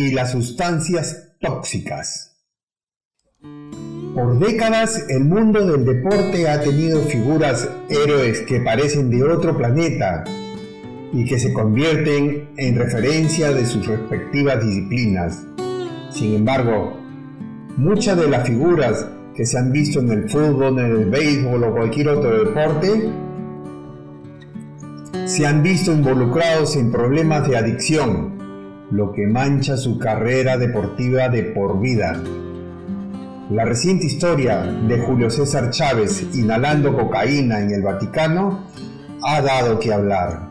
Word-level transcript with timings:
y 0.00 0.12
las 0.12 0.30
sustancias 0.30 1.32
tóxicas. 1.40 2.36
Por 4.14 4.38
décadas 4.38 5.06
el 5.08 5.24
mundo 5.24 5.66
del 5.66 5.84
deporte 5.84 6.48
ha 6.48 6.60
tenido 6.60 7.00
figuras 7.02 7.68
héroes 7.88 8.42
que 8.42 8.60
parecen 8.60 9.10
de 9.10 9.24
otro 9.24 9.56
planeta 9.56 10.22
y 11.12 11.24
que 11.24 11.40
se 11.40 11.52
convierten 11.52 12.48
en 12.56 12.76
referencia 12.76 13.50
de 13.50 13.66
sus 13.66 13.88
respectivas 13.88 14.64
disciplinas. 14.64 15.42
Sin 16.10 16.36
embargo, 16.36 16.96
muchas 17.76 18.18
de 18.18 18.28
las 18.28 18.46
figuras 18.46 19.04
que 19.34 19.46
se 19.46 19.58
han 19.58 19.72
visto 19.72 19.98
en 19.98 20.12
el 20.12 20.30
fútbol, 20.30 20.78
en 20.78 20.86
el 20.92 21.04
béisbol 21.06 21.64
o 21.64 21.74
cualquier 21.74 22.10
otro 22.10 22.44
deporte 22.44 23.10
se 25.26 25.44
han 25.44 25.64
visto 25.64 25.92
involucrados 25.92 26.76
en 26.76 26.92
problemas 26.92 27.48
de 27.48 27.56
adicción, 27.56 28.37
lo 28.90 29.12
que 29.12 29.26
mancha 29.26 29.76
su 29.76 29.98
carrera 29.98 30.56
deportiva 30.56 31.28
de 31.28 31.42
por 31.42 31.80
vida. 31.80 32.22
La 33.50 33.64
reciente 33.64 34.06
historia 34.06 34.62
de 34.62 34.98
Julio 34.98 35.30
César 35.30 35.70
Chávez 35.70 36.26
inhalando 36.34 36.96
cocaína 36.96 37.60
en 37.60 37.70
el 37.70 37.82
Vaticano 37.82 38.66
ha 39.22 39.40
dado 39.40 39.78
que 39.78 39.92
hablar. 39.92 40.48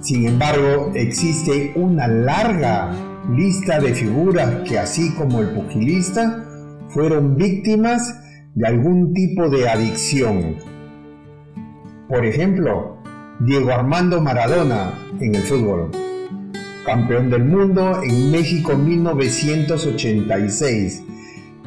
Sin 0.00 0.26
embargo, 0.26 0.92
existe 0.94 1.72
una 1.76 2.06
larga 2.08 2.92
lista 3.30 3.80
de 3.80 3.94
figuras 3.94 4.68
que 4.68 4.78
así 4.78 5.14
como 5.14 5.40
el 5.40 5.50
pugilista 5.50 6.44
fueron 6.88 7.36
víctimas 7.36 8.14
de 8.54 8.66
algún 8.66 9.12
tipo 9.12 9.48
de 9.48 9.68
adicción. 9.68 10.56
Por 12.08 12.24
ejemplo, 12.24 13.02
Diego 13.40 13.70
Armando 13.70 14.20
Maradona 14.20 14.94
en 15.20 15.34
el 15.34 15.42
fútbol 15.42 15.90
campeón 16.84 17.30
del 17.30 17.44
mundo 17.44 18.02
en 18.02 18.30
México 18.30 18.76
1986. 18.76 21.02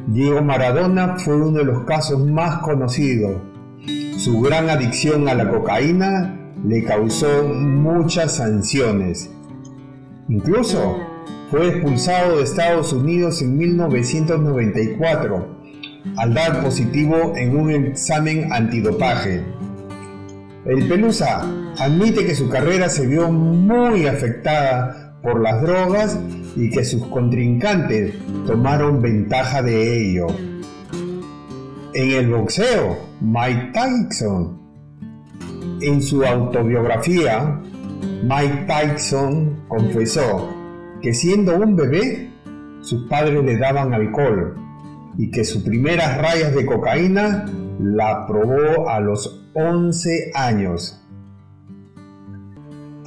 Diego 0.06 0.40
Maradona 0.42 1.18
fue 1.18 1.36
uno 1.36 1.58
de 1.58 1.64
los 1.64 1.84
casos 1.84 2.24
más 2.26 2.62
conocidos. 2.62 3.42
Su 4.16 4.40
gran 4.40 4.70
adicción 4.70 5.28
a 5.28 5.34
la 5.34 5.48
cocaína 5.48 6.38
le 6.66 6.84
causó 6.84 7.44
muchas 7.44 8.36
sanciones. 8.36 9.30
Incluso 10.28 10.98
fue 11.50 11.68
expulsado 11.68 12.38
de 12.38 12.44
Estados 12.44 12.92
Unidos 12.92 13.42
en 13.42 13.56
1994 13.56 15.62
al 16.16 16.34
dar 16.34 16.62
positivo 16.62 17.34
en 17.36 17.56
un 17.56 17.70
examen 17.70 18.52
antidopaje. 18.52 19.44
El 20.64 20.86
Pelusa 20.86 21.42
admite 21.78 22.24
que 22.24 22.36
su 22.36 22.48
carrera 22.48 22.88
se 22.88 23.06
vio 23.06 23.30
muy 23.30 24.06
afectada 24.06 25.01
por 25.22 25.40
las 25.40 25.62
drogas 25.62 26.18
y 26.56 26.70
que 26.70 26.84
sus 26.84 27.06
contrincantes 27.06 28.14
tomaron 28.46 29.00
ventaja 29.00 29.62
de 29.62 30.10
ello. 30.10 30.26
En 31.94 32.10
el 32.10 32.30
boxeo, 32.30 32.98
Mike 33.20 33.72
Tyson. 33.72 34.60
En 35.80 36.02
su 36.02 36.24
autobiografía, 36.24 37.60
Mike 38.24 38.66
Tyson 38.66 39.64
confesó 39.68 40.48
que 41.00 41.12
siendo 41.12 41.56
un 41.56 41.76
bebé, 41.76 42.30
sus 42.80 43.08
padres 43.08 43.42
le 43.44 43.56
daban 43.58 43.92
alcohol 43.92 44.56
y 45.18 45.30
que 45.30 45.44
sus 45.44 45.62
primeras 45.62 46.18
rayas 46.18 46.54
de 46.54 46.64
cocaína 46.64 47.46
la 47.78 48.26
probó 48.26 48.88
a 48.88 49.00
los 49.00 49.44
11 49.54 50.32
años 50.34 51.01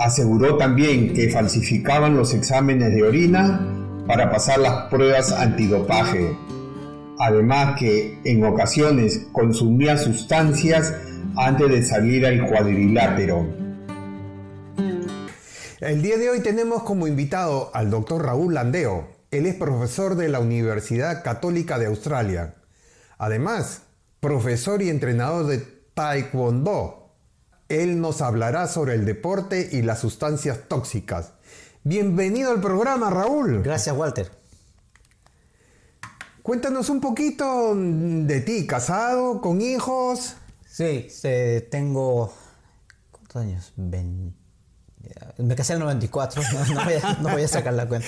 Aseguró 0.06 0.58
también 0.58 1.16
que 1.16 1.32
falsificaban 1.32 2.16
los 2.16 2.36
exámenes 2.36 2.94
de 2.94 3.02
orina 3.02 3.60
para 4.06 4.30
pasar 4.30 4.60
las 4.60 4.84
pruebas 4.84 5.32
antidopaje. 5.32 6.38
Además 7.18 7.76
que 7.80 8.20
en 8.24 8.44
ocasiones 8.44 9.26
consumía 9.32 9.98
sustancias 9.98 10.94
antes 11.36 11.70
de 11.70 11.84
salir 11.84 12.24
al 12.24 12.46
cuadrilátero. 12.46 13.48
El 15.80 16.04
día 16.04 16.20
de 16.20 16.30
hoy 16.30 16.42
tenemos 16.42 16.84
como 16.84 17.08
invitado 17.08 17.72
al 17.74 17.90
doctor 17.90 18.26
Raúl 18.26 18.54
Landeo. 18.54 19.08
Él 19.32 19.48
es 19.48 19.56
profesor 19.56 20.14
de 20.18 20.30
la 20.30 20.40
Universidad 20.40 21.24
Católica 21.24 21.80
de 21.80 21.88
Australia. 21.88 22.54
Además, 23.18 23.82
profesor 24.20 24.84
y 24.84 24.90
entrenador 24.92 25.48
de 25.48 25.64
Taekwondo 25.96 27.05
él 27.70 28.00
nos 28.00 28.22
hablará 28.22 28.68
sobre 28.68 28.96
el 28.96 29.06
deporte 29.06 29.70
y 29.72 29.82
las 29.82 30.00
sustancias 30.00 30.60
tóxicas. 30.68 31.34
Bienvenido 31.84 32.52
al 32.52 32.62
programa, 32.62 33.10
Raúl. 33.10 33.64
Gracias, 33.64 33.96
Walter. 33.96 34.32
Cuéntanos 36.42 36.90
un 36.90 37.02
poquito 37.02 37.74
de 37.76 38.42
ti, 38.42 38.68
casado, 38.68 39.42
con 39.42 39.62
hijos. 39.62 40.36
Sí, 40.68 41.08
tengo... 41.72 42.32
¿Cuántos 43.12 43.42
años? 43.42 43.74
Me 45.38 45.56
casé 45.56 45.74
en 45.74 45.78
el 45.78 45.86
94, 45.86 46.42
no, 47.22 47.30
voy 47.30 47.44
a, 47.44 47.48
sacar 47.48 47.74
la 47.74 47.88
cuenta. 47.88 48.08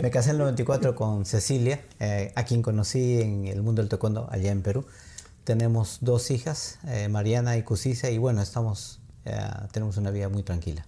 Me 0.00 0.10
casé 0.10 0.30
en 0.30 0.36
el 0.36 0.42
94 0.42 0.94
con 0.94 1.24
Cecilia, 1.24 1.80
eh, 1.98 2.32
a 2.36 2.44
quien 2.44 2.62
conocí 2.62 3.20
en 3.20 3.46
el 3.46 3.62
mundo 3.62 3.82
del 3.82 3.88
taekwondo 3.88 4.28
allá 4.30 4.52
en 4.52 4.62
Perú. 4.62 4.86
Tenemos 5.44 5.98
dos 6.00 6.30
hijas, 6.30 6.78
eh, 6.86 7.08
Mariana 7.08 7.56
y 7.56 7.62
Cusisa, 7.62 8.10
y 8.10 8.18
bueno, 8.18 8.42
estamos, 8.42 9.00
eh, 9.24 9.38
tenemos 9.72 9.96
una 9.96 10.10
vida 10.10 10.28
muy 10.28 10.42
tranquila. 10.42 10.86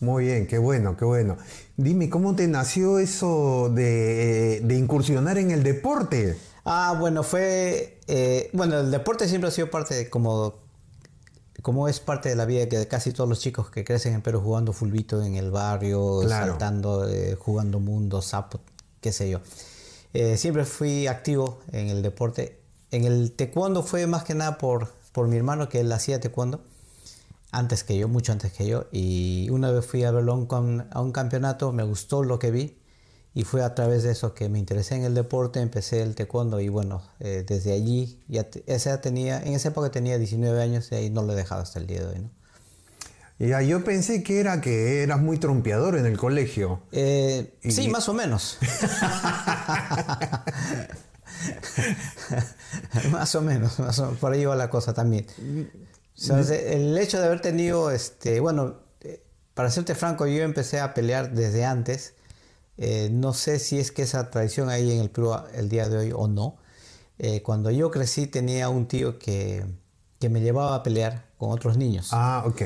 Muy 0.00 0.26
bien, 0.26 0.46
qué 0.46 0.58
bueno, 0.58 0.96
qué 0.96 1.06
bueno. 1.06 1.38
Dime, 1.76 2.10
¿cómo 2.10 2.36
te 2.36 2.46
nació 2.46 2.98
eso 2.98 3.70
de, 3.74 4.62
incursionar 4.78 5.38
en 5.38 5.50
el 5.50 5.62
deporte? 5.62 6.36
Ah, 6.66 6.94
bueno, 6.98 7.22
fue, 7.22 8.00
eh, 8.06 8.50
bueno, 8.52 8.80
el 8.80 8.90
deporte 8.90 9.28
siempre 9.28 9.48
ha 9.48 9.50
sido 9.50 9.70
parte 9.70 9.94
de 9.94 10.10
como, 10.10 10.56
como 11.62 11.88
es 11.88 11.98
parte 11.98 12.28
de 12.28 12.36
la 12.36 12.44
vida 12.44 12.66
de 12.66 12.86
casi 12.88 13.12
todos 13.12 13.30
los 13.30 13.40
chicos 13.40 13.70
que 13.70 13.84
crecen 13.84 14.12
en 14.12 14.20
Perú 14.20 14.42
jugando 14.42 14.74
fulbito 14.74 15.22
en 15.24 15.36
el 15.36 15.50
barrio, 15.50 16.28
saltando, 16.28 17.08
jugando 17.38 17.80
mundo, 17.80 18.20
sapo, 18.20 18.60
qué 19.00 19.10
sé 19.12 19.30
yo. 19.30 19.40
siempre 20.36 20.66
fui 20.66 21.06
activo 21.06 21.60
en 21.72 21.88
el 21.88 22.02
deporte 22.02 22.65
en 22.90 23.04
el 23.04 23.32
taekwondo 23.32 23.82
fue 23.82 24.06
más 24.06 24.24
que 24.24 24.34
nada 24.34 24.58
por, 24.58 24.92
por 25.12 25.28
mi 25.28 25.36
hermano 25.36 25.68
que 25.68 25.80
él 25.80 25.92
hacía 25.92 26.20
taekwondo 26.20 26.62
antes 27.52 27.84
que 27.84 27.96
yo, 27.96 28.08
mucho 28.08 28.32
antes 28.32 28.52
que 28.52 28.66
yo. 28.66 28.86
Y 28.92 29.48
una 29.50 29.70
vez 29.70 29.86
fui 29.86 30.04
a 30.04 30.10
verlo 30.10 30.32
a 30.32 31.00
un, 31.00 31.12
campeonato, 31.12 31.72
me 31.72 31.82
gustó 31.84 32.22
lo 32.22 32.38
que 32.38 32.50
vi 32.50 32.78
y 33.34 33.44
fue 33.44 33.62
a 33.62 33.74
través 33.74 34.02
de 34.02 34.12
eso 34.12 34.34
que 34.34 34.48
me 34.48 34.58
interesé 34.58 34.94
en 34.96 35.04
el 35.04 35.14
deporte, 35.14 35.60
empecé 35.60 36.02
el 36.02 36.14
taekwondo 36.14 36.60
y 36.60 36.68
bueno, 36.68 37.02
eh, 37.20 37.44
desde 37.46 37.72
allí, 37.72 38.22
ya 38.28 38.46
esa 38.66 39.00
tenía, 39.00 39.42
en 39.42 39.54
esa 39.54 39.68
época 39.68 39.90
tenía 39.90 40.18
19 40.18 40.62
años 40.62 40.90
y 40.92 40.94
ahí 40.94 41.10
no 41.10 41.22
lo 41.22 41.32
he 41.32 41.36
dejado 41.36 41.62
hasta 41.62 41.78
el 41.78 41.86
día 41.86 42.00
de 42.00 42.06
hoy. 42.06 42.18
¿no? 42.20 42.30
Ya, 43.38 43.60
yo 43.60 43.84
pensé 43.84 44.22
que 44.22 44.40
era 44.40 44.62
que 44.62 45.02
eras 45.02 45.20
muy 45.20 45.36
trompeador 45.36 45.98
en 45.98 46.06
el 46.06 46.16
colegio. 46.16 46.80
Eh, 46.92 47.58
sí, 47.68 47.88
más 47.88 48.08
o 48.08 48.14
menos. 48.14 48.58
más 53.10 53.34
o 53.34 53.42
menos, 53.42 53.76
por 54.20 54.32
ahí 54.32 54.44
va 54.44 54.56
la 54.56 54.70
cosa 54.70 54.94
también. 54.94 55.26
el 56.28 56.98
hecho 56.98 57.18
de 57.18 57.26
haber 57.26 57.40
tenido, 57.40 57.90
este, 57.90 58.40
bueno, 58.40 58.76
eh, 59.02 59.22
para 59.54 59.70
serte 59.70 59.94
franco, 59.94 60.26
yo 60.26 60.42
empecé 60.42 60.80
a 60.80 60.94
pelear 60.94 61.32
desde 61.32 61.64
antes. 61.64 62.14
Eh, 62.78 63.08
no 63.10 63.32
sé 63.32 63.58
si 63.58 63.78
es 63.78 63.90
que 63.90 64.02
esa 64.02 64.30
tradición 64.30 64.68
hay 64.68 64.92
en 64.92 65.00
el 65.00 65.10
Perú 65.10 65.34
el 65.54 65.68
día 65.68 65.88
de 65.88 65.96
hoy 65.96 66.12
o 66.14 66.28
no. 66.28 66.58
Eh, 67.18 67.42
cuando 67.42 67.70
yo 67.70 67.90
crecí 67.90 68.26
tenía 68.26 68.68
un 68.68 68.86
tío 68.86 69.18
que, 69.18 69.64
que, 70.18 70.28
me 70.28 70.42
llevaba 70.42 70.74
a 70.74 70.82
pelear 70.82 71.24
con 71.38 71.50
otros 71.50 71.78
niños. 71.78 72.10
Ah, 72.12 72.44
ok. 72.46 72.62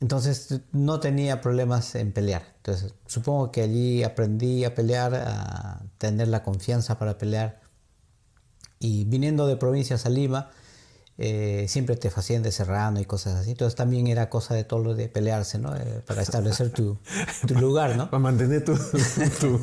Entonces 0.00 0.60
no 0.72 0.98
tenía 0.98 1.40
problemas 1.40 1.94
en 1.94 2.12
pelear. 2.12 2.54
Entonces 2.56 2.94
supongo 3.06 3.52
que 3.52 3.62
allí 3.62 4.02
aprendí 4.02 4.64
a 4.64 4.74
pelear, 4.74 5.14
a 5.14 5.82
tener 5.98 6.28
la 6.28 6.42
confianza 6.42 6.98
para 6.98 7.18
pelear. 7.18 7.60
Y 8.78 9.04
viniendo 9.04 9.46
de 9.46 9.56
provincias 9.56 10.06
a 10.06 10.08
Lima, 10.08 10.50
eh, 11.22 11.66
siempre 11.68 11.96
te 11.96 12.08
hacían 12.08 12.42
de 12.42 12.50
serrano 12.50 12.98
y 12.98 13.04
cosas 13.04 13.34
así. 13.34 13.50
Entonces 13.50 13.76
también 13.76 14.06
era 14.06 14.30
cosa 14.30 14.54
de 14.54 14.64
todo 14.64 14.80
lo 14.80 14.94
de 14.94 15.06
pelearse, 15.10 15.58
¿no? 15.58 15.76
Eh, 15.76 16.02
para 16.06 16.22
establecer 16.22 16.70
tu, 16.70 16.98
lugar, 17.60 17.94
¿no? 17.94 18.08
Para 18.08 18.20
mantener 18.20 18.64
tu, 18.64 18.72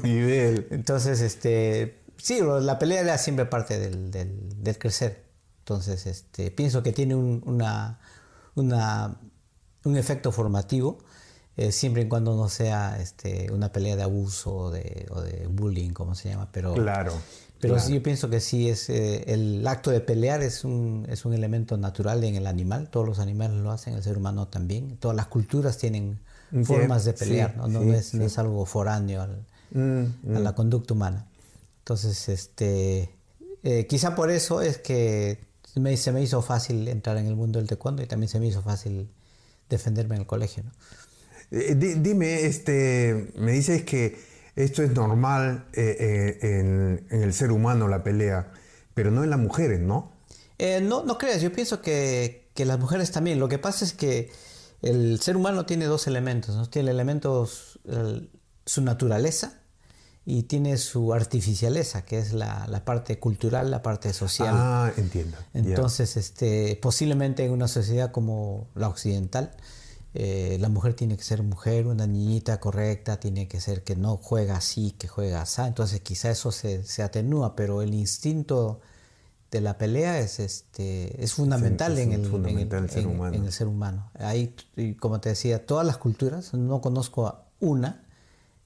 nivel. 0.04 0.68
Entonces, 0.69 1.19
este, 1.19 2.04
sí, 2.18 2.42
la 2.62 2.78
pelea 2.78 3.01
era 3.01 3.18
siempre 3.18 3.48
parte 3.48 3.80
del, 3.80 4.12
del, 4.12 4.78
crecer. 4.78 5.24
Entonces, 5.62 6.06
este, 6.06 6.51
pienso 6.51 6.83
que 6.83 6.94
tiene 6.94 7.16
un, 7.16 7.42
una, 7.48 8.01
una, 8.54 9.18
un 9.83 9.97
efecto 9.97 10.31
formativo. 10.31 11.00
Eh, 11.56 11.71
siempre 11.71 12.03
y 12.03 12.07
cuando 12.07 12.35
no 12.35 12.50
sea 12.50 13.00
este, 13.01 13.51
una 13.51 13.71
pelea 13.71 13.95
de 13.95 14.03
abuso 14.03 14.56
o 14.56 14.71
de, 14.71 15.07
o 15.09 15.21
de 15.21 15.47
bullying, 15.47 15.89
como 15.89 16.13
se 16.13 16.29
llama, 16.29 16.50
pero 16.51 16.75
claro. 16.75 17.13
Pero 17.59 17.79
sí, 17.79 17.94
yo 17.95 18.03
pienso 18.03 18.29
que 18.29 18.39
sí, 18.39 18.69
es, 18.69 18.89
eh, 18.89 19.24
el 19.33 19.68
acto 19.68 19.89
de 19.89 20.00
pelear 20.00 20.44
es 20.44 20.63
un, 20.63 21.07
es 21.09 21.25
un 21.25 21.33
elemento 21.33 21.77
natural 21.77 22.24
en 22.24 22.35
el 22.35 22.45
animal, 22.45 22.89
todos 22.89 23.07
los 23.07 23.19
animales 23.19 23.57
lo 23.57 23.71
hacen, 23.71 23.95
el 23.95 24.03
ser 24.03 24.18
humano 24.18 24.47
también, 24.47 24.97
todas 24.97 25.18
las 25.18 25.27
culturas 25.27 25.77
tienen 25.77 26.19
formas 26.63 27.03
de 27.06 27.13
pelear, 27.13 27.57
¿no? 27.57 27.68
No, 27.68 27.81
es, 27.94 28.13
no, 28.13 28.23
es, 28.23 28.38
algo 28.38 28.65
foráneo 28.65 29.27
mm, 29.71 30.35
a 30.35 30.39
la 30.39 30.51
mm. 30.51 30.56
conducta 30.56 30.94
humana. 30.94 31.25
Entonces, 31.80 32.30
este, 32.30 33.09
eh, 33.63 33.88
quizá 33.88 34.13
por 34.13 34.30
eso 34.30 34.62
es 34.62 34.77
que 34.77 35.39
me, 35.75 35.97
se 35.97 36.12
me 36.12 36.21
hizo 36.21 36.41
fácil 36.41 36.88
entrar 36.88 37.18
en 37.18 37.25
el 37.25 37.35
mundo 37.35 37.59
del 37.59 37.68
taekwondo 37.68 38.03
y 38.03 38.06
también 38.06 38.30
se 38.30 38.39
me 38.39 38.47
hizo 38.47 38.62
fácil 38.62 39.09
defenderme 39.69 40.16
en 40.16 40.22
el 40.22 40.28
colegio. 40.28 40.64
¿no? 40.64 40.72
Eh, 41.52 41.75
dime, 41.75 42.46
este, 42.46 43.31
me 43.36 43.54
dices 43.54 43.84
que 43.84 44.18
esto 44.58 44.81
es 44.81 44.92
normal 44.92 45.68
eh, 45.74 45.96
eh, 46.00 46.40
en, 46.42 47.08
el 47.22 47.34
ser 47.34 47.52
humano, 47.52 47.88
la 47.88 48.04
pelea, 48.04 48.52
pero 48.96 49.12
no 49.12 49.24
en 49.24 49.30
las 49.30 49.40
mujeres, 49.40 49.80
¿no? 49.80 50.12
Eh, 50.58 50.81
no, 50.81 51.04
no 51.04 51.19
creas, 51.19 51.42
yo 51.42 51.54
pienso 51.54 51.80
que, 51.81 52.50
las 52.56 52.80
mujeres 52.80 53.12
también. 53.12 53.40
Lo 53.40 53.48
que 53.48 53.60
pasa 53.60 53.86
es 53.86 53.94
que 53.94 54.31
el 54.81 55.19
ser 55.22 55.38
humano 55.38 55.68
tiene 55.68 55.86
dos 55.86 56.08
elementos, 56.08 56.56
¿no? 56.56 56.68
Tiene 56.68 56.90
elementos, 56.90 57.80
su 58.66 58.81
naturaleza 58.81 59.62
y 60.29 60.44
tiene 60.44 60.75
su 60.75 61.13
artificialeza, 61.13 62.03
que 62.03 62.19
es 62.19 62.33
la, 62.33 62.81
parte 62.83 63.18
cultural, 63.18 63.71
la 63.71 63.81
parte 63.81 64.12
social. 64.12 64.53
Ah, 64.57 64.91
entiendo. 64.97 65.38
Entonces, 65.53 66.18
este, 66.18 66.77
posiblemente 66.81 67.45
en 67.45 67.53
una 67.53 67.69
sociedad 67.69 68.12
como 68.12 68.68
la 68.75 68.89
occidental, 68.89 69.56
eh, 70.13 70.57
la 70.59 70.68
mujer 70.68 70.95
tiene 70.95 71.15
que 71.15 71.24
ser 71.24 71.44
mujer, 71.44 71.88
una 71.88 72.07
niñita 72.07 72.59
correcta, 72.59 73.21
tiene 73.21 73.47
que 73.47 73.62
ser 73.62 73.85
que 73.85 73.95
no 73.95 74.18
juega 74.18 74.57
así, 74.57 74.91
que 75.00 75.07
juega 75.07 75.44
así. 75.44 75.62
Entonces 75.62 76.01
quizá 76.01 76.30
eso 76.30 76.51
se, 76.51 76.83
atenúa, 77.01 77.56
pero 77.56 77.81
el 77.81 77.94
instinto 77.94 78.81
de 79.50 79.62
la 79.62 79.77
pelea 79.77 80.19
es, 80.19 80.41
este, 80.41 81.23
es 81.23 81.35
fundamental, 81.35 81.97
en, 82.00 82.12
el, 82.12 82.89
ser 82.89 83.68
humano. 83.68 84.12
Ahí, 84.19 84.53
como 85.00 85.21
te 85.21 85.30
decía, 85.30 85.65
todas 85.65 85.88
las 85.88 85.95
culturas, 85.95 86.53
no 86.53 86.81
conozco 86.81 87.45
una 87.62 88.03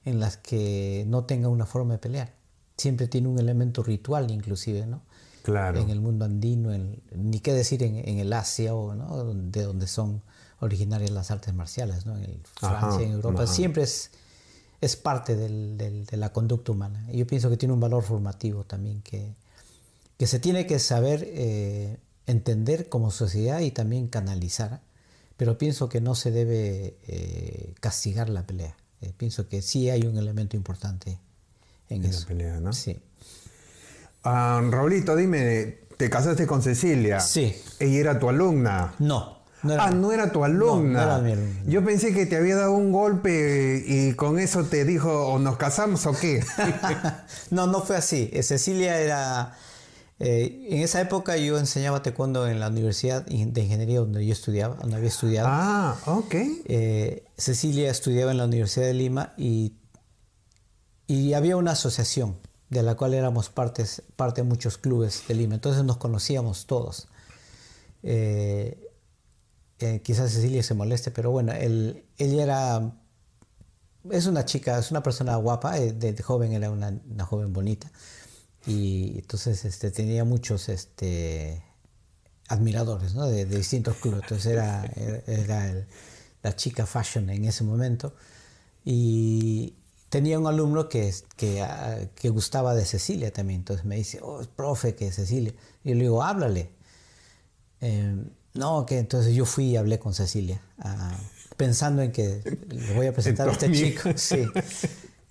en 0.04 0.20
las 0.20 0.36
que 0.36 1.04
no 1.06 1.24
tenga 1.24 1.48
una 1.48 1.66
forma 1.66 1.94
de 1.94 1.98
pelear. 1.98 2.34
Siempre 2.76 3.08
tiene 3.08 3.28
un 3.28 3.38
elemento 3.38 3.82
ritual 3.82 4.30
inclusive, 4.30 4.86
¿no? 4.86 5.02
Claro. 5.42 5.80
En 5.80 5.90
el 5.90 6.00
mundo 6.00 6.24
andino, 6.24 6.70
ni 7.16 7.40
qué 7.40 7.52
decir 7.52 7.82
en, 7.82 7.96
el 7.96 8.32
Asia, 8.32 8.74
o, 8.74 8.94
¿no? 8.94 9.34
de 9.34 9.62
donde 9.64 9.88
son 9.88 10.22
originarias 10.60 11.10
las 11.10 11.32
artes 11.32 11.52
marciales, 11.52 12.06
¿no? 12.06 12.16
En 12.16 12.40
Francia, 12.44 13.04
en 13.04 13.12
Europa, 13.12 13.48
siempre 13.48 13.82
es, 13.82 14.12
es 14.80 14.94
parte 14.94 15.34
de 15.34 16.16
la 16.16 16.32
conducta 16.32 16.70
humana. 16.70 17.04
Y 17.10 17.18
yo 17.18 17.26
pienso 17.26 17.50
que 17.50 17.56
tiene 17.56 17.74
un 17.74 17.80
valor 17.80 18.04
formativo 18.04 18.62
también, 18.62 19.02
que, 19.02 19.34
que 20.16 20.28
se 20.28 20.38
tiene 20.38 20.66
que 20.66 20.78
saber 20.78 21.24
eh, 21.26 21.98
entender 22.26 22.88
como 22.88 23.10
sociedad 23.10 23.60
y 23.60 23.72
también 23.72 24.06
canalizar, 24.06 24.80
pero 25.36 25.58
pienso 25.58 25.88
que 25.88 26.00
no 26.00 26.14
se 26.14 26.30
debe 26.30 26.96
eh, 27.08 27.74
castigar 27.80 28.28
la 28.28 28.46
pelea. 28.46 28.76
Eh, 29.02 29.12
pienso 29.16 29.48
que 29.48 29.62
sí 29.62 29.90
hay 29.90 30.06
un 30.06 30.16
elemento 30.16 30.56
importante 30.56 31.18
en, 31.88 32.04
en 32.04 32.12
la 32.12 32.26
pelea, 32.26 32.60
¿no? 32.60 32.72
Sí. 32.72 32.98
Ah, 34.24 34.62
Raulito, 34.70 35.16
dime, 35.16 35.78
¿te 35.96 36.08
casaste 36.08 36.46
con 36.46 36.62
Cecilia? 36.62 37.18
Sí. 37.20 37.54
¿Ella 37.80 37.98
era 37.98 38.18
tu 38.20 38.28
alumna? 38.28 38.94
No, 39.00 39.42
ah, 39.78 39.90
no 39.90 40.12
era 40.12 40.30
tu 40.30 40.44
alumna. 40.44 41.20
Yo 41.66 41.84
pensé 41.84 42.14
que 42.14 42.26
te 42.26 42.36
había 42.36 42.56
dado 42.56 42.72
un 42.72 42.92
golpe 42.92 43.82
y 43.84 44.14
con 44.14 44.38
eso 44.38 44.64
te 44.64 44.84
dijo, 44.84 45.26
o 45.26 45.40
nos 45.40 45.56
casamos 45.56 46.06
o 46.06 46.12
qué. 46.12 46.44
no, 47.50 47.66
no 47.66 47.82
fue 47.82 47.96
así. 47.96 48.30
Eh, 48.32 48.42
Cecilia 48.42 48.98
era... 49.00 49.56
Eh, 50.24 50.68
en 50.70 50.82
esa 50.82 51.00
época 51.00 51.36
yo 51.36 51.58
enseñaba 51.58 52.02
taekwondo 52.02 52.46
en 52.46 52.60
la 52.60 52.68
Universidad 52.68 53.24
de 53.26 53.34
Ingeniería 53.34 54.00
donde 54.00 54.24
yo 54.24 54.32
estudiaba, 54.32 54.76
donde 54.76 54.96
había 54.96 55.08
estudiado. 55.08 55.48
Ah, 55.50 55.96
ok. 56.06 56.34
Eh, 56.66 57.24
Cecilia 57.36 57.90
estudiaba 57.90 58.30
en 58.30 58.38
la 58.38 58.44
Universidad 58.44 58.86
de 58.86 58.94
Lima 58.94 59.34
y, 59.36 59.74
y 61.06 61.32
había 61.34 61.56
una 61.56 61.72
asociación 61.72 62.36
de 62.70 62.82
la 62.82 62.94
cual 62.94 63.14
éramos 63.14 63.48
partes, 63.50 64.02
parte 64.16 64.42
de 64.42 64.48
muchos 64.48 64.78
clubes 64.78 65.24
de 65.28 65.34
Lima. 65.34 65.54
Entonces 65.54 65.84
nos 65.84 65.96
conocíamos 65.96 66.66
todos 66.66 67.08
quizás 70.02 70.32
Cecilia 70.32 70.62
se 70.62 70.74
moleste, 70.74 71.10
pero 71.10 71.30
bueno, 71.30 71.52
él, 71.52 72.04
ella 72.18 72.42
era, 72.42 72.92
es 74.10 74.26
una 74.26 74.44
chica, 74.44 74.78
es 74.78 74.90
una 74.90 75.02
persona 75.02 75.36
guapa, 75.36 75.78
eh, 75.78 75.92
de, 75.92 76.20
joven 76.22 76.52
era 76.52 76.70
una, 76.70 76.92
joven 77.24 77.52
bonita, 77.52 77.90
y 78.66 79.18
entonces 79.18 79.64
este, 79.64 79.90
tenía 79.90 80.24
muchos 80.24 80.68
este, 80.68 81.62
admiradores 82.48 83.14
¿no? 83.14 83.26
de, 83.26 83.44
distintos 83.44 83.96
clubes, 83.96 84.22
entonces 84.22 84.52
era, 84.52 84.84
era 85.26 85.86
la 86.42 86.56
chica 86.56 86.86
fashion 86.86 87.30
en 87.30 87.44
ese 87.44 87.64
momento, 87.64 88.14
y 88.84 89.74
tenía 90.08 90.38
un 90.38 90.46
alumno 90.46 90.88
que, 90.88 91.12
que, 91.36 91.62
ah, 91.62 91.98
que, 92.14 92.28
gustaba 92.28 92.74
de 92.74 92.84
Cecilia 92.84 93.32
también, 93.32 93.60
entonces 93.60 93.86
me 93.86 93.96
dice, 93.96 94.20
oh, 94.22 94.42
profe, 94.54 94.94
que 94.94 95.10
Cecilia, 95.10 95.54
y 95.84 95.88
yo 95.88 95.94
le 95.94 96.02
digo, 96.02 96.22
háblale. 96.22 96.70
Em, 97.80 98.28
no, 98.54 98.84
que 98.84 98.98
entonces 98.98 99.34
yo 99.34 99.46
fui 99.46 99.70
y 99.70 99.76
hablé 99.76 99.98
con 99.98 100.12
Cecilia, 100.12 100.60
ah, 100.78 101.16
pensando 101.56 102.02
en 102.02 102.12
que 102.12 102.42
le 102.68 102.94
voy 102.94 103.06
a 103.06 103.14
presentar 103.14 103.48
a 103.48 103.52
este 103.52 103.72
chico. 103.72 104.10
Sí. 104.16 104.46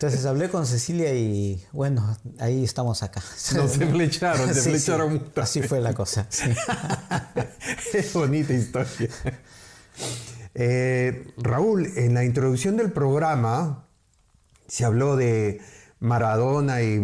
Entonces 0.02 0.26
hablé 0.26 0.50
con 0.50 0.66
Cecilia 0.66 1.14
y 1.14 1.64
bueno, 1.72 2.18
ahí 2.40 2.64
estamos 2.64 3.04
acá. 3.04 3.22
No 3.54 3.68
se 3.68 3.86
flecharon, 3.86 4.52
se 4.52 4.62
flecharon. 4.70 5.24
Así 5.36 5.62
fue 5.62 5.80
la 5.80 5.94
cosa. 5.94 6.28
es 7.94 8.12
bonita 8.12 8.52
historia. 8.52 9.10
Eh, 10.56 11.28
Raúl, 11.38 11.86
en 11.98 12.16
la 12.16 12.26
introducción 12.26 12.78
del 12.78 12.92
programa 12.92 13.86
se 14.68 14.86
habló 14.86 15.18
de 15.18 15.62
Maradona 16.00 16.82
y 16.82 17.00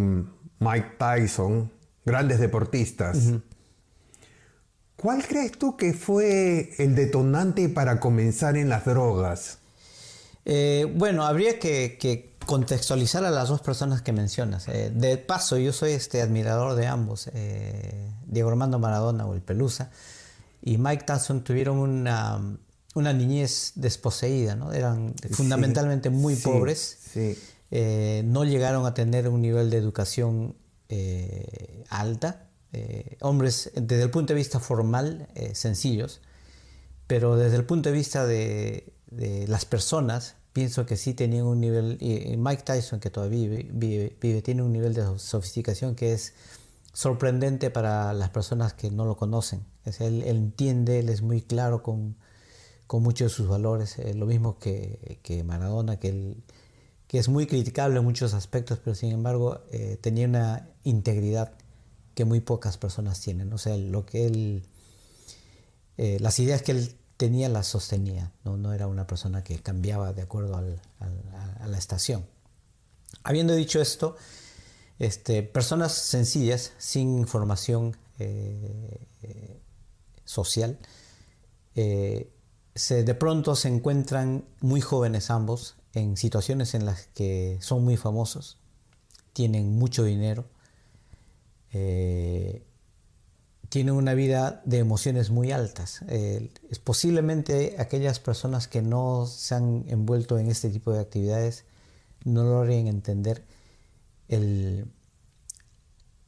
Mike 0.58 0.96
Tyson, 0.98 1.72
grandes 2.04 2.40
deportistas. 2.40 3.20
¿Cuál 4.96 5.24
crees 5.28 5.52
tú 5.52 5.78
que 5.78 5.94
fue 5.94 6.72
el 6.80 6.96
detonante 6.96 7.70
para 7.70 8.00
comenzar 8.00 8.58
en 8.58 8.70
las 8.70 8.86
drogas? 8.86 9.60
Eh, 10.46 10.92
bueno, 10.96 11.26
habría 11.26 11.60
que, 11.60 12.37
contextualizar 12.48 13.24
a 13.24 13.30
las 13.30 13.50
dos 13.50 13.62
personas 13.62 14.02
que 14.02 14.12
mencionas. 14.12 14.68
Eh, 14.68 14.92
de 14.92 15.18
paso, 15.18 15.58
yo 15.58 15.72
soy 15.72 15.92
este 15.92 16.24
admirador 16.24 16.74
de 16.74 16.88
ambos, 16.88 17.30
eh, 17.36 18.12
Diego 18.26 18.50
Armando 18.50 18.80
Maradona 18.80 19.28
o 19.28 19.36
el 19.36 19.42
Pelusa, 19.42 19.92
y 20.64 20.80
Mike 20.80 21.04
Tyson 21.06 21.44
tuvieron 21.44 21.78
una, 21.78 23.14
niñez 23.14 23.74
desposeída, 23.76 24.56
¿no? 24.56 24.74
Eran 24.74 25.14
fundamentalmente 25.30 26.10
muy 26.10 26.36
pobres, 26.36 26.98
no 27.70 28.44
llegaron 28.44 28.88
a 28.88 28.96
tener 28.96 29.28
un 29.28 29.44
nivel 29.44 29.70
de 29.70 29.78
educación 29.78 30.56
alta 31.90 32.48
eh, 32.74 33.18
hombres 33.22 33.72
desde 33.76 34.04
el 34.04 34.12
punto 34.12 34.34
de 34.34 34.38
vista 34.38 34.60
formal 34.60 35.30
eh, 35.36 35.56
sencillos, 35.56 36.20
pero 37.08 37.38
desde 37.38 37.56
el 37.56 37.64
punto 37.64 37.90
de 37.90 37.96
vista 37.96 38.26
de, 38.26 38.94
las 39.48 39.64
personas, 39.64 40.36
pienso 40.58 40.88
que 40.88 40.98
sí 40.98 41.14
tenían 41.14 41.46
un 41.46 41.62
nivel, 41.62 42.00
y 42.02 42.36
Mike 42.36 42.64
Tyson, 42.64 43.00
que 43.00 43.12
todavía 43.12 43.64
vive, 43.72 44.42
tiene 44.42 44.64
un 44.64 44.74
nivel 44.74 44.96
de 44.96 45.06
sofisticación 45.20 45.94
que 45.94 46.14
es 46.14 46.34
sorprendente 46.94 47.70
para 47.70 48.12
las 48.14 48.32
personas 48.32 48.74
que 48.74 48.90
no 48.90 49.06
lo 49.06 49.18
conocen. 49.18 49.64
Es, 49.86 50.02
él, 50.02 50.24
entiende, 50.24 50.98
él 50.98 51.10
es 51.10 51.22
muy 51.22 51.44
claro 51.44 51.84
con, 51.84 52.16
con 52.88 53.04
muchos 53.04 53.32
de 53.32 53.36
sus 53.36 53.48
valores, 53.48 54.00
eh, 54.00 54.16
lo 54.16 54.26
mismo 54.26 54.58
que, 54.58 55.20
que 55.22 55.44
Maradona, 55.44 56.00
que, 56.00 56.08
él, 56.08 56.44
que 57.06 57.20
es 57.20 57.30
muy 57.30 57.46
criticable 57.46 58.00
en 58.00 58.04
muchos 58.04 58.34
aspectos, 58.34 58.80
pero 58.84 58.96
sin 58.96 59.12
embargo 59.12 59.62
tenía 60.02 60.26
una 60.26 60.70
integridad 60.84 61.52
que 62.16 62.26
muy 62.26 62.40
pocas 62.40 62.80
personas 62.80 63.22
tienen. 63.22 63.54
O 63.54 63.60
sea, 63.60 63.78
lo 63.78 64.08
que 64.08 64.26
él, 64.26 64.64
eh, 65.98 66.18
las 66.20 66.40
ideas 66.40 66.64
que 66.64 66.72
él 66.72 66.96
tenía 67.18 67.50
las 67.50 67.68
sostenía, 67.68 68.32
¿no? 68.44 68.58
no 68.58 68.74
era 68.74 68.88
una 68.88 69.08
persona 69.08 69.44
que 69.44 69.60
cambiaba 69.60 70.14
de 70.14 70.22
acuerdo 70.22 70.56
a 70.56 71.68
la 71.68 71.78
estación. 71.78 72.26
Habiendo 73.24 73.56
dicho 73.56 73.82
esto, 73.82 74.16
este, 75.00 75.44
personas 75.44 75.94
sencillas, 75.94 76.74
sin 76.78 77.28
formación 77.28 77.98
eh, 78.20 79.60
social, 80.26 80.78
eh, 81.76 82.32
se, 82.76 83.04
de 83.04 83.16
pronto 83.16 83.56
se 83.56 83.70
encuentran 83.70 84.46
muy 84.62 84.82
jóvenes 84.82 85.30
ambos 85.30 85.76
en 85.94 86.18
situaciones 86.18 86.74
en 86.74 86.86
las 86.86 87.08
que 87.08 87.58
son 87.62 87.84
muy 87.84 87.98
famosos, 87.98 88.58
tienen 89.34 89.78
mucho 89.78 90.04
dinero, 90.04 90.46
eh, 91.74 92.64
tienen 93.70 93.94
una 93.94 94.14
vida 94.14 94.62
de 94.66 94.80
emociones 94.80 95.30
muy 95.30 95.52
altas. 95.52 96.02
es 96.04 96.80
posiblemente 96.84 97.76
aquellas 97.80 98.20
personas 98.20 98.68
que 98.68 98.82
no 98.82 99.26
se 99.26 99.56
han 99.56 99.86
envuelto 99.88 100.40
en 100.40 100.50
este 100.50 100.70
tipo 100.70 100.94
de 100.94 101.02
actividades 101.02 101.66
no 102.24 102.44
logren 102.44 102.88
entender 102.88 103.44
el, 104.28 104.86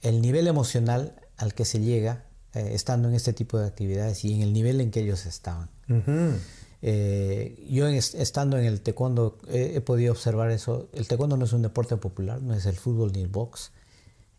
el 0.02 0.22
nivel 0.22 0.48
emocional 0.48 1.16
al 1.38 1.54
que 1.54 1.66
se 1.66 1.80
llega 1.80 2.26
eh, 2.54 2.72
estando 2.74 3.10
en 3.10 3.16
este 3.16 3.34
tipo 3.34 3.60
de 3.60 3.68
actividades 3.68 4.26
y 4.26 4.34
en 4.34 4.42
el 4.42 4.54
nivel 4.54 4.82
en 4.82 4.92
que 4.92 5.02
ellos 5.02 5.26
estaban. 5.26 5.70
Eh, 6.82 7.68
yo 7.70 7.88
estando 7.88 8.58
en 8.58 8.66
el 8.66 8.82
taekwondo 8.82 9.38
he 9.50 9.82
podido 9.82 10.14
observar 10.14 10.52
eso. 10.52 10.90
El 10.94 11.08
taekwondo 11.08 11.38
no 11.38 11.46
es 11.46 11.54
un 11.54 11.62
deporte 11.62 11.98
popular, 11.98 12.42
no 12.42 12.54
es 12.54 12.66
el 12.66 12.76
fútbol 12.76 13.12
ni 13.12 13.22
el 13.22 13.28
box, 13.28 13.72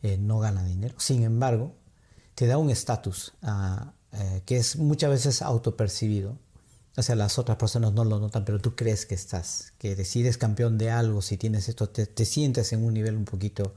eh, 0.02 0.16
no 0.18 0.38
gana 0.38 0.64
dinero. 0.64 0.94
Sin 0.98 1.22
embargo, 1.22 1.74
te 2.40 2.46
da 2.46 2.56
un 2.56 2.70
estatus 2.70 3.34
ah, 3.42 3.92
que 4.46 4.56
es 4.56 4.76
muchas 4.76 5.10
veces 5.10 5.42
autopercibido. 5.42 6.38
O 6.96 7.02
sea, 7.02 7.14
las 7.14 7.38
otras 7.38 7.58
personas 7.58 7.92
no 7.92 8.02
lo 8.02 8.18
notan, 8.18 8.46
pero 8.46 8.58
tú 8.58 8.74
crees 8.74 9.04
que 9.04 9.14
estás, 9.14 9.74
que 9.76 9.94
decides 9.94 10.38
campeón 10.38 10.78
de 10.78 10.90
algo, 10.90 11.20
si 11.20 11.36
tienes 11.36 11.68
esto, 11.68 11.90
te, 11.90 12.06
te 12.06 12.24
sientes 12.24 12.72
en 12.72 12.82
un 12.82 12.94
nivel 12.94 13.14
un 13.14 13.26
poquito 13.26 13.74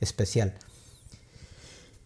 especial. 0.00 0.52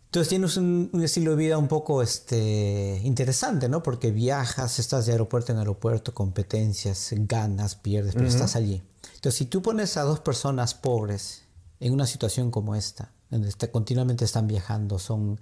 Entonces 0.04 0.28
tienes 0.28 0.58
un, 0.58 0.90
estilo 1.02 1.30
de 1.30 1.38
vida 1.38 1.56
un 1.56 1.68
poco 1.68 2.02
este, 2.02 3.00
interesante, 3.02 3.70
¿no? 3.70 3.82
Porque 3.82 4.10
viajas, 4.10 4.78
estás 4.78 5.06
de 5.06 5.12
aeropuerto 5.12 5.52
en 5.52 5.58
aeropuerto, 5.60 6.12
competencias, 6.12 7.08
ganas, 7.20 7.74
pierdes, 7.74 8.12
pero 8.12 8.28
estás 8.28 8.54
allí. 8.54 8.82
Entonces, 9.14 9.38
si 9.38 9.46
tú 9.46 9.62
pones 9.62 9.96
a 9.96 10.02
dos 10.02 10.20
personas 10.20 10.74
pobres 10.74 11.44
en 11.80 11.94
una 11.94 12.06
situación 12.06 12.50
como 12.50 12.74
esta, 12.74 13.12
donde 13.30 13.50
continuamente 13.70 14.26
están 14.26 14.46
viajando, 14.46 14.98
son 14.98 15.40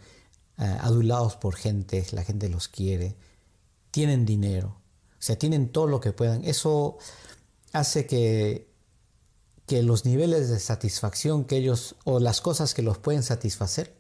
eh, 0.59 0.65
adulados 0.81 1.37
por 1.37 1.57
gente, 1.57 2.07
la 2.13 2.23
gente 2.25 2.49
los 2.49 2.69
quiere, 2.69 3.17
tienen 3.91 4.25
dinero, 4.25 4.81
o 5.13 5.23
sea, 5.27 5.37
tienen 5.37 5.71
todo 5.71 5.87
lo 5.87 6.01
que 6.01 6.13
puedan, 6.13 6.45
eso 6.45 6.99
hace 7.73 8.07
que, 8.07 8.69
que 9.67 9.83
los 9.83 10.05
niveles 10.05 10.49
de 10.51 10.61
satisfacción 10.61 11.45
que 11.45 11.57
ellos, 11.57 11.97
o 12.05 12.21
las 12.21 12.41
cosas 12.41 12.75
que 12.75 12.83
los 12.83 12.99
pueden 12.99 13.23
satisfacer, 13.23 13.95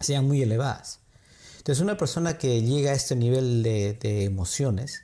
sean 0.00 0.26
muy 0.26 0.42
elevadas. 0.42 1.00
Entonces 1.58 1.82
una 1.82 1.96
persona 1.96 2.38
que 2.38 2.62
llega 2.62 2.92
a 2.92 2.94
este 2.94 3.16
nivel 3.16 3.62
de, 3.62 4.24
emociones, 4.24 5.02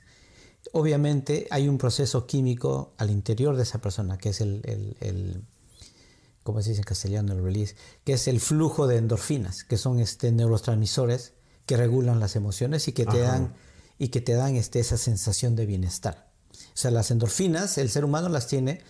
obviamente 0.71 1.45
hay 1.49 1.67
un 1.67 1.77
proceso 1.77 2.25
químico 2.25 2.93
al 2.97 3.09
interior 3.09 3.57
de 3.57 3.63
esa 3.63 3.81
persona, 3.81 4.17
que 4.17 4.29
es 4.29 4.39
el, 4.39 4.61
el, 5.01 5.43
¿cómo 6.43 6.61
se 6.61 6.69
dice 6.69 6.81
en 6.81 6.85
castellano? 6.85 7.33
El 7.33 7.43
release, 7.43 7.75
que 8.03 8.13
es 8.13 8.27
el 8.27 8.39
flujo 8.39 8.87
de 8.87 8.97
endorfinas, 8.97 9.63
que 9.63 9.77
son 9.77 9.99
este, 9.99 10.31
neurotransmisores 10.31 11.33
que 11.65 11.77
regulan 11.77 12.19
las 12.19 12.35
emociones 12.35 12.87
y 12.87 12.91
que 12.91 13.05
te 13.05 13.19
dan, 13.19 13.55
y 13.97 14.09
que 14.09 14.21
te 14.21 14.33
dan 14.33 14.55
este, 14.55 14.79
esa 14.79 14.97
sensación 14.97 15.55
de 15.55 15.65
bienestar. 15.65 16.29
O 16.51 16.77
sea, 16.77 16.91
las 16.91 17.11
endorfinas, 17.11 17.77
el 17.77 17.89
ser 17.89 18.05
humano 18.05 18.29
las 18.29 18.47
tiene 18.47 18.81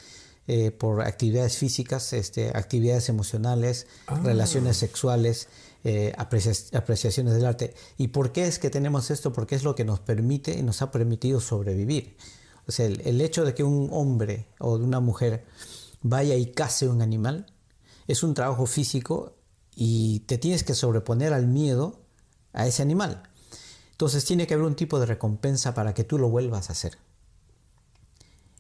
eh, 0.48 0.72
por 0.72 1.02
actividades 1.02 1.58
físicas, 1.58 2.12
este, 2.12 2.50
actividades 2.50 3.08
emocionales, 3.10 3.88
ah. 4.08 4.20
relaciones 4.24 4.78
sexuales, 4.78 5.48
eh, 5.86 6.14
apreciaciones 6.18 7.34
del 7.34 7.46
arte. 7.46 7.74
¿Y 7.98 8.10
por 8.10 8.32
qué 8.32 8.48
es 8.48 8.60
que 8.60 8.70
tenemos 8.70 9.12
esto? 9.12 9.34
Porque 9.34 9.56
es 9.56 9.64
lo 9.64 9.76
que 9.76 9.86
nos 9.86 10.00
permite 10.00 10.58
y 10.58 10.64
nos 10.64 10.82
ha 10.82 10.92
permitido 10.92 11.40
sobrevivir. 11.40 12.18
O 12.68 12.72
sea, 12.72 12.86
el, 12.86 13.22
hecho 13.22 13.44
de 13.44 13.54
que 13.54 13.64
un 13.64 13.90
hombre 13.92 14.48
o 14.60 14.78
de 14.78 14.86
una 14.86 15.02
mujer 15.02 15.44
vaya 16.04 16.36
y 16.36 16.52
case 16.52 16.88
un 16.88 17.02
animal 17.02 17.48
es 18.08 18.24
un 18.24 18.34
trabajo 18.34 18.66
físico 18.66 19.38
y 19.76 20.20
te 20.22 20.38
tienes 20.38 20.64
que 20.64 20.76
sobreponer 20.76 21.34
al 21.34 21.48
miedo 21.48 22.02
a 22.52 22.68
ese 22.68 22.82
animal. 22.82 23.24
Entonces 23.92 24.26
tiene 24.26 24.46
que 24.46 24.54
haber 24.54 24.66
un 24.66 24.76
tipo 24.76 25.00
de 25.00 25.06
recompensa 25.06 25.74
para 25.74 25.94
que 25.94 26.04
tú 26.04 26.18
lo 26.20 26.30
vuelvas 26.30 26.70
a 26.70 26.74
hacer. 26.74 26.98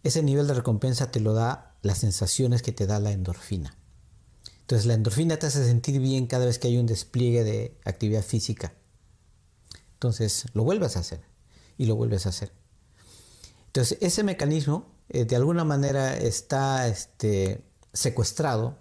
Ese 0.04 0.24
nivel 0.24 0.48
de 0.48 0.54
recompensa 0.54 1.12
te 1.12 1.20
lo 1.20 1.34
da 1.34 1.76
las 1.82 2.00
sensaciones 2.00 2.62
que 2.62 2.72
te 2.72 2.88
da 2.88 3.00
la 3.00 3.12
endorfina. 3.12 3.78
Entonces 4.62 4.86
la 4.86 4.94
endorfina 4.94 5.38
te 5.38 5.48
hace 5.48 5.66
sentir 5.66 6.00
bien 6.00 6.28
cada 6.28 6.46
vez 6.46 6.60
que 6.60 6.70
hay 6.70 6.78
un 6.78 6.86
despliegue 6.86 7.44
de 7.44 7.78
actividad 7.86 8.24
física. 8.24 8.74
Entonces 9.94 10.46
lo 10.54 10.64
vuelves 10.64 10.96
a 10.96 11.02
hacer 11.02 11.22
y 11.78 11.86
lo 11.86 11.96
vuelves 11.96 12.26
a 12.26 12.30
hacer. 12.30 12.52
Entonces 13.68 13.98
ese 14.02 14.24
mecanismo 14.24 14.93
eh, 15.10 15.26
de 15.26 15.36
alguna 15.36 15.64
manera 15.64 16.16
está 16.18 16.88
este, 16.88 17.62
secuestrado 17.94 18.78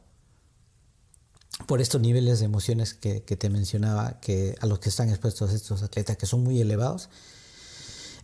por 1.67 1.81
estos 1.81 2.01
niveles 2.01 2.41
de 2.41 2.47
emociones 2.47 2.95
que, 2.95 3.21
te 3.21 3.51
mencionaba, 3.51 4.21
que, 4.21 4.57
a 4.61 4.67
los 4.67 4.79
que 4.79 4.89
están 4.89 5.11
expuestos 5.11 5.53
estos 5.53 5.83
atletas, 5.83 6.17
que 6.17 6.27
son 6.27 6.43
muy 6.43 6.61
elevados. 6.61 7.09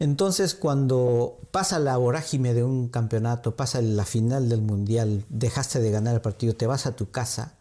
Entonces, 0.01 0.55
cuando 0.55 1.39
pasa 1.51 1.79
la 1.79 1.97
vorágine 1.97 2.55
de 2.55 2.63
un 2.63 2.89
campeonato, 2.89 3.57
pasa 3.57 3.83
la 3.83 4.05
final 4.05 4.49
del 4.49 4.63
mundial, 4.63 5.25
dejaste 5.29 5.81
de 5.81 5.91
ganar 5.91 6.15
el 6.15 6.21
partido, 6.21 6.55
te 6.55 6.67
vas 6.67 6.87
a 6.87 6.95
tu 6.95 7.11
casa 7.11 7.55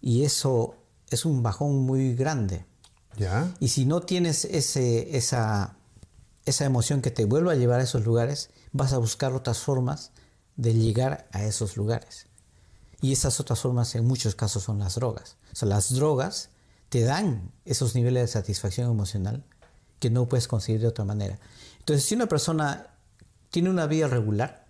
y 0.00 0.22
eso 0.24 0.76
es 1.10 1.24
un 1.24 1.42
bajón 1.42 1.76
muy 1.84 2.14
grande. 2.14 2.64
¿Ya? 3.16 3.52
Y 3.60 3.68
si 3.68 3.84
no 3.84 4.02
tienes 4.02 4.44
ese, 4.44 5.16
esa, 5.16 5.76
esa 6.44 6.64
emoción 6.64 7.02
que 7.02 7.10
te 7.10 7.24
vuelva 7.24 7.52
a 7.52 7.56
llevar 7.56 7.80
a 7.80 7.84
esos 7.84 8.04
lugares, 8.04 8.50
vas 8.76 8.92
a 8.92 8.98
buscar 8.98 9.32
otras 9.32 9.58
formas 9.58 10.12
de 10.56 10.74
llegar 10.74 11.28
a 11.32 11.44
esos 11.44 11.76
lugares. 11.76 12.26
Y 13.00 13.12
esas 13.12 13.40
otras 13.40 13.60
formas 13.60 13.94
en 13.94 14.06
muchos 14.06 14.34
casos 14.34 14.62
son 14.62 14.78
las 14.78 14.94
drogas. 14.94 15.36
O 15.52 15.56
sea, 15.56 15.68
las 15.68 15.94
drogas 15.94 16.50
te 16.88 17.02
dan 17.02 17.52
esos 17.64 17.94
niveles 17.94 18.22
de 18.22 18.28
satisfacción 18.28 18.90
emocional 18.90 19.44
que 19.98 20.10
no 20.10 20.26
puedes 20.26 20.48
conseguir 20.48 20.80
de 20.80 20.88
otra 20.88 21.04
manera. 21.04 21.38
Entonces, 21.78 22.04
si 22.04 22.14
una 22.14 22.26
persona 22.26 22.88
tiene 23.50 23.70
una 23.70 23.86
vida 23.86 24.08
regular, 24.08 24.66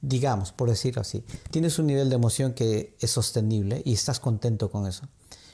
digamos, 0.00 0.52
por 0.52 0.68
decirlo 0.68 1.02
así, 1.02 1.24
tienes 1.50 1.78
un 1.78 1.86
nivel 1.86 2.08
de 2.08 2.16
emoción 2.16 2.52
que 2.54 2.96
es 3.00 3.10
sostenible 3.10 3.82
y 3.84 3.94
estás 3.94 4.20
contento 4.20 4.70
con 4.70 4.86
eso. 4.86 5.08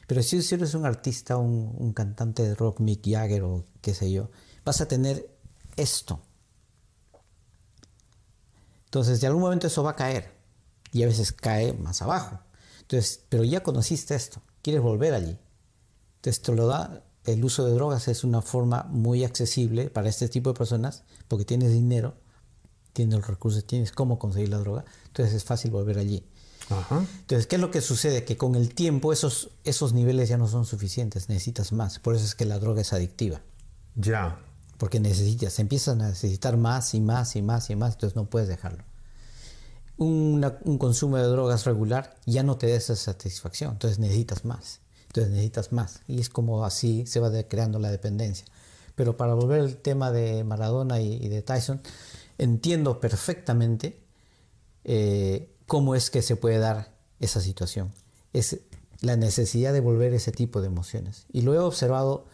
Pero 0.07 0.23
si, 0.23 0.37
eres 0.55 0.75
un 0.75 0.87
artista, 0.87 1.37
un, 1.37 1.93
cantante 1.93 2.43
de 2.43 2.55
rock, 2.55 2.81
Mick 2.81 3.03
Jagger 3.05 3.43
o 3.43 3.65
qué 3.81 3.93
sé 3.93 4.13
yo, 4.13 4.31
vas 4.65 4.81
a 4.81 4.87
tener 4.87 5.29
esto. 5.77 6.21
Entonces, 8.87 9.21
de 9.21 9.27
algún 9.27 9.43
momento 9.43 9.67
eso 9.67 9.83
va 9.83 9.91
a 9.91 9.97
caer 9.97 10.33
y 10.93 11.03
a 11.03 11.07
veces 11.07 11.33
cae 11.33 11.75
más 11.75 12.03
abajo. 12.03 12.41
Entonces, 12.81 13.21
pero 13.29 13.45
ya 13.45 13.63
conociste 13.63 14.15
esto, 14.15 14.41
quieres 14.63 14.83
volver 14.83 15.15
allí. 15.15 15.39
Entonces, 16.17 16.43
te 16.43 16.53
lo 16.53 16.67
da 16.67 17.03
el 17.27 17.45
uso 17.45 17.67
de 17.67 17.73
drogas 17.73 18.09
es 18.09 18.25
una 18.25 18.41
forma 18.41 18.85
muy 18.85 19.25
accesible 19.25 19.91
para 19.91 20.09
este 20.09 20.29
tipo 20.29 20.51
de 20.51 20.57
personas 20.57 21.03
porque 21.29 21.45
tienes 21.45 21.73
dinero, 21.73 22.15
tienes 22.93 23.17
los 23.17 23.27
recursos, 23.27 23.67
tienes 23.67 23.93
cómo 23.93 24.19
conseguir 24.19 24.49
la 24.49 24.59
droga, 24.59 24.85
entonces 25.09 25.35
es 25.35 25.45
fácil 25.45 25.73
volver 25.73 25.99
allí. 25.99 26.25
Entonces, 26.91 27.47
¿qué 27.47 27.57
es 27.57 27.63
lo 27.63 27.71
que 27.71 27.81
sucede? 27.81 28.25
Que 28.25 28.37
con 28.37 28.57
el 28.57 28.75
tiempo 28.75 29.13
esos, 29.13 29.51
esos 29.63 29.93
niveles 29.93 30.29
ya 30.29 30.37
no 30.37 30.49
son 30.49 30.65
suficientes, 30.65 31.29
necesitas 31.29 31.73
más. 31.73 32.01
Por 32.01 32.17
eso 32.17 32.25
es 32.25 32.35
que 32.35 32.45
la 32.45 32.59
droga 32.59 32.81
es 32.81 32.93
adictiva. 32.93 33.41
Ya. 33.95 34.41
Porque 34.79 35.01
necesitas, 35.01 35.59
empiezan 35.59 36.03
a 36.03 36.09
necesitar 36.09 36.57
más 36.57 36.95
y 36.95 37.01
más 37.01 37.37
y 37.37 37.43
más 37.43 37.71
y 37.71 37.77
más, 37.77 37.95
entonces 37.95 38.17
no 38.17 38.29
puedes 38.29 38.49
dejarlo. 38.49 38.85
un 39.97 40.79
consumo 40.79 41.17
de 41.17 41.25
drogas 41.25 41.65
regular 41.65 42.17
ya 42.27 42.43
no 42.43 42.57
te 42.59 42.69
da 42.69 42.77
esa 42.77 42.97
satisfacción, 42.97 43.73
entonces 43.73 43.99
necesitas 43.99 44.45
más. 44.45 44.81
Entonces 45.17 45.33
necesitas 45.33 45.73
más. 45.73 46.03
Y 46.07 46.21
es 46.21 46.29
como 46.29 46.65
así 46.67 47.07
se 47.07 47.21
va 47.21 47.31
creando 47.45 47.79
la 47.79 47.91
dependencia. 47.91 48.45
Pero 48.95 49.17
para 49.17 49.33
volver 49.33 49.61
al 49.61 49.77
tema 49.77 50.13
de 50.13 50.45
Maradona 50.45 51.01
y, 51.01 51.29
de 51.29 51.41
Tyson, 51.41 51.81
entiendo 52.37 53.01
perfectamente 53.01 53.99
eh, 54.85 55.55
cómo 55.67 55.95
es 55.95 56.11
que 56.11 56.21
se 56.21 56.37
puede 56.37 56.59
dar 56.59 56.93
esa 57.19 57.41
situación. 57.41 57.93
Es 58.35 58.61
la 59.01 59.17
necesidad 59.17 59.73
de 59.73 59.81
volver 59.81 60.13
ese 60.13 60.33
tipo 60.33 60.61
de 60.61 60.67
emociones. 60.67 61.25
Y 61.33 61.43
lo 61.43 61.55
he 61.55 61.59
observado 61.59 62.27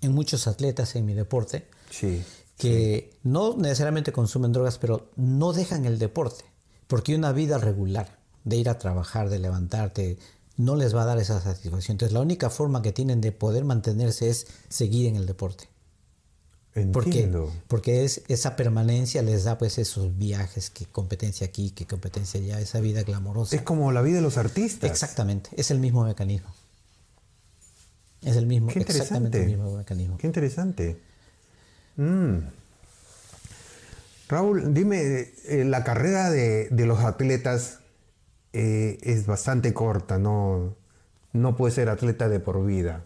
en 0.00 0.12
muchos 0.12 0.46
atletas 0.46 0.94
en 0.96 1.06
mi 1.06 1.14
deporte, 1.14 1.66
que 2.56 3.10
no 3.22 3.56
necesariamente 3.56 4.12
consumen 4.12 4.52
drogas, 4.52 4.78
pero 4.78 5.10
no 5.16 5.52
dejan 5.52 5.84
el 5.84 5.98
deporte, 5.98 6.44
porque 6.86 7.14
una 7.14 7.32
vida 7.32 7.58
regular 7.58 8.18
de 8.44 8.56
ir 8.56 8.68
a 8.68 8.78
trabajar, 8.78 9.28
de 9.28 9.38
levantarte, 9.38 10.18
no 10.56 10.74
les 10.74 10.94
va 10.94 11.02
a 11.02 11.06
dar 11.06 11.18
esa 11.18 11.40
satisfacción. 11.40 11.94
Entonces 11.94 12.12
la 12.12 12.20
única 12.20 12.50
forma 12.50 12.82
que 12.82 12.92
tienen 12.92 13.20
de 13.20 13.32
poder 13.32 13.64
mantenerse 13.64 14.28
es 14.28 14.46
seguir 14.68 15.06
en 15.06 15.16
el 15.16 15.26
deporte. 15.26 15.68
Entiendo. 16.74 17.52
Porque 17.66 18.04
es, 18.04 18.22
esa 18.28 18.56
permanencia 18.56 19.22
les 19.22 19.44
da 19.44 19.58
pues 19.58 19.78
esos 19.78 20.16
viajes, 20.16 20.70
que 20.70 20.86
competencia 20.86 21.46
aquí, 21.46 21.70
que 21.70 21.86
competencia 21.86 22.40
allá, 22.40 22.60
esa 22.60 22.80
vida 22.80 23.02
glamorosa. 23.02 23.56
Es 23.56 23.62
como 23.62 23.90
la 23.92 24.02
vida 24.02 24.16
de 24.16 24.22
los 24.22 24.36
artistas. 24.36 24.90
Exactamente, 24.90 25.50
es 25.56 25.70
el 25.70 25.80
mismo 25.80 26.04
mecanismo. 26.04 26.48
Es 28.22 28.36
el 28.36 28.46
mismo, 28.46 28.68
Qué 28.68 28.80
exactamente 28.80 29.42
el 29.42 29.46
mismo 29.46 29.76
mecanismo. 29.76 30.18
Qué 30.18 30.26
interesante. 30.26 31.00
Mm. 31.96 32.38
Raúl, 34.28 34.74
dime, 34.74 35.30
eh, 35.46 35.64
la 35.64 35.84
carrera 35.84 36.30
de, 36.30 36.68
los 36.70 37.00
atletas 37.00 37.80
eh, 38.52 38.98
es 39.02 39.26
bastante 39.26 39.72
corta, 39.72 40.18
no, 40.18 40.76
no 41.32 41.56
puede 41.56 41.74
ser 41.74 41.88
atleta 41.88 42.28
de 42.28 42.40
por 42.40 42.64
vida. 42.64 43.04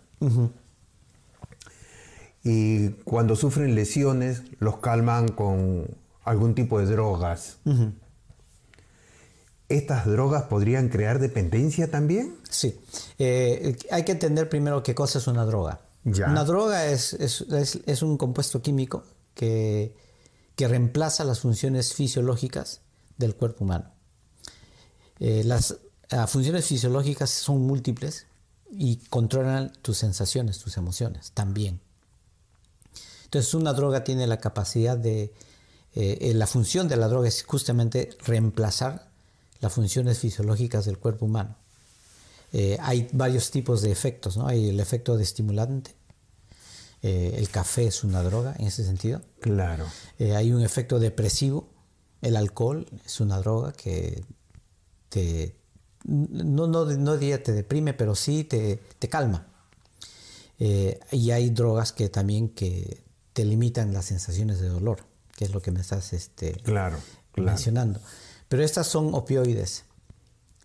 Y 2.44 2.90
cuando 3.04 3.36
sufren 3.36 3.74
lesiones, 3.74 4.42
los 4.58 4.78
calman 4.78 5.28
con 5.28 5.86
algún 6.24 6.54
tipo 6.54 6.80
de 6.80 6.86
drogas. 6.86 7.58
¿Estas 9.72 10.04
drogas 10.04 10.42
podrían 10.42 10.90
crear 10.90 11.18
dependencia 11.18 11.90
también? 11.90 12.36
Sí. 12.50 12.78
Eh, 13.18 13.74
hay 13.90 14.04
que 14.04 14.12
entender 14.12 14.50
primero 14.50 14.82
qué 14.82 14.94
cosa 14.94 15.18
es 15.18 15.26
una 15.26 15.46
droga. 15.46 15.80
Una 16.04 16.44
droga 16.44 16.88
es, 16.88 17.14
es, 17.14 18.02
un 18.02 18.18
compuesto 18.18 18.60
químico 18.60 19.04
que, 19.34 19.96
que, 20.56 20.68
reemplaza 20.68 21.24
las 21.24 21.40
funciones 21.40 21.94
fisiológicas 21.94 22.82
del 23.16 23.34
cuerpo 23.34 23.64
humano. 23.64 23.90
Eh, 25.20 25.42
las 25.44 25.78
funciones 26.26 26.66
fisiológicas 26.66 27.30
son 27.30 27.62
múltiples 27.62 28.26
y 28.70 28.96
controlan 29.08 29.72
tus 29.80 29.96
sensaciones, 29.96 30.58
tus 30.58 30.76
emociones 30.76 31.32
también. 31.32 31.80
Entonces 33.24 33.54
una 33.54 33.72
droga 33.72 34.04
tiene 34.04 34.26
la 34.26 34.36
capacidad 34.36 34.98
de, 34.98 35.32
eh, 35.94 36.32
la 36.34 36.46
función 36.46 36.88
de 36.88 36.96
la 36.96 37.08
droga 37.08 37.28
es 37.28 37.42
justamente 37.42 38.10
reemplazar 38.26 39.11
las 39.62 39.72
funciones 39.72 40.18
fisiológicas 40.18 40.84
del 40.84 40.98
cuerpo 40.98 41.24
humano. 41.24 41.56
Eh, 42.52 42.76
hay 42.80 43.08
varios 43.12 43.50
tipos 43.50 43.80
de 43.80 43.92
efectos, 43.92 44.36
¿no? 44.36 44.46
Hay 44.46 44.68
el 44.68 44.80
efecto 44.80 45.16
de 45.16 45.22
estimulante. 45.22 45.94
Eh, 47.00 47.36
el 47.38 47.48
café 47.48 47.86
es 47.86 48.04
una 48.04 48.22
droga 48.22 48.54
en 48.58 48.66
ese 48.66 48.84
sentido. 48.84 49.22
Claro. 49.40 49.86
hay 50.18 50.52
un 50.52 50.62
efecto 50.62 50.98
depresivo. 50.98 51.68
El 52.20 52.36
alcohol 52.36 52.86
es 53.06 53.20
una 53.20 53.38
droga 53.38 53.72
que 53.72 54.24
te, 55.08 55.56
no, 56.04 56.66
no, 56.66 56.84
no 56.84 57.16
diría 57.16 57.42
te 57.42 57.52
deprime, 57.52 57.94
pero 57.94 58.14
sí 58.14 58.44
te, 58.44 58.80
te 58.98 59.08
calma. 59.08 59.46
y 60.58 61.30
hay 61.30 61.50
drogas 61.50 61.92
que 61.92 62.08
también 62.08 62.48
que 62.48 63.02
te 63.32 63.44
limitan 63.44 63.92
las 63.92 64.06
sensaciones 64.06 64.60
de 64.60 64.68
dolor, 64.68 65.04
que 65.36 65.44
es 65.44 65.52
lo 65.52 65.62
que 65.62 65.70
me 65.70 65.80
estás 65.80 66.12
este, 66.12 66.52
claro, 66.62 66.98
mencionando. 67.36 68.00
Pero 68.52 68.64
estas 68.64 68.86
son 68.86 69.14
opioides 69.14 69.86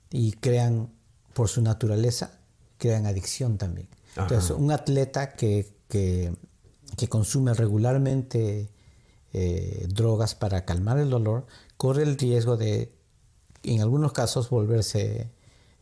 y 0.10 0.34
crean, 0.34 0.92
por 1.34 1.48
su 1.48 1.62
naturaleza, 1.62 2.32
crean 2.78 3.06
adicción 3.06 3.58
también. 3.58 3.88
Entonces, 4.18 4.52
un 4.52 4.72
atleta 4.72 5.36
que, 5.38 5.74
que, 5.88 6.36
consume 7.08 7.54
regularmente 7.54 8.68
eh, 9.32 9.88
drogas 9.88 10.36
para 10.36 10.66
calmar 10.66 10.98
el 10.98 11.10
dolor, 11.10 11.46
corre 11.78 12.04
el 12.04 12.18
riesgo 12.18 12.58
de, 12.58 12.92
en 13.64 13.80
algunos 13.80 14.12
casos, 14.12 14.50
volverse, 14.50 15.32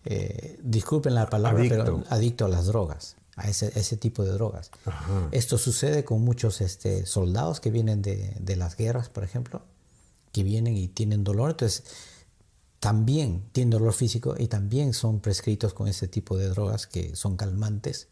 eh, 0.03 0.59
disculpen 0.62 1.15
la 1.15 1.27
palabra, 1.27 1.63
pero 1.67 2.03
adicto 2.09 2.45
a 2.45 2.50
las 2.50 2.67
drogas 2.67 3.15
a 3.35 3.50
ese, 3.50 3.97
tipo 3.97 4.24
de 4.24 4.31
drogas. 4.31 4.69
Esto 5.31 5.57
sucede 5.57 6.05
con 6.05 6.21
muchos 6.21 6.62
este, 6.62 7.07
soldados 7.07 7.59
que 7.59 7.71
vienen 7.71 8.03
de, 8.03 8.55
las 8.55 8.77
guerras, 8.77 9.09
por 9.09 9.24
ejemplo, 9.24 9.63
que 10.35 10.43
vienen 10.43 10.75
y 10.75 10.89
tienen 10.89 11.23
dolor, 11.23 11.51
entonces 11.51 11.85
también 12.81 13.45
tienen 13.53 13.69
dolor 13.69 13.93
físico 13.93 14.35
y 14.37 14.47
también 14.47 14.93
son 14.93 15.21
prescritos 15.21 15.73
con 15.73 15.87
ese 15.87 16.09
tipo 16.09 16.37
de 16.37 16.49
drogas 16.49 16.87
que 16.87 17.15
son 17.15 17.37
calmantes, 17.37 18.09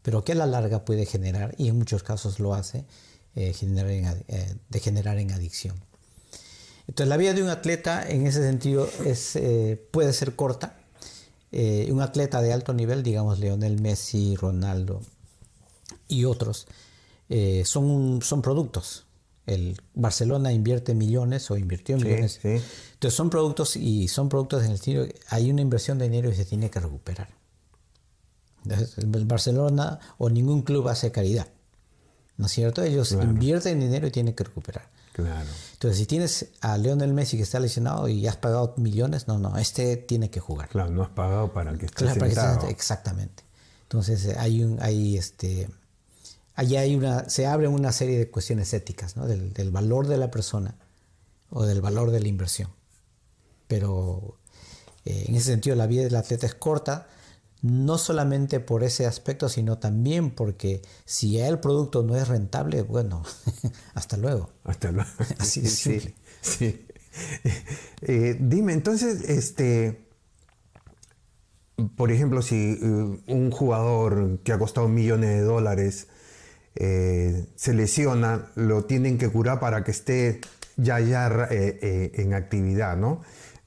pero 0.00 0.24
que 0.24 0.32
a 0.32 0.34
la 0.34 0.46
larga 0.46 0.86
puede 0.86 1.04
generar, 1.04 1.54
y 1.58 1.68
en 1.68 1.76
muchos 1.76 2.02
casos 2.02 2.40
lo 2.40 2.54
hace, 2.54 2.86
eh, 3.34 3.52
generar 3.52 4.24
eh, 4.28 4.54
degenerar 4.70 5.18
en 5.18 5.30
adicción. 5.30 5.76
Entonces 6.88 7.08
la 7.10 7.18
vida 7.18 7.34
de 7.34 7.42
un 7.42 7.50
atleta 7.50 8.08
en 8.08 8.26
ese 8.26 8.40
sentido 8.40 8.88
es, 9.04 9.36
eh, 9.36 9.78
puede 9.90 10.14
ser 10.14 10.34
corta, 10.36 10.78
eh, 11.52 11.86
un 11.92 12.00
atleta 12.00 12.40
de 12.40 12.54
alto 12.54 12.72
nivel, 12.72 13.02
digamos 13.02 13.40
Leonel 13.40 13.78
Messi, 13.78 14.36
Ronaldo 14.36 15.02
y 16.08 16.24
otros, 16.24 16.66
eh, 17.28 17.64
son, 17.66 18.22
son 18.22 18.40
productos. 18.40 19.04
El 19.46 19.80
Barcelona 19.94 20.52
invierte 20.52 20.94
millones 20.94 21.50
o 21.50 21.56
invirtió 21.56 21.96
millones. 21.96 22.40
Entonces 22.44 23.14
son 23.14 23.30
productos 23.30 23.76
y 23.76 24.08
son 24.08 24.28
productos 24.28 24.62
en 24.62 24.68
el 24.68 24.74
estilo, 24.74 25.04
hay 25.28 25.50
una 25.50 25.60
inversión 25.60 25.98
de 25.98 26.04
dinero 26.08 26.30
y 26.30 26.34
se 26.34 26.44
tiene 26.44 26.70
que 26.70 26.80
recuperar. 26.80 27.28
el 28.66 29.26
Barcelona 29.26 29.98
o 30.18 30.30
ningún 30.30 30.62
club 30.62 30.88
hace 30.88 31.10
caridad. 31.10 31.48
¿No 32.36 32.46
es 32.46 32.52
cierto? 32.52 32.82
Ellos 32.82 33.12
invierten 33.12 33.80
dinero 33.80 34.06
y 34.06 34.10
tienen 34.10 34.34
que 34.34 34.44
recuperar. 34.44 34.88
Claro. 35.12 35.48
Entonces, 35.74 35.98
si 35.98 36.06
tienes 36.06 36.48
a 36.60 36.78
Lionel 36.78 37.12
Messi 37.12 37.36
que 37.36 37.42
está 37.42 37.60
lesionado 37.60 38.08
y 38.08 38.26
has 38.26 38.36
pagado 38.36 38.74
millones, 38.78 39.28
no, 39.28 39.38
no, 39.38 39.58
este 39.58 39.96
tiene 39.96 40.30
que 40.30 40.40
jugar. 40.40 40.68
Claro, 40.68 40.90
no 40.90 41.02
has 41.02 41.10
pagado 41.10 41.52
para 41.52 41.76
que 41.76 41.86
esté 41.86 42.06
claro, 42.06 42.68
exactamente. 42.68 43.44
Entonces, 43.82 44.36
hay 44.38 44.62
un, 44.62 44.80
hay 44.80 45.18
este, 45.18 45.68
allá 46.54 46.80
hay 46.80 46.96
una, 46.96 47.28
se 47.28 47.46
abre 47.46 47.68
una 47.68 47.92
serie 47.92 48.18
de 48.18 48.30
cuestiones 48.30 48.72
éticas, 48.74 49.16
¿no? 49.16 49.26
Del, 49.26 49.52
del 49.52 49.70
valor 49.70 50.06
de 50.08 50.16
la 50.16 50.30
persona 50.30 50.76
o 51.50 51.64
del 51.64 51.80
valor 51.80 52.10
de 52.10 52.20
la 52.20 52.28
inversión. 52.28 52.70
Pero 53.68 54.38
eh, 55.04 55.26
en 55.28 55.34
ese 55.34 55.50
sentido, 55.50 55.76
la 55.76 55.86
vida 55.86 56.02
del 56.02 56.16
atleta 56.16 56.46
es 56.46 56.54
corta, 56.54 57.08
no 57.60 57.98
solamente 57.98 58.60
por 58.60 58.82
ese 58.82 59.06
aspecto, 59.06 59.48
sino 59.48 59.78
también 59.78 60.30
porque 60.30 60.82
si 61.04 61.38
el 61.38 61.58
producto 61.60 62.02
no 62.02 62.16
es 62.16 62.28
rentable, 62.28 62.82
bueno, 62.82 63.22
hasta 63.94 64.16
luego. 64.16 64.50
Hasta 64.64 64.90
luego. 64.90 65.10
Así 65.38 65.60
de 65.60 65.68
simple. 65.68 66.14
Sí. 66.40 66.86
Eh, 68.00 68.38
dime, 68.40 68.72
entonces, 68.72 69.28
este, 69.28 70.08
por 71.94 72.10
ejemplo, 72.10 72.40
si 72.40 72.78
eh, 72.82 73.22
un 73.26 73.50
jugador 73.50 74.38
que 74.42 74.52
ha 74.52 74.58
costado 74.58 74.88
millones 74.88 75.28
de 75.28 75.42
dólares 75.42 76.08
eh, 76.74 77.46
se 77.56 77.74
lesiona, 77.74 78.50
lo 78.54 78.84
tienen 78.84 79.18
que 79.18 79.28
curar 79.28 79.60
para 79.60 79.84
que 79.84 79.90
esté 79.90 80.40
ya, 80.76 81.00
ya 81.00 81.48
en 81.50 82.34
actividad, 82.34 82.96
¿no? 82.96 83.20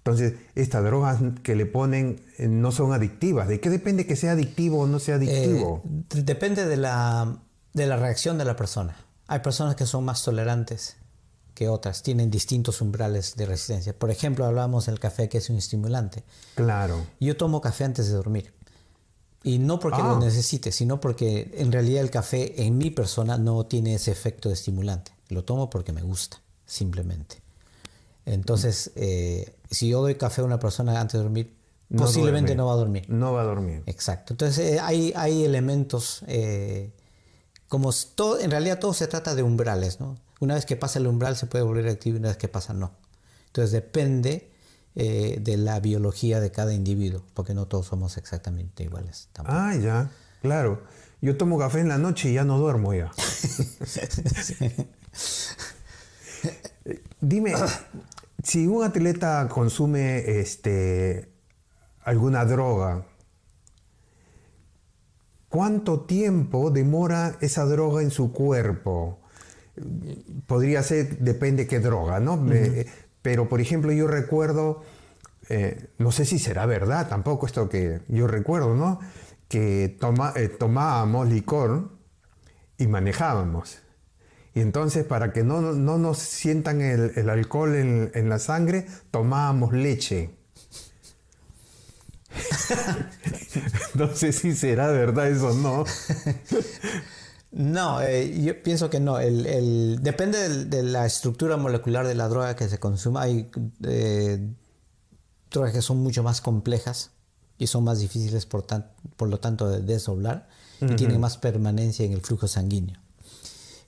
Entonces, 0.05 0.33
estas 0.53 0.83
drogas 0.83 1.17
que 1.41 1.55
le 1.55 1.65
ponen 1.65 2.21
eh, 2.37 2.47
no 2.47 2.71
son 2.71 2.93
adictivas. 2.93 3.47
¿De 3.47 3.59
qué 3.59 3.71
depende 3.71 4.05
que 4.05 4.15
sea 4.15 4.33
adictivo 4.33 4.81
o 4.81 4.87
no 4.87 4.99
sea 4.99 5.15
adictivo? 5.15 5.81
Eh, 5.83 6.21
depende 6.21 6.67
de 6.67 6.77
la, 6.77 7.39
de 7.73 7.87
la 7.87 7.97
reacción 7.97 8.37
de 8.37 8.45
la 8.45 8.55
persona. 8.55 8.95
Hay 9.25 9.39
personas 9.39 9.75
que 9.75 9.87
son 9.87 10.05
más 10.05 10.21
tolerantes 10.21 10.97
que 11.55 11.69
otras, 11.69 12.03
tienen 12.03 12.29
distintos 12.29 12.81
umbrales 12.81 13.35
de 13.35 13.47
resistencia. 13.47 13.97
Por 13.97 14.11
ejemplo, 14.11 14.45
hablamos 14.45 14.85
del 14.85 14.99
café 14.99 15.27
que 15.27 15.39
es 15.39 15.49
un 15.49 15.55
estimulante. 15.55 16.23
Claro. 16.53 17.03
Yo 17.19 17.35
tomo 17.35 17.59
café 17.59 17.85
antes 17.85 18.05
de 18.05 18.13
dormir. 18.13 18.53
Y 19.45 19.59
no 19.59 19.77
porque 19.79 20.01
lo 20.01 20.15
ah. 20.15 20.19
necesite, 20.19 20.71
sino 20.71 20.99
porque 20.99 21.51
en 21.53 21.71
realidad 21.71 22.01
el 22.01 22.09
café 22.09 22.63
en 22.63 22.79
mi 22.79 22.89
persona 22.89 23.37
no 23.37 23.67
tiene 23.67 23.93
ese 23.93 24.11
efecto 24.11 24.49
de 24.49 24.55
estimulante. 24.55 25.11
Lo 25.29 25.45
tomo 25.45 25.69
porque 25.69 25.93
me 25.93 26.01
gusta, 26.01 26.41
simplemente. 26.65 27.43
Entonces, 28.25 28.91
eh, 28.95 29.53
si 29.69 29.89
yo 29.89 30.01
doy 30.01 30.15
café 30.15 30.41
a 30.41 30.45
una 30.45 30.57
persona 30.57 30.99
antes 30.99 31.19
de 31.19 31.23
dormir, 31.23 31.55
posiblemente 31.95 32.55
no 32.55 32.65
va 32.65 32.73
a 32.73 32.77
dormir. 32.77 33.05
No 33.07 33.33
va 33.33 33.41
a 33.41 33.43
dormir. 33.43 33.83
Exacto. 33.85 34.33
Entonces, 34.33 34.77
eh, 34.77 34.79
hay, 34.79 35.13
hay 35.15 35.43
elementos, 35.43 36.23
eh, 36.25 36.91
como 37.67 37.93
todo, 38.15 38.39
en 38.39 38.49
realidad 38.49 38.79
todo 38.79 38.95
se 38.95 39.05
trata 39.05 39.35
de 39.35 39.43
umbrales, 39.43 39.99
¿no? 39.99 40.17
Una 40.39 40.55
vez 40.55 40.65
que 40.65 40.75
pasa 40.75 40.97
el 40.97 41.05
umbral 41.05 41.37
se 41.37 41.45
puede 41.45 41.63
volver 41.63 41.87
activo 41.87 42.15
y 42.15 42.19
una 42.19 42.29
vez 42.29 42.37
que 42.37 42.47
pasa 42.47 42.73
no. 42.73 42.93
Entonces, 43.45 43.71
depende 43.71 44.54
de 44.95 45.57
la 45.57 45.79
biología 45.81 46.39
de 46.39 46.51
cada 46.51 46.73
individuo, 46.73 47.21
porque 47.33 47.53
no 47.53 47.67
todos 47.67 47.87
somos 47.87 48.17
exactamente 48.17 48.83
iguales. 48.83 49.29
Ah, 49.43 49.75
ya, 49.75 50.09
claro. 50.41 50.81
Yo 51.21 51.37
tomo 51.37 51.57
café 51.57 51.79
en 51.79 51.87
la 51.89 51.97
noche 51.97 52.29
y 52.29 52.33
ya 52.33 52.43
no 52.43 52.57
duermo 52.57 52.93
ya. 52.93 53.11
Dime, 57.19 57.53
si 58.43 58.67
un 58.67 58.83
atleta 58.83 59.47
consume 59.49 60.39
este, 60.39 61.33
alguna 62.03 62.45
droga, 62.45 63.05
¿cuánto 65.49 66.01
tiempo 66.01 66.69
demora 66.69 67.37
esa 67.41 67.65
droga 67.65 68.03
en 68.03 68.11
su 68.11 68.31
cuerpo? 68.31 69.19
Podría 70.45 70.83
ser, 70.83 71.17
depende 71.19 71.65
qué 71.65 71.79
droga, 71.79 72.19
¿no? 72.19 72.45
Pero, 73.25 73.49
por 73.49 73.59
ejemplo, 73.59 73.91
yo 73.91 74.05
recuerdo, 74.05 74.83
eh, 75.49 75.87
no 75.97 76.11
sé 76.11 76.25
si 76.25 76.37
será 76.37 76.67
verdad 76.67 77.09
tampoco 77.09 77.47
esto 77.47 77.69
que 77.69 78.01
yo 78.07 78.27
recuerdo, 78.27 78.75
¿no? 78.75 78.99
Que 79.47 79.97
eh, 80.35 80.47
tomábamos 80.59 81.27
licor 81.27 81.89
y 82.77 82.85
manejábamos. 82.85 83.79
Y 84.53 84.61
entonces, 84.61 85.05
para 85.05 85.33
que 85.33 85.43
no, 85.43 85.59
nos 85.59 86.19
sientan 86.19 86.81
el, 86.81 87.27
alcohol 87.27 87.73
en, 87.73 88.29
la 88.29 88.37
sangre, 88.37 88.85
tomábamos 89.09 89.73
leche. 89.73 90.29
no 93.95 94.13
sé 94.13 94.33
si 94.33 94.55
será 94.55 94.89
verdad 94.89 95.29
eso 95.29 95.47
o 95.47 95.55
no. 95.55 95.83
No, 97.55 98.01
eh, 98.01 98.41
yo 98.41 98.61
pienso 98.61 98.89
que 98.89 98.99
no. 98.99 99.17
El, 99.17 100.03
depende 100.03 100.65
de 100.65 100.83
la 100.83 101.05
estructura 101.05 101.55
molecular 101.55 102.05
de 102.05 102.13
la 102.13 102.27
droga 102.27 102.53
que 102.53 102.67
se 102.67 102.79
consuma. 102.79 103.21
Hay 103.21 103.49
eh, 103.83 104.45
drogas 105.49 105.71
que 105.71 105.81
son 105.81 106.03
mucho 106.03 106.21
más 106.21 106.41
complejas 106.41 107.11
y 107.57 107.67
son 107.67 107.85
más 107.85 107.99
difíciles 107.99 108.45
por, 108.45 108.65
por 109.15 109.29
lo 109.29 109.39
tanto 109.39 109.69
de 109.69 109.79
desdoblar 109.79 110.49
y 110.81 110.95
tienen 110.95 111.21
más 111.21 111.37
permanencia 111.37 112.05
en 112.05 112.11
el 112.11 112.19
flujo 112.19 112.49
sanguíneo. 112.49 112.99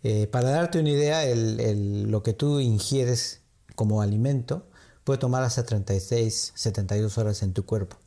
Eh, 0.01 0.27
para 0.27 0.49
darte 0.51 0.79
una 0.79 0.91
idea, 0.91 1.23
lo 1.35 2.23
que 2.23 2.31
tú 2.31 2.61
ingieres 2.61 3.41
como 3.75 4.01
alimento 4.01 4.65
puede 5.03 5.19
tomar 5.19 5.43
hasta 5.43 5.63
36, 5.63 6.53
72 6.55 7.17
horas 7.17 7.43
en 7.43 7.51
tu 7.51 7.65
cuerpo. 7.65 7.97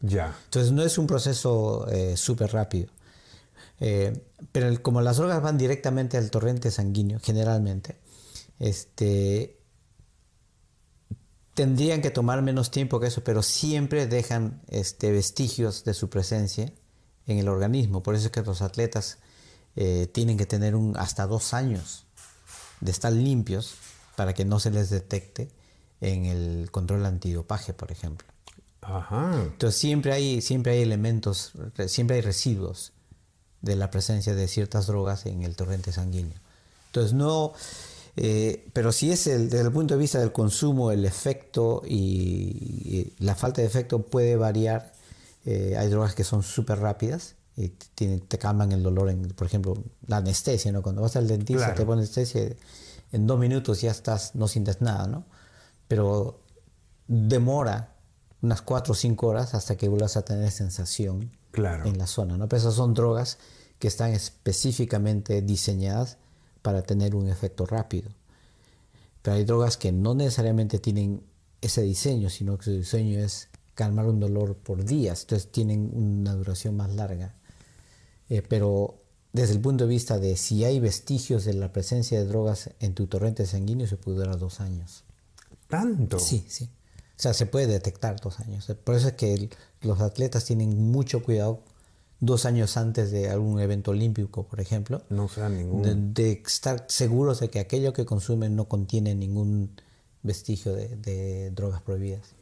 Ya. 0.00 0.36
Entonces 0.46 0.72
no 0.72 0.82
es 0.82 0.98
un 0.98 1.06
proceso 1.06 1.86
súper 2.16 2.52
rápido. 2.52 2.88
Eh, 3.80 4.24
pero 4.52 4.82
como 4.82 5.00
las 5.00 5.16
drogas 5.16 5.42
van 5.42 5.58
directamente 5.58 6.16
al 6.16 6.30
torrente 6.30 6.70
sanguíneo, 6.70 7.20
generalmente, 7.20 7.96
este, 8.58 9.58
tendrían 11.54 12.02
que 12.02 12.10
tomar 12.10 12.42
menos 12.42 12.70
tiempo 12.70 13.00
que 13.00 13.08
eso, 13.08 13.22
pero 13.22 13.42
siempre 13.42 14.06
dejan 14.06 14.62
este, 14.68 15.12
vestigios 15.12 15.84
de 15.84 15.94
su 15.94 16.10
presencia 16.10 16.72
en 17.26 17.38
el 17.38 17.48
organismo. 17.48 18.02
Por 18.02 18.14
eso 18.14 18.26
es 18.26 18.32
que 18.32 18.42
los 18.42 18.62
atletas 18.62 19.18
eh, 19.76 20.08
tienen 20.12 20.36
que 20.36 20.46
tener 20.46 20.74
un, 20.74 20.96
hasta 20.96 21.26
dos 21.26 21.54
años 21.54 22.06
de 22.80 22.90
estar 22.90 23.12
limpios 23.12 23.74
para 24.16 24.34
que 24.34 24.44
no 24.44 24.60
se 24.60 24.70
les 24.70 24.90
detecte 24.90 25.48
en 26.00 26.26
el 26.26 26.70
control 26.70 27.04
antidopaje, 27.06 27.72
por 27.72 27.92
ejemplo. 27.92 28.26
Entonces 29.52 29.78
siempre 29.78 30.12
hay, 30.12 30.40
siempre 30.40 30.72
hay 30.72 30.82
elementos, 30.82 31.52
siempre 31.88 32.16
hay 32.16 32.22
residuos 32.22 32.92
de 33.62 33.76
la 33.76 33.90
presencia 33.90 34.34
de 34.34 34.48
ciertas 34.48 34.86
drogas 34.86 35.26
en 35.26 35.42
el 35.42 35.56
torrente 35.56 35.92
sanguíneo. 35.92 36.38
Entonces 36.86 37.12
no, 37.12 37.52
eh, 38.16 38.68
pero 38.72 38.90
si 38.90 39.12
es 39.12 39.28
el, 39.28 39.48
desde 39.48 39.66
el 39.66 39.72
punto 39.72 39.94
de 39.94 40.00
vista 40.00 40.18
del 40.18 40.32
consumo, 40.32 40.90
el 40.90 41.04
efecto 41.04 41.82
y, 41.86 43.12
la 43.18 43.36
falta 43.36 43.60
de 43.60 43.66
efecto 43.68 44.02
puede 44.02 44.36
variar. 44.36 44.92
Eh, 45.44 45.76
hay 45.78 45.88
drogas 45.88 46.14
que 46.14 46.24
son 46.24 46.42
súper 46.42 46.80
rápidas 46.80 47.36
y 47.56 47.68
te 47.68 48.38
calman 48.38 48.72
el 48.72 48.82
dolor, 48.82 49.08
en, 49.08 49.22
por 49.28 49.46
ejemplo, 49.46 49.74
la 50.06 50.18
anestesia, 50.18 50.72
¿no? 50.72 50.82
Cuando 50.82 51.00
vas 51.02 51.16
al 51.16 51.26
dentista 51.26 51.74
te 51.74 51.86
pones 51.86 52.06
anestesia, 52.06 52.56
en 53.12 53.26
dos 53.26 53.38
minutos 53.38 53.80
ya 53.80 53.90
estás, 53.90 54.34
no 54.34 54.48
sientes 54.48 54.80
nada, 54.80 55.06
¿no? 55.06 55.24
Pero 55.86 56.40
demora 57.06 57.94
unas 58.42 58.62
cuatro 58.62 58.92
o 58.92 58.96
cinco 58.96 59.28
horas 59.28 59.54
hasta 59.54 59.76
que 59.76 59.88
vuelvas 59.88 60.16
a 60.16 60.22
tener 60.22 60.50
sensación 60.50 61.30
en 61.54 61.98
la 61.98 62.06
zona. 62.06 62.36
¿no? 62.36 62.48
Pero 62.48 62.60
esas 62.60 62.74
son 62.74 62.94
drogas 62.94 63.38
que 63.78 63.88
están 63.88 64.12
específicamente 64.12 65.42
diseñadas 65.42 66.18
para 66.62 66.82
tener 66.82 67.14
un 67.14 67.28
efecto 67.28 67.66
rápido. 67.66 68.10
Pero 69.22 69.36
hay 69.36 69.44
drogas 69.44 69.76
que 69.76 69.92
no 69.92 70.14
necesariamente 70.14 70.78
tienen 70.78 71.22
ese 71.60 71.82
diseño, 71.82 72.30
sino 72.30 72.56
que 72.58 72.64
su 72.64 72.70
diseño 72.72 73.18
es 73.18 73.48
calmar 73.74 74.06
un 74.06 74.20
dolor 74.20 74.56
por 74.56 74.84
días, 74.84 75.22
entonces 75.22 75.50
tienen 75.50 75.90
una 75.94 76.34
duración 76.34 76.76
más 76.76 76.90
larga. 76.94 77.34
Eh, 78.28 78.42
pero 78.42 79.02
desde 79.32 79.54
el 79.54 79.60
punto 79.60 79.84
de 79.84 79.90
vista 79.90 80.18
de 80.18 80.36
si 80.36 80.64
hay 80.64 80.80
vestigios 80.80 81.44
de 81.44 81.54
la 81.54 81.72
presencia 81.72 82.18
de 82.18 82.26
drogas 82.26 82.70
en 82.80 82.94
tu 82.94 83.06
torrente 83.06 83.46
sanguíneo, 83.46 83.86
se 83.86 83.96
puede 83.96 84.18
durar 84.18 84.38
dos 84.38 84.60
años. 84.60 85.04
¿Tanto? 85.68 86.18
Sí, 86.18 86.44
sí. 86.48 86.68
O 87.18 87.20
sea, 87.20 87.34
se 87.34 87.46
puede 87.46 87.66
detectar 87.66 88.20
dos 88.20 88.38
años. 88.38 88.72
Por 88.84 88.94
eso 88.94 89.08
es 89.08 89.14
que 89.14 89.50
los 89.82 90.00
atletas 90.00 90.44
tienen 90.44 90.90
mucho 90.90 91.24
cuidado 91.24 91.64
dos 92.20 92.46
años 92.46 92.76
antes 92.76 93.10
de 93.10 93.28
algún 93.28 93.58
evento 93.60 93.90
olímpico, 93.90 94.44
por 94.44 94.60
ejemplo. 94.60 95.02
No 95.10 95.28
sea 95.28 95.48
ningún. 95.48 96.14
De, 96.14 96.42
estar 96.46 96.84
seguros 96.88 97.40
de 97.40 97.50
que 97.50 97.58
aquello 97.58 97.92
que 97.92 98.04
consumen 98.04 98.54
no 98.54 98.68
contiene 98.68 99.16
ningún 99.16 99.80
vestigio 100.22 100.72
de, 100.74 101.50
drogas 101.50 101.82
prohibidas. 101.82 102.34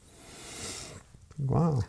Wow. 1.38 1.82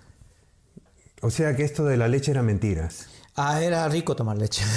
O 1.22 1.30
sea 1.30 1.58
que 1.58 1.64
esto 1.66 1.84
de 1.84 1.98
la 1.98 2.08
leche 2.08 2.32
era 2.32 2.42
mentiras. 2.42 3.08
Ah, 3.36 3.62
era 3.62 3.86
rico 3.90 4.16
tomar 4.16 4.38
leche. 4.38 4.64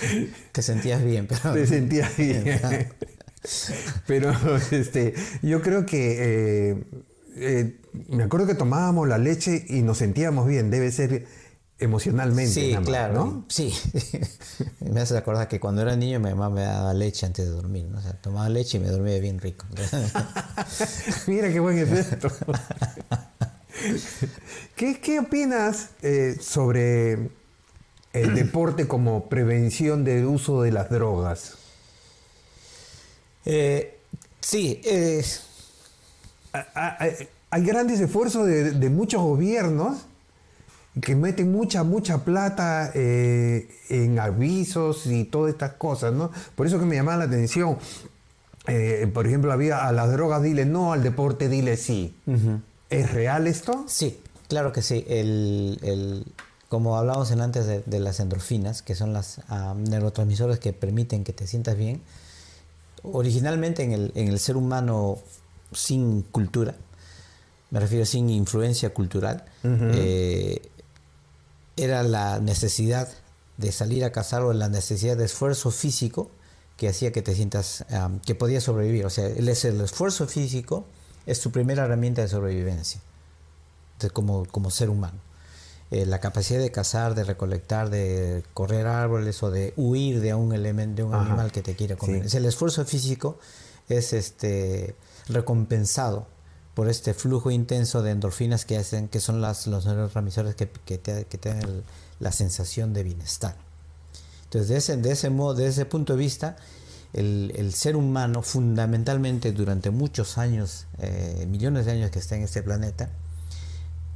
Te 0.52 0.62
sentías 0.62 1.02
bien, 1.02 1.26
pero. 1.26 1.52
Te 1.52 1.66
sentías 1.66 2.16
bien. 2.16 2.60
Pero 4.06 4.32
este, 4.70 5.14
yo 5.42 5.62
creo 5.62 5.86
que 5.86 6.70
eh, 6.70 6.84
eh, 7.36 7.80
me 8.08 8.24
acuerdo 8.24 8.46
que 8.46 8.54
tomábamos 8.54 9.08
la 9.08 9.18
leche 9.18 9.64
y 9.68 9.82
nos 9.82 9.98
sentíamos 9.98 10.46
bien. 10.46 10.70
Debe 10.70 10.90
ser 10.92 11.26
emocionalmente. 11.78 12.52
Sí, 12.52 12.76
claro. 12.84 13.14
¿no? 13.14 13.44
Sí. 13.48 13.72
me 14.80 15.00
hace 15.00 15.16
acordar 15.16 15.48
que 15.48 15.58
cuando 15.58 15.82
era 15.82 15.96
niño 15.96 16.20
mi 16.20 16.30
mamá 16.30 16.50
me 16.50 16.62
daba 16.62 16.92
leche 16.94 17.26
antes 17.26 17.46
de 17.46 17.50
dormir. 17.50 17.86
O 17.94 18.00
sea, 18.00 18.12
tomaba 18.12 18.48
leche 18.48 18.78
y 18.78 18.80
me 18.80 18.88
dormía 18.88 19.18
bien 19.18 19.38
rico. 19.38 19.66
Mira 21.26 21.50
qué 21.50 21.60
buen 21.60 21.78
efecto. 21.78 22.28
¿Qué, 24.76 25.00
¿Qué, 25.00 25.20
opinas 25.20 25.90
eh, 26.02 26.36
sobre 26.40 27.30
el 28.12 28.34
deporte 28.34 28.86
como 28.86 29.28
prevención 29.28 30.04
del 30.04 30.26
uso 30.26 30.62
de 30.62 30.72
las 30.72 30.90
drogas? 30.90 31.59
Eh, 33.44 33.98
sí, 34.40 34.80
hay 37.50 37.64
grandes 37.64 38.00
esfuerzos 38.00 38.46
de, 38.46 38.90
muchos 38.90 39.22
gobiernos 39.22 39.98
que 41.00 41.14
meten 41.14 41.52
mucha, 41.52 41.84
mucha 41.84 42.24
plata 42.24 42.90
eh, 42.94 43.68
en 43.88 44.18
avisos 44.18 45.06
y 45.06 45.24
todas 45.24 45.52
estas 45.52 45.74
cosas, 45.74 46.12
¿no? 46.12 46.30
Por 46.54 46.66
eso 46.66 46.78
que 46.78 46.84
me 46.84 46.96
llama 46.96 47.16
la 47.16 47.24
atención. 47.24 47.78
Eh, 48.66 49.10
por 49.12 49.26
ejemplo, 49.26 49.52
había 49.52 49.86
a 49.86 49.92
las 49.92 50.12
drogas 50.12 50.42
dile 50.42 50.64
no, 50.64 50.92
al 50.92 51.02
deporte 51.02 51.48
dile 51.48 51.76
sí. 51.76 52.14
¿Es 52.90 53.12
real 53.12 53.46
esto? 53.46 53.84
Sí, 53.86 54.18
claro 54.48 54.72
que 54.72 54.82
sí. 54.82 55.04
El, 55.08 56.24
como 56.68 56.96
hablábamos 56.96 57.30
en 57.30 57.40
antes 57.40 57.66
de, 57.66 58.00
las 58.00 58.20
endorfinas, 58.20 58.82
que 58.82 58.94
son 58.94 59.12
las 59.12 59.38
uh, 59.48 59.74
neurotransmisores 59.74 60.58
que 60.58 60.72
permiten 60.72 61.24
que 61.24 61.32
te 61.32 61.46
sientas 61.46 61.76
bien, 61.76 62.00
originalmente 63.02 63.82
en 63.82 64.10
el, 64.14 64.38
ser 64.38 64.56
humano 64.56 65.18
sin 65.72 66.22
cultura, 66.22 66.74
me 67.70 67.80
refiero 67.80 68.04
sin 68.04 68.28
influencia 68.30 68.92
cultural, 68.92 69.44
eh, 69.64 70.60
era 71.76 72.02
la 72.02 72.40
necesidad 72.40 73.08
de 73.56 73.72
salir 73.72 74.04
a 74.04 74.12
cazar 74.12 74.42
o 74.42 74.52
la 74.52 74.68
necesidad 74.68 75.16
de 75.16 75.24
esfuerzo 75.24 75.70
físico 75.70 76.30
que 76.76 76.88
hacía 76.88 77.12
que 77.12 77.22
te 77.22 77.34
sientas, 77.34 77.84
que 78.24 78.34
podías 78.34 78.64
sobrevivir. 78.64 79.04
O 79.04 79.10
sea, 79.10 79.26
el, 79.26 79.48
el 79.48 79.80
esfuerzo 79.80 80.26
físico 80.26 80.86
es 81.26 81.40
tu 81.40 81.50
primera 81.50 81.84
herramienta 81.84 82.22
de 82.22 82.28
sobrevivencia 82.28 83.00
como, 84.08 84.46
como 84.46 84.70
ser 84.70 84.88
humano. 84.88 85.18
Eh, 85.90 86.06
la 86.06 86.20
capacidad 86.20 86.60
de 86.60 86.70
cazar, 86.70 87.16
de 87.16 87.24
recolectar, 87.24 87.90
de 87.90 88.44
correr 88.54 88.86
árboles 88.86 89.42
o 89.42 89.50
de 89.50 89.74
huir 89.76 90.20
de 90.20 90.34
un 90.34 90.52
elemento, 90.52 91.02
de 91.02 91.08
un 91.08 91.14
animal 91.14 91.50
que 91.50 91.62
te 91.62 91.74
quiere 91.74 91.96
comer. 91.96 92.26
el 92.32 92.44
esfuerzo 92.44 92.84
físico 92.84 93.38
es 93.88 94.12
este 94.12 94.94
recompensado 95.28 96.28
por 96.74 96.88
este 96.88 97.12
flujo 97.12 97.50
intenso 97.50 98.02
de 98.02 98.12
endorfinas 98.12 98.64
que 98.64 98.76
hacen, 98.76 99.08
que 99.08 99.18
son 99.18 99.40
las, 99.40 99.66
los 99.66 99.84
neurotransmisores 99.84 100.54
que, 100.54 100.70
que, 100.70 100.98
te, 100.98 101.24
que 101.24 101.38
dan 101.38 101.82
la 102.20 102.30
sensación 102.30 102.92
de 102.92 103.02
bienestar. 103.02 103.56
Entonces, 104.44 104.68
de 104.68 104.76
ese, 104.76 104.96
de 104.96 105.10
ese 105.10 105.30
modo, 105.30 105.54
desde 105.54 105.70
ese 105.70 105.84
punto 105.86 106.12
de 106.12 106.20
vista, 106.20 106.56
el, 107.12 107.52
el, 107.56 107.74
ser 107.74 107.96
humano 107.96 108.42
fundamentalmente 108.42 109.50
durante 109.50 109.90
muchos 109.90 110.38
años, 110.38 110.86
eh, 110.98 111.46
millones 111.48 111.86
de 111.86 111.92
años 111.92 112.10
que 112.12 112.20
está 112.20 112.36
en 112.36 112.42
este 112.42 112.62
planeta, 112.62 113.10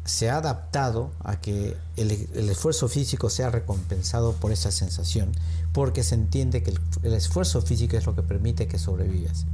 se 0.04 0.28
ha 0.28 0.36
adaptado 0.36 1.10
a 1.20 1.40
que 1.40 1.76
el, 1.96 2.10
esfuerzo 2.50 2.88
físico 2.88 3.30
sea 3.30 3.50
recompensado 3.50 4.34
por 4.34 4.52
esa 4.52 4.70
sensación, 4.70 5.32
porque 5.72 6.04
se 6.04 6.14
entiende 6.14 6.62
que 6.62 6.74
el, 7.02 7.14
esfuerzo 7.14 7.62
físico 7.62 7.96
es 7.96 8.04
lo 8.04 8.14
que 8.14 8.22
permite 8.22 8.66
que 8.66 8.78
sobrevivas. 8.78 9.46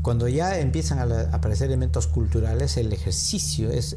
Cuando 0.00 0.26
ya 0.26 0.58
empiezan 0.58 0.98
a, 0.98 1.34
aparecer 1.34 1.66
elementos 1.66 2.06
culturales, 2.06 2.78
el 2.78 2.92
ejercicio 2.92 3.70
es 3.70 3.96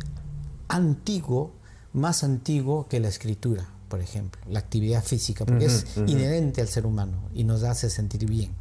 antiguo, 0.68 1.54
más 1.94 2.24
antiguo 2.24 2.88
que 2.90 3.00
la 3.00 3.08
escritura, 3.08 3.66
por 3.88 4.02
ejemplo, 4.02 4.42
la 4.50 4.60
actividad 4.60 5.04
física, 5.04 5.46
porque 5.46 5.66
es 5.66 5.86
inherente 6.06 6.60
al 6.60 6.68
ser 6.68 6.86
humano 6.86 7.30
y 7.34 7.46
nos 7.46 7.64
hace 7.64 7.90
sentir 7.90 8.26
bien. 8.26 8.52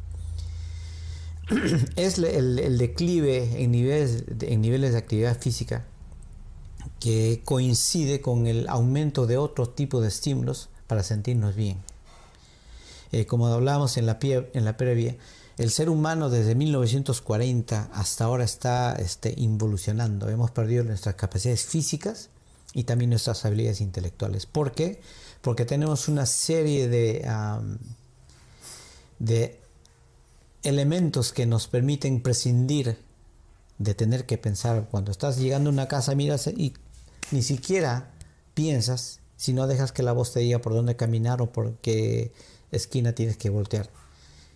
es 1.97 2.19
el, 2.19 2.77
declive 2.77 3.61
en 3.61 3.71
niveles, 3.71 4.23
en 4.39 4.61
niveles 4.61 4.93
de 4.93 4.97
actividad 4.97 5.37
física 5.37 5.83
que 7.01 7.41
coincide 7.43 8.21
con 8.21 8.45
el 8.45 8.69
aumento 8.69 9.25
de 9.25 9.37
otro 9.37 9.67
tipo 9.67 10.01
de 10.01 10.07
estímulos 10.07 10.69
para 10.85 11.01
sentirnos 11.01 11.55
bien. 11.55 11.79
Eh, 13.11 13.25
como 13.25 13.47
hablábamos 13.47 13.97
en 13.97 14.05
la, 14.05 14.19
en 14.21 14.63
la 14.63 14.77
previa, 14.77 15.17
el 15.57 15.71
ser 15.71 15.89
humano 15.89 16.29
desde 16.29 16.53
1940 16.53 17.89
hasta 17.91 18.25
ahora 18.25 18.43
está 18.43 18.93
este, 18.93 19.33
involucionando. 19.35 20.29
Hemos 20.29 20.51
perdido 20.51 20.83
nuestras 20.83 21.15
capacidades 21.15 21.65
físicas 21.65 22.29
y 22.73 22.83
también 22.83 23.09
nuestras 23.09 23.45
habilidades 23.45 23.81
intelectuales. 23.81 24.45
¿Por 24.45 24.71
qué? 24.71 25.01
Porque 25.41 25.65
tenemos 25.65 26.07
una 26.07 26.27
serie 26.27 26.87
de, 26.87 27.27
de 29.17 29.59
elementos 30.61 31.33
que 31.33 31.47
nos 31.47 31.67
permiten 31.67 32.21
prescindir 32.21 32.99
de 33.79 33.95
tener 33.95 34.27
que 34.27 34.37
pensar. 34.37 34.87
Cuando 34.91 35.11
estás 35.11 35.39
llegando 35.39 35.71
a 35.71 35.73
una 35.73 35.87
casa, 35.87 36.13
miras 36.13 36.45
y 36.45 36.73
ni 37.31 37.41
siquiera 37.41 38.11
piensas 38.53 39.19
si 39.37 39.53
no 39.53 39.67
dejas 39.67 39.91
que 39.91 40.03
la 40.03 40.11
voz 40.11 40.33
te 40.33 40.39
diga 40.39 40.59
por 40.59 40.73
dónde 40.73 40.95
caminar 40.95 41.41
o 41.41 41.51
por 41.51 41.75
qué 41.77 42.31
esquina 42.71 43.13
tienes 43.13 43.37
que 43.37 43.49
voltear. 43.49 43.89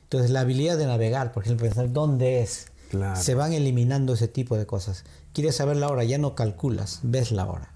Entonces 0.04 0.32
la 0.32 0.42
habilidad 0.42 0.78
de 0.78 0.86
navegar, 0.86 1.32
por 1.32 1.44
ejemplo, 1.44 1.66
pensar 1.66 1.92
dónde 1.92 2.42
es, 2.42 2.68
se 3.16 3.36
van 3.36 3.54
eliminando 3.54 4.14
ese 4.14 4.28
tipo 4.28 4.58
de 4.58 4.66
cosas. 4.66 5.04
Quieres 5.34 5.56
saber 5.56 5.78
la 5.78 5.90
hora, 5.90 6.04
ya 6.04 6.18
no 6.18 6.36
calculas, 6.36 7.00
ves 7.04 7.32
la 7.32 7.48
hora. 7.48 7.72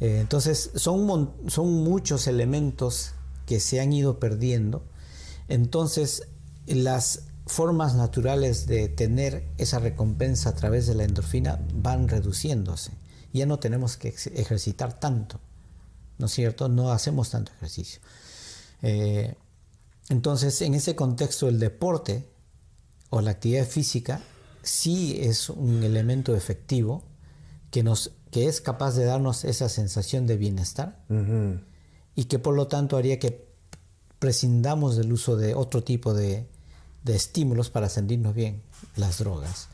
Eh, 0.00 0.18
entonces 0.20 0.70
son, 0.74 1.32
son 1.46 1.72
muchos 1.84 2.26
elementos 2.26 3.12
que 3.46 3.60
se 3.60 3.80
han 3.80 3.92
ido 3.92 4.18
perdiendo. 4.18 4.82
Entonces 5.48 6.26
las 6.66 7.22
formas 7.46 7.94
naturales 7.94 8.66
de 8.66 8.88
tener 8.88 9.48
esa 9.56 9.78
recompensa 9.78 10.50
a 10.50 10.54
través 10.54 10.86
de 10.86 10.94
la 10.94 11.04
endorfina 11.04 11.60
van 11.74 12.08
reduciéndose. 12.08 12.92
Ya 13.32 13.46
no 13.46 13.58
tenemos 13.58 13.96
que 13.96 14.08
ejercitar 14.08 14.98
tanto, 14.98 15.40
¿no 16.18 16.26
es 16.26 16.32
cierto? 16.32 16.68
No 16.68 16.92
hacemos 16.92 17.30
tanto 17.30 17.52
ejercicio. 17.52 18.00
Eh, 18.82 19.34
entonces, 20.08 20.62
en 20.62 20.74
ese 20.74 20.96
contexto, 20.96 21.48
el 21.48 21.58
deporte 21.58 22.28
o 23.10 23.20
la 23.20 23.32
actividad 23.32 23.66
física 23.66 24.20
sí 24.62 25.18
es 25.20 25.50
un 25.50 25.82
elemento 25.82 26.34
efectivo 26.34 27.02
que, 27.70 27.82
nos, 27.82 28.12
que 28.30 28.46
es 28.46 28.60
capaz 28.60 28.92
de 28.92 29.04
darnos 29.04 29.44
esa 29.44 29.68
sensación 29.68 30.26
de 30.26 30.36
bienestar 30.36 31.04
y 32.14 32.24
que 32.24 32.38
por 32.38 32.54
lo 32.54 32.68
tanto 32.68 32.96
haría 32.96 33.18
que 33.18 33.48
prescindamos 34.18 34.96
del 34.96 35.12
uso 35.12 35.36
de 35.36 35.54
otro 35.54 35.84
tipo 35.84 36.14
de, 36.14 36.46
de 37.04 37.16
estímulos 37.16 37.70
para 37.70 37.88
sentirnos 37.88 38.34
bien, 38.34 38.62
las 38.96 39.18
drogas, 39.18 39.68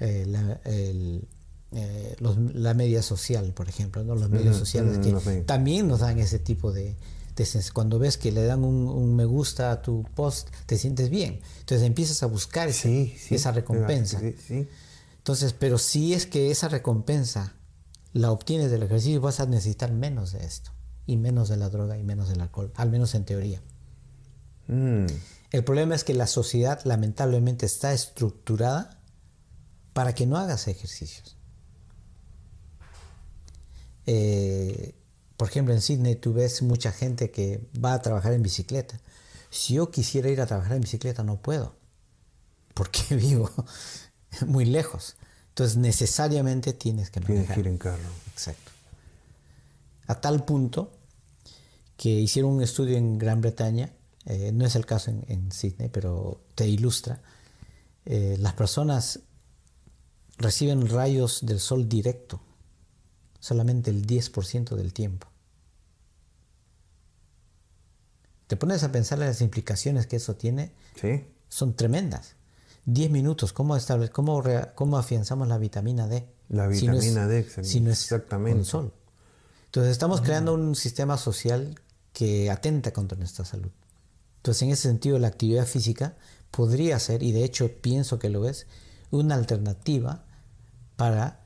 eh, 0.00 0.24
la, 0.26 0.60
eh, 1.74 2.16
la, 2.20 2.74
media 2.74 3.02
social, 3.02 3.52
por 3.52 3.68
ejemplo, 3.68 4.04
¿no? 4.04 4.14
los 4.14 4.30
medios 4.30 4.56
sociales 4.56 4.98
que 4.98 5.42
también 5.42 5.88
nos 5.88 6.00
dan 6.00 6.18
ese 6.18 6.38
tipo 6.38 6.72
de, 6.72 6.96
cuando 7.72 7.98
ves 7.98 8.16
que 8.16 8.30
le 8.30 8.44
dan 8.44 8.64
un, 8.64 9.16
me 9.16 9.24
gusta 9.24 9.72
a 9.72 9.82
tu 9.82 10.04
post, 10.14 10.48
te 10.66 10.78
sientes 10.78 11.10
bien. 11.10 11.40
Entonces 11.60 11.86
empiezas 11.86 12.22
a 12.22 12.26
buscar 12.26 12.68
esa 12.68 13.52
recompensa. 13.52 14.20
Entonces, 14.20 15.52
pero 15.52 15.78
si 15.78 16.14
es 16.14 16.26
que 16.26 16.50
esa 16.50 16.68
recompensa 16.68 17.54
la 18.12 18.30
obtienes 18.30 18.70
del 18.70 18.84
ejercicio, 18.84 19.20
vas 19.20 19.40
a 19.40 19.46
necesitar 19.46 19.92
menos 19.92 20.32
de 20.32 20.44
esto, 20.44 20.70
y 21.06 21.16
menos 21.16 21.48
de 21.48 21.56
la 21.56 21.68
droga, 21.68 21.98
y 21.98 22.04
menos 22.04 22.28
del 22.28 22.40
alcohol, 22.40 22.72
al 22.76 22.90
menos 22.90 23.14
en 23.14 23.24
teoría. 23.24 23.60
Mm. 24.68 25.06
El 25.50 25.64
problema 25.64 25.94
es 25.94 26.04
que 26.04 26.14
la 26.14 26.26
sociedad 26.26 26.80
lamentablemente 26.84 27.66
está 27.66 27.92
estructurada 27.92 29.00
para 29.92 30.14
que 30.14 30.26
no 30.26 30.36
hagas 30.36 30.68
ejercicios. 30.68 31.36
Eh, 34.06 34.94
por 35.36 35.48
ejemplo, 35.48 35.74
en 35.74 35.80
Sydney 35.80 36.16
tú 36.16 36.32
ves 36.32 36.62
mucha 36.62 36.92
gente 36.92 37.30
que 37.30 37.60
va 37.82 37.94
a 37.94 38.02
trabajar 38.02 38.32
en 38.32 38.42
bicicleta. 38.42 39.00
Si 39.50 39.74
yo 39.74 39.90
quisiera 39.90 40.28
ir 40.28 40.40
a 40.40 40.46
trabajar 40.46 40.74
en 40.74 40.82
bicicleta, 40.82 41.22
no 41.22 41.36
puedo, 41.36 41.74
porque 42.74 43.02
vivo 43.16 43.50
muy 44.46 44.64
lejos. 44.64 45.16
Entonces, 45.50 45.76
necesariamente 45.76 46.72
tienes 46.72 47.10
que 47.10 47.20
Tienes 47.20 47.50
que 47.50 47.60
ir 47.60 47.68
en 47.68 47.78
carro. 47.78 48.10
Exacto. 48.32 48.70
A 50.06 50.20
tal 50.20 50.44
punto 50.44 50.92
que 51.96 52.10
hicieron 52.10 52.52
un 52.52 52.62
estudio 52.62 52.96
en 52.96 53.18
Gran 53.18 53.40
Bretaña 53.40 53.92
eh, 54.26 54.52
no 54.52 54.64
es 54.64 54.74
el 54.74 54.86
caso 54.86 55.10
en, 55.10 55.52
Sydney, 55.52 55.88
pero 55.88 56.40
te 56.54 56.66
ilustra. 56.66 57.20
Eh, 58.06 58.36
las 58.38 58.54
personas 58.54 59.20
reciben 60.38 60.88
rayos 60.88 61.44
del 61.44 61.60
sol 61.60 61.88
directo 61.88 62.40
solamente 63.44 63.90
el 63.90 64.06
10% 64.06 64.74
del 64.74 64.94
tiempo. 64.94 65.26
Te 68.46 68.56
pones 68.56 68.82
a 68.84 68.90
pensar 68.90 69.20
en 69.20 69.26
las 69.26 69.42
implicaciones 69.42 70.06
que 70.06 70.16
eso 70.16 70.34
tiene. 70.34 70.72
Sí. 70.98 71.26
Son 71.50 71.74
tremendas. 71.76 72.36
10 72.86 73.10
minutos, 73.10 73.52
¿cómo, 73.52 73.76
cómo, 74.12 74.42
¿cómo 74.74 74.96
afianzamos 74.96 75.46
la 75.46 75.58
vitamina 75.58 76.06
D? 76.06 76.26
La 76.48 76.68
vitamina 76.68 77.26
D, 77.26 77.46
si 77.62 77.80
no 77.80 77.90
es 77.90 78.00
exactamente. 78.00 78.60
Con 78.60 78.64
sol. 78.64 78.92
Entonces 79.66 79.92
estamos 79.92 80.22
creando 80.22 80.54
un 80.54 80.74
sistema 80.74 81.18
social 81.18 81.78
que 82.14 82.50
atenta 82.50 82.94
contra 82.94 83.18
nuestra 83.18 83.44
salud. 83.44 83.72
Entonces, 84.36 84.62
en 84.62 84.70
ese 84.70 84.88
sentido, 84.88 85.18
la 85.18 85.28
actividad 85.28 85.66
física 85.66 86.16
podría 86.50 86.98
ser, 86.98 87.22
y 87.22 87.32
de 87.32 87.44
hecho 87.44 87.70
pienso 87.82 88.18
que 88.18 88.30
lo 88.30 88.48
es, 88.48 88.66
una 89.10 89.34
alternativa 89.34 90.24
para 90.96 91.43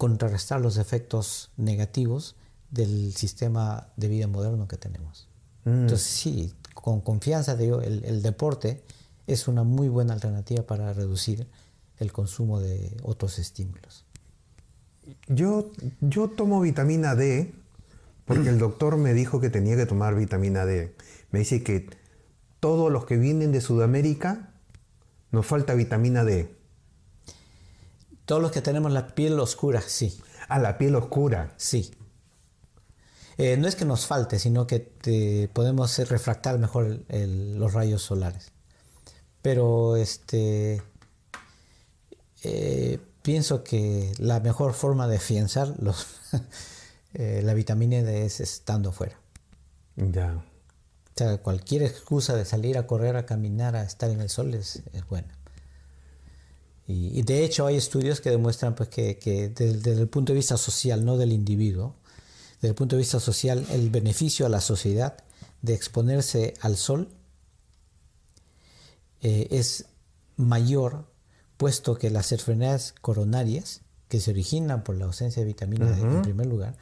contrarrestar 0.00 0.62
los 0.62 0.78
efectos 0.78 1.50
negativos 1.58 2.34
del 2.70 3.12
sistema 3.12 3.88
de 3.96 4.08
vida 4.08 4.26
moderno 4.28 4.66
que 4.66 4.78
tenemos. 4.78 5.28
Mm. 5.66 5.82
Entonces, 5.82 6.06
sí, 6.06 6.54
con 6.72 7.02
confianza 7.02 7.54
digo, 7.54 7.82
el, 7.82 8.02
el 8.06 8.22
deporte 8.22 8.82
es 9.26 9.46
una 9.46 9.62
muy 9.62 9.90
buena 9.90 10.14
alternativa 10.14 10.62
para 10.62 10.94
reducir 10.94 11.46
el 11.98 12.12
consumo 12.12 12.60
de 12.60 12.96
otros 13.02 13.38
estímulos. 13.38 14.06
Yo, 15.28 15.70
yo 16.00 16.28
tomo 16.30 16.62
vitamina 16.62 17.14
D 17.14 17.52
porque 18.24 18.48
el 18.48 18.58
doctor 18.58 18.96
me 18.96 19.12
dijo 19.12 19.38
que 19.38 19.50
tenía 19.50 19.76
que 19.76 19.84
tomar 19.84 20.14
vitamina 20.14 20.64
D. 20.64 20.94
Me 21.30 21.40
dice 21.40 21.62
que 21.62 21.90
todos 22.58 22.90
los 22.90 23.04
que 23.04 23.18
vienen 23.18 23.52
de 23.52 23.60
Sudamérica, 23.60 24.54
nos 25.30 25.44
falta 25.44 25.74
vitamina 25.74 26.24
D. 26.24 26.54
Todos 28.30 28.42
los 28.42 28.52
que 28.52 28.62
tenemos 28.62 28.92
la 28.92 29.08
piel 29.08 29.40
oscura, 29.40 29.82
sí. 29.84 30.16
Ah, 30.46 30.60
la 30.60 30.78
piel 30.78 30.94
oscura. 30.94 31.52
Sí. 31.56 31.92
Eh, 33.38 33.56
no 33.56 33.66
es 33.66 33.74
que 33.74 33.84
nos 33.84 34.06
falte, 34.06 34.38
sino 34.38 34.68
que 34.68 35.50
podemos 35.52 35.98
refractar 36.08 36.56
mejor 36.60 37.00
los 37.08 37.72
rayos 37.72 38.02
solares. 38.02 38.52
Pero 39.42 39.96
este, 39.96 40.80
eh, 42.44 43.00
pienso 43.22 43.64
que 43.64 44.12
la 44.18 44.38
mejor 44.38 44.74
forma 44.74 45.08
de 45.08 45.16
afianzar 45.16 45.74
los, 45.80 46.06
eh, 47.14 47.42
la 47.42 47.52
vitamina 47.52 48.00
D 48.00 48.26
es 48.26 48.38
estando 48.38 48.90
afuera. 48.90 49.18
Ya 49.96 50.40
cualquier 51.42 51.82
excusa 51.82 52.36
de 52.36 52.44
salir 52.44 52.78
a 52.78 52.86
correr, 52.86 53.16
a 53.16 53.26
caminar, 53.26 53.74
a 53.74 53.82
estar 53.82 54.08
en 54.08 54.20
el 54.20 54.28
sol 54.28 54.54
es, 54.54 54.84
buena. 55.08 55.39
Y, 56.86 57.22
de 57.22 57.44
hecho 57.44 57.66
hay 57.66 57.76
estudios 57.76 58.20
que 58.20 58.30
demuestran 58.30 58.74
pues, 58.74 58.88
que, 58.88 59.52
desde, 59.54 59.92
el 59.92 60.08
punto 60.08 60.32
de 60.32 60.38
vista 60.38 60.56
social, 60.56 61.04
no 61.04 61.16
del 61.16 61.32
individuo, 61.32 61.94
desde 62.56 62.70
el 62.70 62.74
punto 62.74 62.96
de 62.96 63.00
vista 63.00 63.20
social, 63.20 63.64
el 63.70 63.90
beneficio 63.90 64.46
a 64.46 64.48
la 64.48 64.60
sociedad 64.60 65.16
de 65.62 65.74
exponerse 65.74 66.54
al 66.60 66.76
sol 66.76 67.08
eh, 69.20 69.48
es 69.50 69.86
mayor, 70.36 71.06
puesto 71.56 71.96
que 71.96 72.10
las 72.10 72.32
enfermedades 72.32 72.94
coronarias, 73.00 73.82
que 74.08 74.18
se 74.18 74.32
originan 74.32 74.82
por 74.82 74.96
la 74.96 75.04
ausencia 75.04 75.42
de 75.42 75.46
vitamina 75.46 75.90
D 75.90 76.00
en 76.00 76.22
primer 76.22 76.46
lugar, 76.46 76.76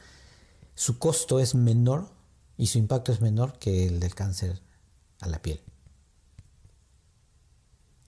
su 0.73 0.97
costo 0.97 1.39
es 1.39 1.53
menor 1.53 2.09
y 2.57 2.67
su 2.67 2.77
impacto 2.77 3.11
es 3.11 3.21
menor 3.21 3.59
que 3.59 3.85
el 3.85 3.99
del 3.99 4.15
cáncer 4.15 4.61
a 5.19 5.27
la 5.27 5.41
piel. 5.41 5.61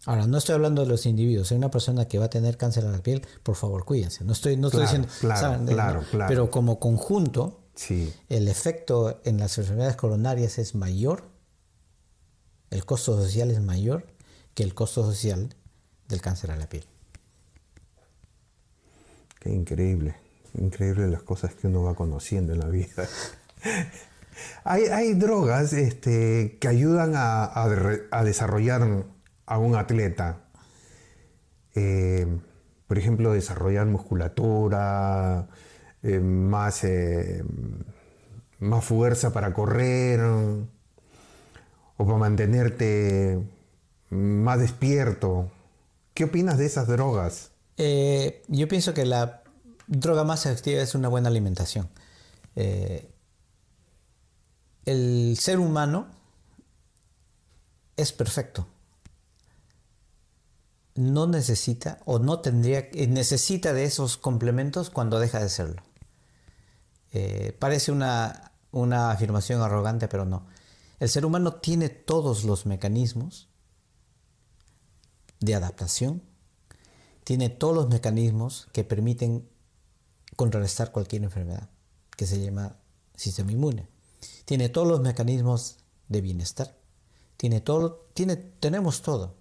Ahora, 0.06 0.26
no 0.26 0.38
estoy 0.38 0.56
hablando 0.56 0.82
de 0.82 0.88
los 0.88 1.06
individuos. 1.06 1.52
Hay 1.52 1.58
una 1.58 1.70
persona 1.70 2.08
que 2.08 2.18
va 2.18 2.26
a 2.26 2.30
tener 2.30 2.58
cáncer 2.58 2.86
a 2.86 2.92
la 2.92 3.04
piel, 3.04 3.26
por 3.44 3.56
favor, 3.56 3.86
cuídense. 3.86 4.24
No 4.24 4.34
estoy, 4.34 4.58
no 4.58 4.68
estoy 4.68 4.84
diciendo. 4.84 5.08
Claro, 5.20 5.64
claro, 5.66 6.04
claro, 6.10 6.28
Pero 6.28 6.50
como 6.50 6.80
conjunto, 6.80 7.60
el 8.30 8.48
efecto 8.48 9.22
en 9.24 9.38
las 9.38 9.58
enfermedades 9.58 9.96
coronarias 9.96 10.58
es 10.58 10.76
mayor, 10.76 11.24
el 12.72 12.86
costo 12.86 13.16
social 13.16 13.52
es 13.52 13.62
mayor 13.62 14.08
que 14.54 14.64
el 14.64 14.74
costo 14.74 15.04
social 15.04 15.56
del 16.08 16.22
cáncer 16.22 16.52
a 16.52 16.56
la 16.56 16.68
piel. 16.68 16.86
Qué 19.40 19.50
increíble. 19.50 20.16
Increíble 20.54 21.08
las 21.08 21.24
cosas 21.24 21.56
que 21.56 21.68
uno 21.68 21.84
va 21.84 21.96
conociendo 21.96 22.54
en 22.54 22.60
la 22.60 22.68
vida. 22.68 23.08
Hay, 24.64 25.14
drogas 25.14 25.74
este, 25.74 26.58
que 26.60 26.68
ayudan 26.68 27.14
a, 27.16 28.24
desarrollar 28.24 29.06
a 29.52 29.58
un 29.58 29.76
atleta. 29.76 30.38
Eh, 31.76 32.26
por 32.88 32.98
ejemplo, 32.98 33.34
desarrollar 33.34 33.86
musculatura, 33.86 35.50
eh, 36.04 36.20
más, 36.22 36.86
eh, 36.86 37.44
más 38.60 38.86
fuerza 38.86 39.34
para 39.34 39.54
correr 39.54 40.22
o 40.22 40.66
para 41.98 42.18
mantenerte 42.18 43.44
más 44.10 44.60
despierto. 44.60 45.52
¿Qué 46.14 46.24
opinas 46.24 46.58
de 46.58 46.66
esas 46.66 46.88
drogas? 46.88 47.52
Yo 48.48 48.68
pienso 48.70 48.94
que 48.94 49.06
la 49.06 49.44
droga 49.88 50.24
más 50.24 50.46
efectiva 50.46 50.82
es 50.82 50.96
una 50.96 51.10
buena 51.10 51.28
alimentación. 51.28 51.90
El 54.86 55.36
ser 55.38 55.60
humano 55.60 56.08
es 57.98 58.14
perfecto. 58.14 58.66
No 60.96 61.28
necesita 61.28 62.00
o 62.06 62.20
no 62.20 62.40
tendría, 62.40 62.90
necesita 63.08 63.74
de 63.74 63.86
esos 63.86 64.18
complementos 64.18 64.90
cuando 64.90 65.20
deja 65.20 65.40
de 65.40 65.50
serlo. 65.50 65.82
Eh, 67.14 67.56
parece 67.60 67.92
una, 67.92 68.52
una 68.72 69.12
afirmación 69.12 69.62
arrogante, 69.62 70.08
pero 70.08 70.26
no. 70.26 70.48
El 71.00 71.10
ser 71.10 71.26
humano 71.26 71.56
tiene 71.56 71.90
todos 71.90 72.44
los 72.44 72.66
mecanismos 72.66 73.50
de 75.40 75.56
adaptación, 75.56 76.22
tiene 77.24 77.50
todos 77.50 77.76
los 77.76 77.90
mecanismos 77.90 78.68
que 78.72 78.84
permiten 78.84 79.50
contrarrestar 80.36 80.92
cualquier 80.92 81.24
enfermedad, 81.24 81.70
que 82.16 82.28
se 82.28 82.40
llama 82.40 82.78
sistema 83.16 83.52
inmune. 83.52 83.88
Tiene 84.46 84.70
todos 84.70 84.88
los 84.88 85.02
mecanismos 85.02 85.78
de 86.08 86.22
bienestar, 86.22 86.78
tiene 87.38 87.62
todo, 87.62 88.08
tiene, 88.14 88.36
tenemos 88.36 89.02
todo. 89.02 89.36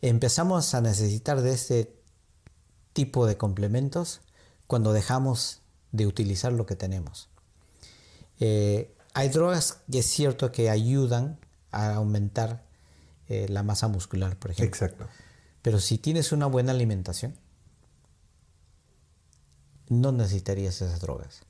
Empezamos 0.00 0.74
a 0.74 0.80
necesitar 0.80 1.40
de 1.40 1.52
este 1.52 1.96
tipo 2.92 3.26
de 3.26 3.36
complementos 3.36 4.20
cuando 4.66 4.92
dejamos 4.92 5.62
de 5.92 6.06
utilizar 6.06 6.52
lo 6.52 6.66
que 6.66 6.76
tenemos. 6.76 7.28
Eh, 8.40 8.94
hay 9.14 9.28
drogas 9.30 9.78
que 9.90 10.00
es 10.00 10.06
cierto 10.06 10.52
que 10.52 10.70
ayudan 10.70 11.38
a 11.72 11.94
aumentar 11.94 12.64
eh, 13.28 13.46
la 13.48 13.62
masa 13.62 13.88
muscular, 13.88 14.38
por 14.38 14.52
ejemplo. 14.52 14.68
Exacto. 14.68 15.06
Pero 15.62 15.80
si 15.80 15.98
tienes 15.98 16.32
una 16.32 16.46
buena 16.46 16.72
alimentación, 16.72 17.34
no 19.88 20.12
necesitarías 20.12 20.80
esas 20.80 21.00
drogas. 21.00 21.42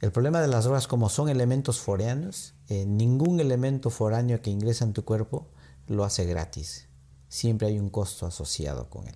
El 0.00 0.12
problema 0.12 0.40
de 0.40 0.48
las 0.48 0.64
drogas, 0.64 0.86
como 0.86 1.08
son 1.08 1.28
elementos 1.28 1.80
foráneos, 1.80 2.54
eh, 2.68 2.84
ningún 2.86 3.40
elemento 3.40 3.90
foráneo 3.90 4.42
que 4.42 4.50
ingresa 4.50 4.84
en 4.84 4.92
tu 4.92 5.04
cuerpo 5.04 5.48
lo 5.86 6.04
hace 6.04 6.24
gratis. 6.26 6.85
Siempre 7.36 7.68
hay 7.68 7.78
un 7.78 7.90
costo 7.90 8.24
asociado 8.24 8.88
con 8.88 9.06
él. 9.06 9.14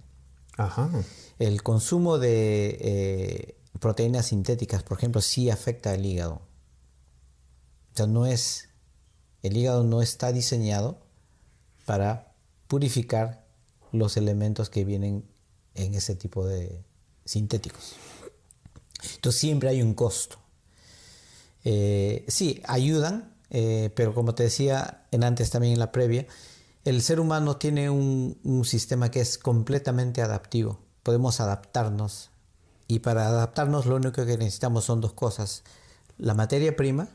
Ajá. 0.59 0.91
El 1.39 1.63
consumo 1.63 2.19
de 2.19 2.77
eh, 2.79 3.57
proteínas 3.79 4.27
sintéticas, 4.27 4.83
por 4.83 4.99
ejemplo, 4.99 5.23
sí 5.23 5.49
afecta 5.49 5.93
al 5.93 6.05
hígado. 6.05 6.43
O 7.95 7.97
sea, 7.97 8.07
no 8.07 8.27
es, 8.27 8.69
el 9.43 9.57
hígado 9.57 9.85
no 9.85 10.03
está 10.03 10.33
diseñado 10.33 10.99
para 11.87 12.35
purificar 12.69 13.47
los 13.91 14.19
elementos 14.19 14.69
que 14.69 14.85
vienen 14.85 15.25
en 15.75 15.95
ese 15.95 16.15
tipo 16.15 16.47
de 16.47 16.85
sintéticos. 17.25 17.95
Entonces 19.15 19.41
siempre 19.41 19.71
hay 19.71 19.81
un 19.81 19.95
costo. 19.95 20.37
Eh, 21.65 22.27
sí, 22.29 22.61
ayudan, 22.67 23.35
eh, 23.49 23.91
pero 23.95 24.13
como 24.13 24.35
te 24.35 24.43
decía 24.43 25.07
en 25.11 25.25
antes 25.25 25.49
también 25.49 25.73
en 25.73 25.79
la 25.79 25.91
previa, 25.91 26.27
el 26.85 27.03
ser 27.03 27.21
humano 27.21 27.57
tiene 27.57 27.91
un, 27.91 28.39
un 28.43 28.65
sistema 28.65 29.11
que 29.11 29.21
es 29.21 29.39
completamente 29.39 30.23
adaptivo. 30.23 30.81
Podemos 31.03 31.41
adaptarnos 31.41 32.31
y 32.91 32.99
para 32.99 33.29
adaptarnos 33.29 33.87
lo 33.87 33.97
único 33.97 34.27
que 34.27 34.37
necesitamos 34.37 34.85
son 34.85 35.01
dos 35.01 35.13
cosas, 35.13 35.63
la 36.19 36.35
materia 36.35 36.75
prima 36.75 37.09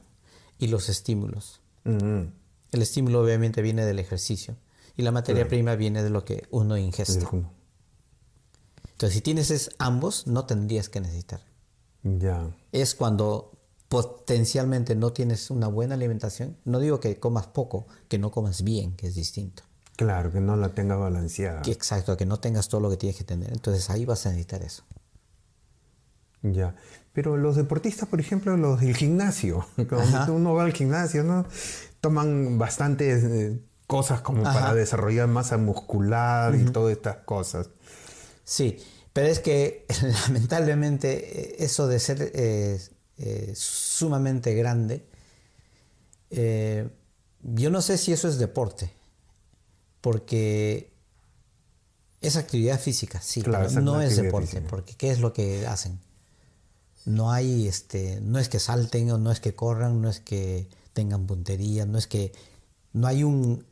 y 0.58 0.68
los 0.68 0.88
estímulos. 0.88 1.60
El 1.84 2.82
estímulo 2.82 3.22
obviamente 3.22 3.62
viene 3.62 3.86
del 3.86 4.00
ejercicio 4.00 4.56
y 4.96 5.04
la 5.04 5.12
materia 5.12 5.48
prima 5.48 5.76
viene 5.76 6.02
de 6.02 6.10
lo 6.10 6.24
que 6.24 6.48
uno 6.50 6.78
ingesta. 6.78 7.30
Entonces, 8.96 9.14
si 9.14 9.22
tienes 9.22 9.52
es 9.52 9.72
ambos, 9.78 10.28
no 10.28 10.46
tendrías 10.46 10.88
que 10.88 11.02
necesitar. 11.02 11.42
Ya. 12.04 12.56
Es 12.72 12.96
cuando 12.96 13.55
potencialmente 13.96 14.96
no 14.96 15.14
tienes 15.14 15.50
una 15.50 15.68
buena 15.68 15.96
alimentación. 15.96 16.58
No 16.66 16.80
digo 16.80 17.00
que 17.00 17.20
comas 17.20 17.48
poco, 17.48 17.88
que 18.08 18.20
no 18.20 18.32
comas 18.32 18.64
bien, 18.64 18.96
que 18.96 19.08
es 19.08 19.16
distinto. 19.16 19.64
Claro, 19.96 20.32
que 20.32 20.42
no 20.42 20.58
la 20.58 20.70
tengas 20.70 21.00
balanceada. 21.00 21.62
exacto, 21.66 22.18
que 22.18 22.26
no 22.26 22.40
tengas 22.40 22.68
todo 22.68 22.82
lo 22.82 22.90
que 22.90 22.98
tienes 22.98 23.18
que 23.18 23.24
tener. 23.24 23.52
Entonces 23.54 23.90
ahí 23.90 24.06
vas 24.06 24.26
a 24.26 24.30
necesitar 24.30 24.62
eso. 24.62 24.84
Ya. 26.42 26.76
Pero 27.14 27.38
los 27.38 27.56
deportistas, 27.56 28.10
por 28.10 28.20
ejemplo, 28.20 28.58
los 28.58 28.82
del 28.82 28.96
gimnasio, 28.96 29.66
cuando 29.90 30.34
uno 30.34 30.54
va 30.54 30.64
al 30.64 30.74
gimnasio, 30.74 31.24
¿no? 31.24 31.46
Toman 32.02 32.58
bastantes 32.58 33.24
eh, 33.24 33.62
cosas 33.88 34.22
como 34.22 34.44
para 34.44 34.74
desarrollar 34.74 35.28
masa 35.28 35.58
muscular 35.58 36.54
y 36.56 36.66
todas 36.66 36.98
estas 36.98 37.18
cosas. 37.18 37.70
Sí, 38.44 38.78
pero 39.14 39.28
es 39.28 39.40
que 39.40 39.86
lamentablemente 40.28 41.54
eh, 41.54 41.56
eso 41.60 41.88
de 41.88 42.00
ser 42.00 42.32
eh, 42.36 42.80
sumamente 43.56 44.54
grande, 44.54 45.06
yo 46.32 47.70
no 47.70 47.82
sé 47.82 47.98
si 47.98 48.12
eso 48.12 48.28
es 48.28 48.38
deporte, 48.38 48.92
porque 50.02 50.92
es 52.22 52.36
actividad 52.36 52.80
física, 52.80 53.22
sí, 53.22 53.42
claro, 53.42 53.70
no 53.82 54.02
es 54.02 54.18
deporte, 54.18 54.62
porque 54.62 54.96
¿qué 54.96 55.12
es 55.12 55.20
lo 55.20 55.32
que 55.34 55.66
hacen? 55.66 56.00
no 57.06 57.32
hay, 57.32 57.68
este, 57.68 58.20
no 58.22 58.40
es 58.40 58.50
que 58.50 58.60
salten 58.60 59.12
o 59.12 59.18
no 59.18 59.32
es 59.32 59.40
que 59.40 59.56
corran, 59.56 60.02
no 60.02 60.10
es 60.10 60.20
que 60.20 60.68
tengan 60.94 61.28
puntería, 61.28 61.86
no 61.86 61.98
es 61.98 62.08
que, 62.08 62.34
no 62.94 63.08
hay 63.08 63.24
un... 63.24 63.64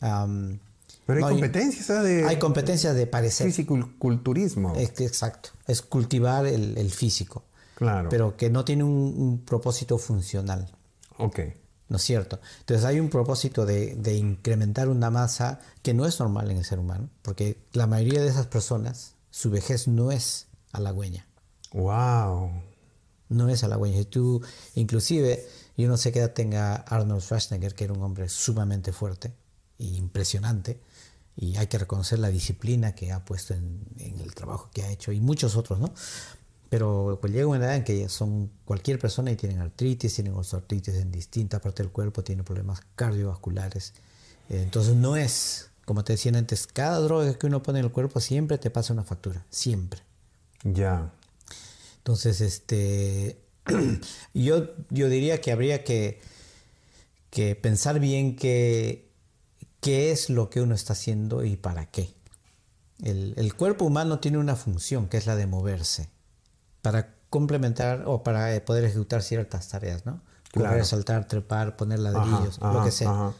pero 1.05 1.25
hay 1.25 1.33
competencias, 1.33 2.03
De, 2.03 2.25
hay 2.25 2.37
competencias 2.37 2.95
de 2.95 3.07
parecer. 3.07 3.47
Fisiculturismo. 3.47 4.73
exacto, 4.77 5.49
es 5.67 5.81
cultivar 5.81 6.45
el, 6.45 6.91
físico. 6.91 7.43
Claro. 7.75 8.09
Pero 8.09 8.37
que 8.37 8.49
no 8.49 8.65
tiene 8.65 8.83
un, 8.83 9.43
propósito 9.45 9.97
funcional. 9.97 10.69
Ok. 11.17 11.39
¿No 11.89 11.97
es 11.97 12.03
cierto? 12.03 12.39
Entonces 12.59 12.85
hay 12.85 12.99
un 12.99 13.09
propósito 13.09 13.65
de, 13.65 13.95
de, 13.95 14.15
incrementar 14.15 14.89
una 14.89 15.09
masa 15.09 15.59
que 15.81 15.93
no 15.93 16.05
es 16.05 16.19
normal 16.19 16.49
en 16.49 16.57
el 16.57 16.65
ser 16.65 16.79
humano, 16.79 17.09
porque 17.21 17.57
la 17.73 17.87
mayoría 17.87 18.21
de 18.21 18.29
esas 18.29 18.47
personas, 18.47 19.15
su 19.29 19.51
vejez 19.51 19.87
no 19.87 20.11
es 20.11 20.47
halagüeña. 20.71 21.27
¡Wow! 21.71 22.51
no 23.33 23.49
es 23.49 23.63
halagüeño. 23.63 23.97
Si 23.97 24.05
tú, 24.05 24.41
inclusive, 24.75 25.45
yo 25.77 25.87
no 25.87 25.97
sé 25.97 26.11
qué 26.11 26.19
edad 26.19 26.33
tenga 26.33 26.75
Arnold 26.75 27.21
Schwarzenegger, 27.21 27.75
que 27.75 27.85
era 27.85 27.93
un 27.93 28.01
hombre 28.01 28.29
sumamente 28.29 28.93
fuerte 28.93 29.33
e 29.79 29.85
impresionante, 29.85 30.79
y 31.35 31.57
hay 31.57 31.67
que 31.67 31.79
reconocer 31.79 32.19
la 32.19 32.29
disciplina 32.29 32.93
que 32.93 33.11
ha 33.11 33.25
puesto 33.25 33.53
en, 33.53 33.85
el 33.97 34.33
trabajo 34.35 34.69
que 34.73 34.83
ha 34.83 34.91
hecho, 34.91 35.11
y 35.11 35.19
muchos 35.19 35.55
otros, 35.55 35.79
¿no? 35.79 35.93
Pero 36.73 37.19
pues 37.21 37.31
llega 37.31 37.45
una 37.45 37.63
edad 37.63 37.75
en 37.75 37.83
que 37.83 38.09
son 38.09 38.49
cualquier 38.65 38.97
persona 38.97 39.29
y 39.29 39.35
tienen 39.35 39.61
artritis, 39.61 40.15
tienen 40.15 40.33
osteoartritis 40.33 40.95
en 40.95 41.11
distintas 41.11 41.61
partes 41.61 41.85
del 41.85 41.91
cuerpo, 41.91 42.23
tienen 42.23 42.43
problemas 42.43 42.81
cardiovasculares. 42.95 43.93
Entonces 44.49 44.95
no 44.95 45.15
es, 45.15 45.69
como 45.85 46.03
te 46.03 46.13
decía 46.13 46.31
antes, 46.35 46.65
cada 46.65 46.97
droga 46.97 47.31
que 47.37 47.45
uno 47.45 47.61
pone 47.61 47.77
en 47.77 47.85
el 47.85 47.91
cuerpo 47.91 48.19
siempre 48.19 48.57
te 48.57 48.71
pasa 48.71 48.91
una 48.91 49.03
factura, 49.03 49.45
siempre. 49.51 50.01
Ya. 50.63 51.11
Entonces, 51.97 52.41
este, 52.41 53.37
yo, 54.33 54.71
yo 54.89 55.09
diría 55.09 55.41
que 55.41 55.51
habría 55.51 55.83
que, 55.83 56.21
que 57.29 57.53
pensar 57.53 57.99
bien 57.99 58.35
qué, 58.35 59.11
qué 59.79 60.09
es 60.09 60.31
lo 60.31 60.49
que 60.49 60.59
uno 60.59 60.73
está 60.73 60.93
haciendo 60.93 61.43
y 61.43 61.55
para 61.55 61.85
qué. 61.85 62.15
El, 63.03 63.53
cuerpo 63.53 63.85
humano 63.85 64.19
tiene 64.19 64.39
una 64.39 64.55
función 64.55 65.07
que 65.07 65.17
es 65.17 65.27
la 65.27 65.35
de 65.35 65.45
moverse 65.45 66.09
para 66.83 67.15
complementar 67.31 68.03
o 68.05 68.21
para 68.21 68.63
poder 68.63 68.83
ejecutar 68.83 69.23
ciertas 69.23 69.69
tareas, 69.69 70.05
¿no? 70.05 70.21
Correr, 70.53 70.85
saltar, 70.85 71.27
trepar, 71.27 71.75
poner 71.75 71.97
ladrillos, 71.97 72.59
lo 72.61 72.83
que 72.83 72.91
sea. 72.91 73.31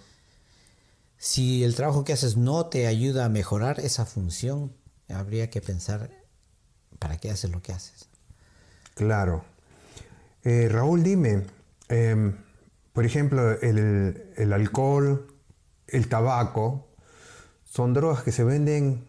Si 1.18 1.64
el 1.64 1.76
trabajo 1.76 2.04
que 2.04 2.14
haces 2.14 2.38
no 2.38 2.66
te 2.66 2.88
ayuda 2.88 3.26
a 3.26 3.30
mejorar 3.30 3.80
esa 3.80 4.06
función, 4.06 4.74
habría 5.10 5.52
que 5.52 5.62
pensar 5.62 6.10
para 6.98 7.18
qué 7.18 7.30
haces 7.30 7.52
lo 7.52 7.62
que 7.62 7.74
haces. 7.74 8.10
Claro. 8.96 9.44
Eh, 10.44 10.70
Raúl, 10.72 11.04
dime, 11.04 11.46
em, 11.90 12.36
por 12.94 13.06
ejemplo, 13.06 13.52
el, 13.62 14.54
alcohol, 14.54 15.28
el 15.88 16.10
tabaco, 16.10 16.88
son 17.64 17.94
drogas 17.94 18.24
que 18.24 18.32
se 18.32 18.44
venden 18.44 19.06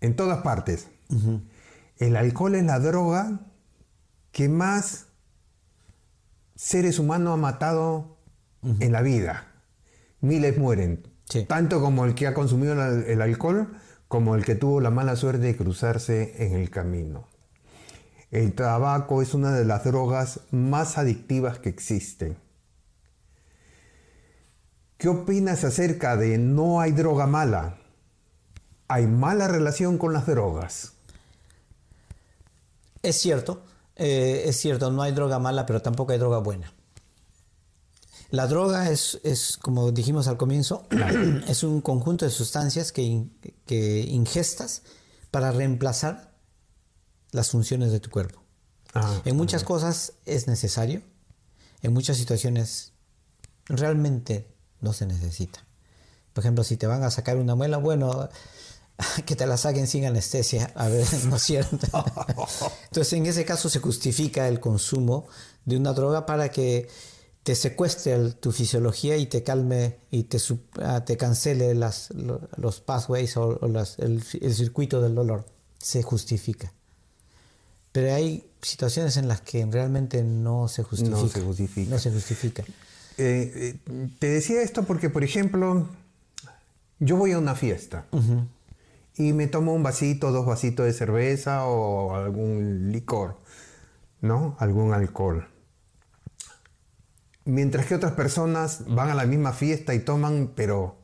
en 0.00 0.16
todas 0.16 0.42
partes. 0.42 0.88
El 1.98 2.16
alcohol 2.16 2.54
es 2.54 2.64
la 2.64 2.78
droga 2.78 3.40
que 4.32 4.48
más 4.48 5.06
seres 6.54 6.98
humanos 6.98 7.34
ha 7.34 7.36
matado 7.36 8.18
en 8.80 8.92
la 8.92 9.02
vida. 9.02 9.46
Miles 10.20 10.58
mueren. 10.58 11.06
Tanto 11.48 11.80
como 11.80 12.04
el 12.04 12.14
que 12.14 12.26
ha 12.26 12.34
consumido 12.34 12.74
el 12.74 13.22
alcohol 13.22 13.76
como 14.08 14.34
el 14.34 14.44
que 14.44 14.54
tuvo 14.54 14.80
la 14.80 14.90
mala 14.90 15.16
suerte 15.16 15.46
de 15.46 15.56
cruzarse 15.56 16.44
en 16.44 16.54
el 16.54 16.70
camino. 16.70 17.28
El 18.30 18.52
tabaco 18.54 19.22
es 19.22 19.34
una 19.34 19.52
de 19.52 19.64
las 19.64 19.84
drogas 19.84 20.40
más 20.50 20.98
adictivas 20.98 21.58
que 21.58 21.68
existen. 21.68 22.36
¿Qué 24.98 25.08
opinas 25.08 25.64
acerca 25.64 26.16
de 26.16 26.38
no 26.38 26.80
hay 26.80 26.92
droga 26.92 27.26
mala? 27.26 27.78
hay 28.88 29.06
mala 29.06 29.48
relación 29.48 29.98
con 29.98 30.12
las 30.12 30.26
drogas. 30.26 30.93
Es 33.04 33.16
cierto, 33.16 33.62
eh, 33.96 34.44
es 34.46 34.56
cierto, 34.56 34.90
no 34.90 35.02
hay 35.02 35.12
droga 35.12 35.38
mala, 35.38 35.66
pero 35.66 35.82
tampoco 35.82 36.12
hay 36.12 36.18
droga 36.18 36.38
buena. 36.38 36.72
La 38.30 38.46
droga 38.46 38.90
es, 38.90 39.20
es 39.22 39.58
como 39.58 39.92
dijimos 39.92 40.26
al 40.26 40.38
comienzo, 40.38 40.86
es 41.48 41.62
un 41.62 41.82
conjunto 41.82 42.24
de 42.24 42.30
sustancias 42.30 42.92
que, 42.92 43.26
que, 43.66 44.00
ingestas 44.00 44.82
para 45.30 45.52
reemplazar 45.52 46.32
las 47.30 47.50
funciones 47.50 47.92
de 47.92 48.00
tu 48.00 48.10
cuerpo. 48.10 48.42
Ah, 48.94 49.20
en 49.26 49.36
muchas 49.36 49.64
cosas 49.64 50.14
es 50.24 50.48
necesario, 50.48 51.02
en 51.82 51.92
muchas 51.92 52.16
situaciones 52.16 52.92
realmente 53.66 54.48
no 54.80 54.94
se 54.94 55.04
necesita. 55.04 55.64
Por 56.32 56.42
ejemplo, 56.42 56.64
si 56.64 56.78
te 56.78 56.86
van 56.86 57.02
a 57.02 57.10
sacar 57.10 57.36
una 57.36 57.54
muela, 57.54 57.76
bueno, 57.76 58.28
que 59.26 59.36
te 59.36 59.46
la 59.46 59.56
saquen 59.56 59.86
sin 59.86 60.04
anestesia, 60.04 60.70
a 60.74 60.88
ver, 60.88 61.06
¿no 61.26 61.36
es 61.36 61.42
cierto? 61.42 61.76
Entonces, 62.86 63.12
en 63.12 63.26
ese 63.26 63.44
caso 63.44 63.68
se 63.68 63.80
justifica 63.80 64.48
el 64.48 64.60
consumo 64.60 65.26
de 65.64 65.76
una 65.76 65.92
droga 65.92 66.26
para 66.26 66.50
que 66.50 66.88
te 67.42 67.54
secuestre 67.54 68.32
tu 68.32 68.52
fisiología 68.52 69.16
y 69.16 69.26
te 69.26 69.42
calme 69.42 69.98
y 70.10 70.24
te, 70.24 70.38
ah, 70.82 71.04
te 71.04 71.16
cancele 71.16 71.74
las, 71.74 72.08
los 72.56 72.80
pathways 72.80 73.36
o, 73.36 73.60
el, 73.98 74.22
circuito 74.22 75.02
del 75.02 75.14
dolor. 75.14 75.44
Se 75.78 76.02
justifica. 76.02 76.72
Pero 77.92 78.14
hay 78.14 78.48
situaciones 78.62 79.18
en 79.18 79.28
las 79.28 79.42
que 79.42 79.66
realmente 79.66 80.22
no 80.22 80.68
se 80.68 80.84
justifica. 80.84 81.16
No 81.16 81.28
se 81.28 81.40
justifica. 81.42 81.90
No 81.90 81.98
se 81.98 82.10
justifica. 82.10 82.62
Eh, 83.18 83.78
eh, 83.86 84.08
te 84.18 84.28
decía 84.28 84.62
esto 84.62 84.84
porque, 84.84 85.10
por 85.10 85.22
ejemplo, 85.22 85.86
yo 86.98 87.16
voy 87.16 87.32
a 87.32 87.38
una 87.38 87.54
fiesta 87.54 88.06
y 89.16 89.32
me 89.32 89.46
tomo 89.46 89.74
un 89.74 89.82
vasito, 89.82 90.32
dos 90.32 90.46
vasitos 90.46 90.86
de 90.86 90.92
cerveza 90.92 91.66
o 91.66 92.16
algún 92.16 92.90
licor, 92.90 93.38
¿no? 94.20 94.56
Algún 94.58 94.92
alcohol. 94.92 95.48
Mientras 97.44 97.86
que 97.86 97.94
otras 97.94 98.12
personas 98.12 98.84
van 98.88 99.10
a 99.10 99.14
la 99.14 99.26
misma 99.26 99.52
fiesta 99.52 99.94
y 99.94 100.00
toman, 100.00 100.52
pero 100.56 100.96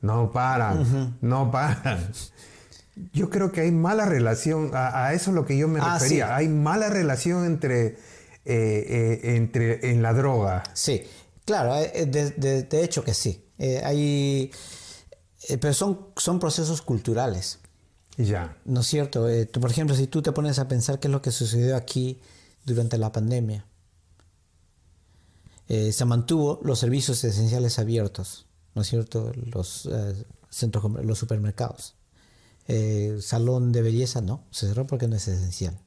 no 0.00 0.30
paran, 0.30 1.18
no 1.20 1.50
paran. 1.50 2.12
Yo 3.12 3.30
creo 3.30 3.52
que 3.52 3.62
hay 3.62 3.72
mala 3.72 4.04
relación, 4.04 4.70
a, 4.74 5.12
eso 5.14 5.30
es 5.30 5.34
lo 5.34 5.46
que 5.46 5.56
yo 5.56 5.66
me 5.66 5.80
ah, 5.80 5.94
refería, 5.94 6.36
hay 6.36 6.48
mala 6.48 6.90
relación 6.90 7.46
entre, 7.46 7.86
eh, 7.86 7.96
eh, 8.44 9.20
entre 9.36 9.90
en 9.90 10.02
la 10.02 10.12
droga. 10.12 10.62
Sí, 10.74 11.02
claro, 11.46 11.74
eh, 11.74 12.04
de, 12.04 12.62
de 12.64 12.84
hecho 12.84 13.02
que 13.02 13.14
sí. 13.14 13.46
hay 13.82 14.50
eh, 15.48 15.58
pero 15.58 15.74
son, 15.74 16.06
son 16.16 16.38
procesos 16.38 16.82
culturales. 16.82 17.58
Ya. 18.16 18.56
¿No 18.64 18.80
es 18.80 18.86
cierto? 18.86 19.28
Eh, 19.28 19.46
por 19.46 19.70
ejemplo, 19.70 19.96
si 19.96 20.06
tú 20.06 20.22
te 20.22 20.32
pones 20.32 20.58
a 20.58 20.68
pensar 20.68 21.00
qué 21.00 21.08
es 21.08 21.12
lo 21.12 21.22
que 21.22 21.32
sucedió 21.32 21.76
aquí 21.76 22.20
durante 22.64 22.98
la 22.98 23.10
pandemia, 23.10 23.64
eh, 25.68 25.92
se 25.92 26.04
mantuvo 26.04 26.60
los 26.62 26.78
servicios 26.78 27.24
esenciales 27.24 27.78
abiertos, 27.78 28.46
¿no 28.74 28.82
es 28.82 28.88
cierto? 28.88 29.32
Los 29.34 29.88
centros, 30.50 30.84
los 31.04 31.18
supermercados. 31.18 31.94
salón 33.20 33.72
de 33.72 33.82
belleza 33.82 34.20
no, 34.20 34.44
se 34.50 34.68
cerró 34.68 34.86
porque 34.86 35.08
no 35.08 35.16
es 35.16 35.26
esencial. 35.28 35.78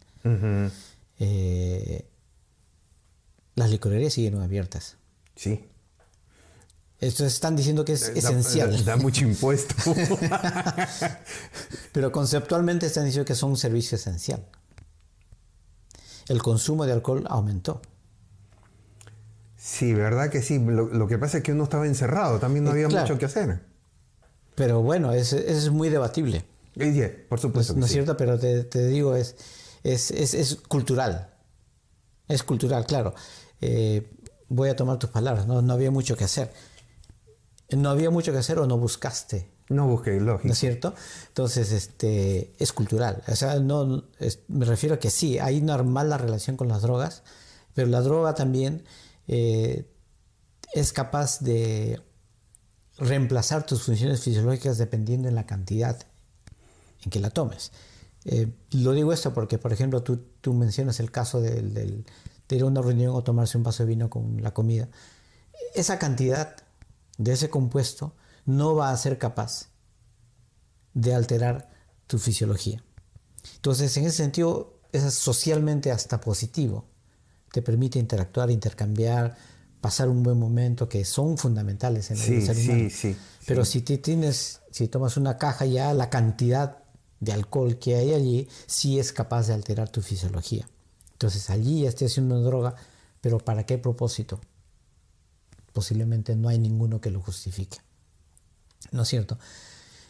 las 3.55 3.69
licorerías 3.69 4.13
siguen 4.13 4.41
abiertas. 4.41 4.97
Sí. 5.35 5.69
Esto 6.99 7.25
están 7.25 7.55
diciendo 7.55 7.83
que 7.83 7.93
es 7.93 8.09
esencial. 8.09 8.83
Da, 8.85 8.95
mucho 8.95 9.25
impuesto. 9.25 9.75
Pero 11.91 12.11
conceptualmente 12.11 12.85
están 12.85 13.05
diciendo 13.05 13.25
que 13.25 13.35
son 13.35 13.51
un 13.51 13.57
servicio 13.57 13.97
esencial. 13.97 14.45
El 16.27 16.41
consumo 16.41 16.85
de 16.85 16.93
alcohol 16.93 17.25
aumentó. 17.27 17.81
Sí, 19.57 19.93
verdad 19.93 20.29
que 20.29 20.41
sí. 20.41 20.57
Lo, 20.59 21.07
que 21.07 21.17
pasa 21.17 21.37
es 21.37 21.43
que 21.43 21.51
uno 21.51 21.65
estaba 21.65 21.85
encerrado, 21.85 22.39
también 22.39 22.63
no 22.63 22.71
eh, 22.71 22.85
había 22.85 23.01
mucho 23.01 23.17
que 23.17 23.25
hacer. 23.25 23.59
Pero 24.55 24.81
bueno, 24.81 25.11
eso 25.11 25.37
es, 25.37 25.69
muy 25.69 25.89
debatible. 25.89 26.45
por 27.27 27.39
supuesto. 27.39 27.73
no 27.75 27.85
es 27.85 27.91
cierto, 27.91 28.15
pero 28.15 28.39
te, 28.39 28.87
digo, 28.87 29.15
es, 29.15 29.35
es, 29.83 30.57
cultural. 30.67 31.29
Es 32.29 32.41
cultural, 32.43 32.85
claro. 32.85 33.13
Eh, 33.59 34.09
voy 34.47 34.69
a 34.69 34.75
tomar 34.75 34.97
tus 34.97 35.09
palabras, 35.09 35.45
no, 35.45 35.61
no 35.61 35.73
había 35.73 35.91
mucho 35.91 36.15
que 36.15 36.23
hacer 36.23 36.51
no 37.69 37.89
había 37.89 38.09
mucho 38.09 38.31
que 38.31 38.37
hacer 38.37 38.59
o 38.59 38.67
no 38.67 38.77
buscaste. 38.77 39.49
No 39.69 39.87
busqué, 39.87 40.19
lógico. 40.19 40.47
¿No 40.47 40.53
es 40.53 40.59
cierto? 40.59 40.93
Entonces, 41.27 41.71
este, 41.71 42.53
es 42.59 42.71
cultural. 42.71 43.23
O 43.27 43.35
sea, 43.35 43.59
no, 43.59 44.05
me 44.47 44.65
refiero 44.65 44.95
a 44.95 44.99
que 44.99 45.09
sí, 45.09 45.39
hay 45.39 45.59
una 45.59 45.81
mala 45.81 46.17
relación 46.17 46.55
con 46.55 46.67
las 46.67 46.83
drogas, 46.83 47.23
pero 47.73 47.87
la 47.87 48.01
droga 48.01 48.35
también 48.35 48.83
eh, 49.27 49.91
es 50.73 50.93
capaz 50.93 51.39
de 51.39 51.99
reemplazar 52.97 53.65
tus 53.65 53.83
funciones 53.83 54.21
fisiológicas 54.21 54.77
dependiendo 54.77 55.27
en 55.27 55.35
la 55.35 55.45
cantidad 55.45 56.05
en 57.03 57.09
que 57.09 57.19
la 57.19 57.31
tomes. 57.31 57.71
Eh, 58.25 58.51
lo 58.71 58.93
digo 58.93 59.13
esto 59.13 59.33
porque, 59.33 59.57
por 59.57 59.73
ejemplo, 59.73 60.03
tú, 60.03 60.19
tú 60.41 60.53
mencionas 60.53 60.99
el 60.99 61.11
caso 61.11 61.41
del, 61.41 61.73
del, 61.73 62.05
de 62.47 62.55
ir 62.55 62.61
a 62.61 62.65
una 62.65 62.81
reunión 62.81 63.15
o 63.15 63.23
tomarse 63.23 63.57
un 63.57 63.63
vaso 63.63 63.83
de 63.83 63.89
vino 63.89 64.09
con 64.09 64.41
la 64.43 64.53
comida. 64.53 64.89
Esa 65.73 65.97
cantidad 65.97 66.55
de 67.17 67.33
ese 67.33 67.49
compuesto 67.49 68.15
no 68.45 68.75
va 68.75 68.91
a 68.91 68.97
ser 68.97 69.17
capaz 69.17 69.69
de 70.93 71.13
alterar 71.13 71.69
tu 72.07 72.19
fisiología. 72.19 72.83
Entonces, 73.55 73.95
en 73.97 74.05
ese 74.05 74.17
sentido, 74.17 74.79
es 74.91 75.13
socialmente 75.13 75.91
hasta 75.91 76.21
positivo. 76.21 76.85
Te 77.51 77.61
permite 77.61 77.99
interactuar, 77.99 78.49
intercambiar, 78.51 79.35
pasar 79.81 80.09
un 80.09 80.23
buen 80.23 80.39
momento, 80.39 80.89
que 80.89 81.05
son 81.05 81.37
fundamentales 81.37 82.11
en 82.11 82.17
el 82.17 82.45
ser 82.45 82.57
humano. 82.57 82.89
Sí, 82.89 83.15
Pero 83.45 83.65
si 83.65 83.81
tienes, 83.81 84.61
si 84.71 84.87
tomas 84.87 85.17
una 85.17 85.37
caja 85.37 85.65
ya, 85.65 85.93
la 85.93 86.09
cantidad 86.09 86.83
de 87.19 87.33
alcohol 87.33 87.77
que 87.77 87.95
hay 87.95 88.13
allí 88.13 88.47
sí 88.67 88.99
es 88.99 89.11
capaz 89.11 89.47
de 89.47 89.53
alterar 89.53 89.89
tu 89.89 90.01
fisiología. 90.01 90.67
Entonces 91.13 91.49
allí 91.49 91.83
ya 91.83 91.89
estoy 91.89 92.07
haciendo 92.07 92.35
una 92.35 92.45
droga, 92.45 92.75
pero 93.21 93.39
¿para 93.39 93.65
qué 93.65 93.77
propósito? 93.77 94.39
Posiblemente 95.75 96.35
no 96.35 96.47
hay 96.47 96.57
ninguno 96.57 97.01
que 97.01 97.11
lo 97.11 97.21
justifique. 97.21 97.77
¿No 98.91 99.03
es 99.03 99.09
cierto? 99.09 99.37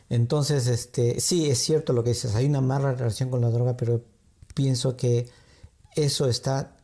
Entonces, 0.10 0.68
este, 0.68 1.20
sí, 1.20 1.50
es 1.50 1.58
cierto 1.58 1.92
lo 1.92 2.04
que 2.04 2.12
dices, 2.12 2.36
hay 2.36 2.46
una 2.46 2.62
mala 2.62 2.94
relación 2.94 3.32
con 3.32 3.42
la 3.42 3.50
droga, 3.50 3.76
pero 3.76 4.06
pienso 4.54 4.96
que 4.96 5.28
eso 5.96 6.30
está 6.30 6.78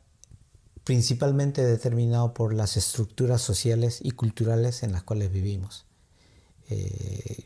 principalmente 0.84 1.64
determinado 1.64 2.34
por 2.34 2.54
las 2.56 2.76
estructuras 2.76 3.42
sociales 3.42 4.00
y 4.02 4.12
culturales 4.12 4.82
en 4.82 4.92
las 4.92 5.04
cuales 5.04 5.32
vivimos. 5.32 5.86
Eh, 6.70 7.46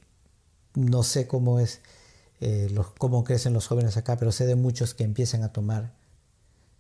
no 0.73 1.03
sé 1.03 1.27
cómo 1.27 1.59
es, 1.59 1.81
eh, 2.39 2.69
los, 2.71 2.91
cómo 2.91 3.25
crecen 3.25 3.51
los 3.51 3.67
jóvenes 3.67 3.97
acá, 3.97 4.15
pero 4.17 4.31
sé 4.31 4.45
de 4.45 4.55
muchos 4.55 4.93
que 4.93 5.03
empiezan 5.03 5.43
a 5.43 5.51
tomar 5.51 5.94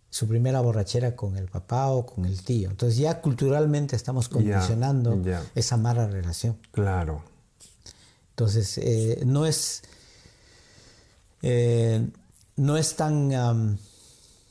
su 0.09 0.27
primera 0.27 0.61
borrachera 0.61 1.15
con 1.15 1.35
el 1.35 1.47
papá 1.47 1.87
o 1.87 2.05
con 2.05 2.25
el 2.25 2.41
tío. 2.41 2.69
Entonces 2.69 2.97
ya 2.97 3.21
culturalmente 3.21 3.95
estamos 3.95 4.29
condicionando 4.29 5.21
esa 5.55 5.77
mala 5.77 6.07
relación. 6.07 6.57
Claro. 6.71 7.23
Entonces 8.31 8.77
eh, 8.77 9.23
no 9.25 9.45
es 9.45 9.83
eh, 11.41 12.07
no 12.55 12.77
es 12.77 12.95
tan 12.95 13.77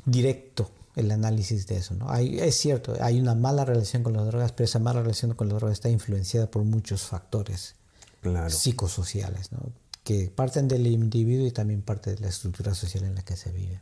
directo 0.04 0.70
el 0.96 1.10
análisis 1.10 1.66
de 1.66 1.76
eso. 1.78 1.94
¿no? 1.94 2.10
Hay, 2.10 2.38
es 2.38 2.56
cierto, 2.56 2.94
hay 3.00 3.20
una 3.20 3.34
mala 3.34 3.64
relación 3.64 4.02
con 4.02 4.12
las 4.12 4.26
drogas, 4.26 4.52
pero 4.52 4.64
esa 4.64 4.78
mala 4.78 5.02
relación 5.02 5.34
con 5.34 5.48
las 5.48 5.58
drogas 5.58 5.74
está 5.74 5.88
influenciada 5.88 6.50
por 6.50 6.62
muchos 6.64 7.02
factores 7.02 7.74
psicosociales, 8.48 9.52
¿no? 9.52 9.60
que 10.02 10.30
parten 10.34 10.68
del 10.68 10.86
individuo 10.86 11.46
y 11.46 11.50
también 11.50 11.82
parte 11.82 12.14
de 12.14 12.20
la 12.20 12.28
estructura 12.28 12.74
social 12.74 13.04
en 13.04 13.14
la 13.14 13.22
que 13.22 13.36
se 13.36 13.50
vive. 13.50 13.80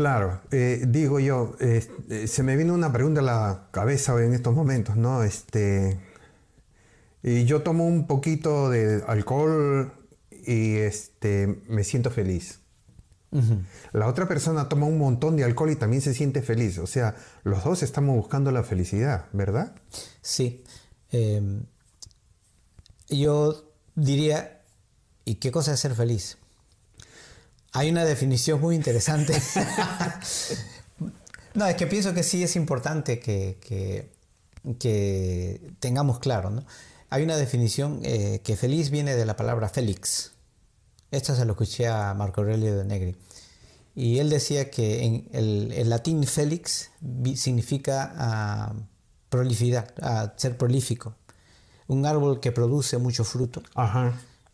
Claro, 0.00 0.40
eh, 0.50 0.82
digo 0.88 1.20
yo, 1.20 1.56
eh, 1.60 2.26
se 2.26 2.42
me 2.42 2.56
vino 2.56 2.72
una 2.72 2.90
pregunta 2.90 3.20
a 3.20 3.22
la 3.22 3.68
cabeza 3.70 4.18
en 4.24 4.32
estos 4.32 4.54
momentos, 4.54 4.96
¿no? 4.96 5.22
Este, 5.22 6.00
y 7.22 7.44
yo 7.44 7.60
tomo 7.60 7.86
un 7.86 8.06
poquito 8.06 8.70
de 8.70 9.04
alcohol 9.06 9.92
y 10.30 10.76
este, 10.76 11.62
me 11.68 11.84
siento 11.84 12.10
feliz. 12.10 12.60
La 13.92 14.06
otra 14.06 14.26
persona 14.26 14.70
toma 14.70 14.86
un 14.86 14.96
montón 14.96 15.36
de 15.36 15.44
alcohol 15.44 15.70
y 15.70 15.76
también 15.76 16.00
se 16.00 16.14
siente 16.14 16.40
feliz. 16.40 16.78
O 16.78 16.86
sea, 16.86 17.14
los 17.44 17.62
dos 17.62 17.82
estamos 17.82 18.16
buscando 18.16 18.50
la 18.52 18.62
felicidad, 18.62 19.26
¿verdad? 19.34 19.74
Sí. 20.22 20.64
Em, 21.10 21.64
yo 23.10 23.70
diría, 23.96 24.62
¿y 25.26 25.34
qué 25.34 25.52
cosa 25.52 25.74
es 25.74 25.80
ser 25.80 25.94
feliz? 25.94 26.39
Hay 27.72 27.90
una 27.90 28.04
definición 28.04 28.60
muy 28.60 28.74
interesante. 28.74 29.34
no, 31.54 31.66
es 31.66 31.76
que 31.76 31.86
pienso 31.86 32.14
que 32.14 32.22
sí 32.22 32.42
es 32.42 32.56
importante 32.56 33.20
que, 33.20 33.58
que, 34.78 35.60
tengamos 35.78 36.18
claro. 36.18 36.50
¿no? 36.50 36.64
hay 37.10 37.24
una 37.24 37.36
definición 37.36 38.00
eh, 38.04 38.40
que 38.44 38.56
feliz 38.56 38.90
viene 38.90 39.14
de 39.14 39.26
la 39.26 39.36
palabra 39.36 39.68
félix. 39.68 40.32
Esta 41.10 41.34
se 41.34 41.44
lo 41.44 41.52
escuché 41.52 41.88
a 41.88 42.14
Marco 42.14 42.40
Aurelio 42.40 42.76
de 42.76 42.84
Negri. 42.84 43.16
Y 43.96 44.18
él 44.18 44.30
decía 44.30 44.70
que 44.70 45.04
en 45.04 45.28
el, 45.32 45.88
latín 45.90 46.22
félix 46.24 46.92
significa 47.34 48.14
ah, 48.16 48.74
ser 50.36 50.56
prolífico. 50.56 51.16
Un 51.88 52.06
árbol 52.06 52.38
que 52.38 52.52
produce 52.52 52.98
mucho 52.98 53.24
fruto 53.24 53.62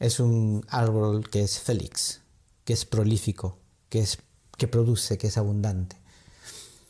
es 0.01 0.21
un 0.21 0.65
árbol 0.69 1.29
que 1.29 1.43
es 1.43 1.59
félix, 1.61 2.23
que 2.67 2.73
es 2.73 2.85
prolífico, 2.85 3.59
que, 3.89 4.01
es, 4.01 4.19
que 4.59 4.67
produce, 4.67 5.17
que 5.17 5.29
es 5.29 5.39
abundante. 5.39 5.97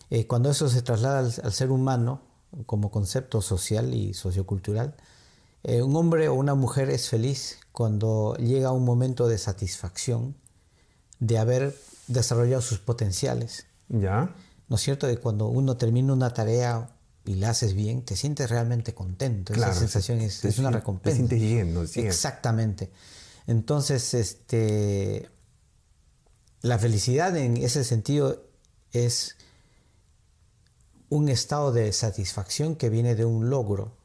Eh, 0.08 0.26
cuando 0.26 0.50
eso 0.50 0.70
se 0.70 0.80
traslada 0.80 1.18
al, 1.18 1.52
ser 1.52 1.70
humano 1.70 2.22
como 2.64 2.90
concepto 2.90 3.42
social 3.42 3.92
y 3.94 4.14
sociocultural, 4.14 4.96
eh, 5.64 5.82
un 5.82 5.94
hombre 5.94 6.28
o 6.28 6.34
una 6.34 6.54
mujer 6.54 6.88
es 6.88 7.10
feliz 7.10 7.58
cuando 7.72 8.36
llega 8.36 8.68
a 8.68 8.72
un 8.72 8.86
momento 8.86 9.28
de 9.28 9.36
satisfacción 9.36 10.34
de 11.18 11.38
haber 11.38 11.76
desarrollado 12.06 12.62
sus 12.62 12.78
potenciales. 12.78 13.66
Ya. 13.90 14.34
¿No 14.68 14.76
es 14.76 14.82
cierto? 14.82 15.06
De 15.06 15.18
cuando 15.18 15.48
uno 15.48 15.76
termina 15.76 16.14
una 16.14 16.32
tarea 16.32 16.88
y 17.26 17.34
la 17.34 17.50
haces 17.50 17.74
bien, 17.74 18.02
te 18.02 18.16
sientes 18.16 18.48
realmente 18.48 18.94
contento. 18.94 19.52
Esa 19.52 19.74
sensación 19.74 20.22
es, 20.22 20.42
una 20.58 20.70
recompensa. 20.70 21.10
Te 21.28 21.36
sientes 21.36 21.40
lleno. 21.40 21.82
Exactamente. 21.82 22.90
Entonces, 23.46 24.14
este, 24.14 25.28
la 26.62 26.78
felicidad 26.78 27.36
en 27.36 27.56
ese 27.56 27.84
sentido 27.84 28.44
es 28.92 29.36
un 31.08 31.28
estado 31.28 31.72
de 31.72 31.92
satisfacción 31.92 32.76
que 32.76 32.88
viene 32.88 33.14
de 33.14 33.24
un 33.24 33.50
logro, 33.50 33.96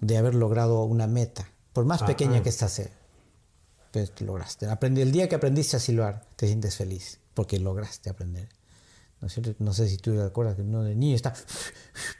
de 0.00 0.16
haber 0.16 0.34
logrado 0.34 0.84
una 0.84 1.06
meta, 1.06 1.50
por 1.72 1.84
más 1.84 2.02
pequeña 2.02 2.42
que 2.42 2.48
ésta 2.48 2.68
sea. 2.68 2.90
Pues 3.92 4.12
lograste. 4.20 4.66
Aprendí, 4.66 5.00
el 5.00 5.12
día 5.12 5.28
que 5.28 5.34
aprendiste 5.34 5.76
a 5.76 5.80
silbar, 5.80 6.26
te 6.36 6.46
sientes 6.46 6.76
feliz, 6.76 7.18
porque 7.34 7.58
lograste 7.58 8.10
aprender. 8.10 8.48
¿No, 9.20 9.28
no 9.60 9.72
sé 9.72 9.88
si 9.88 9.96
tú 9.96 10.14
te 10.14 10.22
acuerdas 10.22 10.56
que 10.56 10.62
uno 10.62 10.82
de 10.82 10.94
niño 10.94 11.16
está 11.16 11.34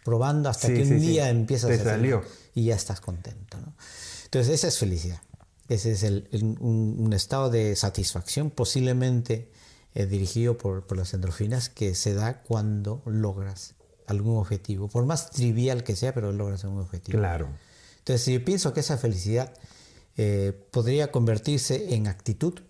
probando 0.04 0.48
hasta 0.48 0.68
que 0.68 0.82
un 0.82 0.98
día 0.98 1.28
empiezas 1.28 1.78
a 1.78 1.84
salió. 1.84 2.22
y 2.54 2.64
ya 2.64 2.74
estás 2.74 3.00
contento. 3.00 3.58
Entonces, 4.24 4.54
esa 4.54 4.68
es 4.68 4.78
felicidad. 4.78 5.20
Ese 5.68 5.92
es 5.92 6.02
un, 6.42 7.12
estado 7.12 7.50
de 7.50 7.74
satisfacción, 7.74 8.50
posiblemente 8.50 9.50
eh, 9.94 10.06
dirigido 10.06 10.56
por, 10.56 10.96
las 10.96 11.12
endorfinas 11.12 11.68
que 11.68 11.94
se 11.94 12.14
da 12.14 12.42
cuando 12.42 13.02
logras 13.04 13.74
algún 14.06 14.38
objetivo, 14.38 14.88
por 14.88 15.04
más 15.06 15.30
trivial 15.30 15.82
que 15.82 15.96
sea, 15.96 16.14
pero 16.14 16.30
logras 16.32 16.62
algún 16.64 16.80
objetivo. 16.80 17.18
Claro. 17.18 17.48
Entonces, 17.98 18.32
yo 18.32 18.44
pienso 18.44 18.72
que 18.72 18.80
esa 18.80 18.96
felicidad 18.96 19.52
eh, 20.16 20.52
podría 20.70 21.10
convertirse 21.10 21.94
en 21.94 22.06
actitud. 22.06 22.60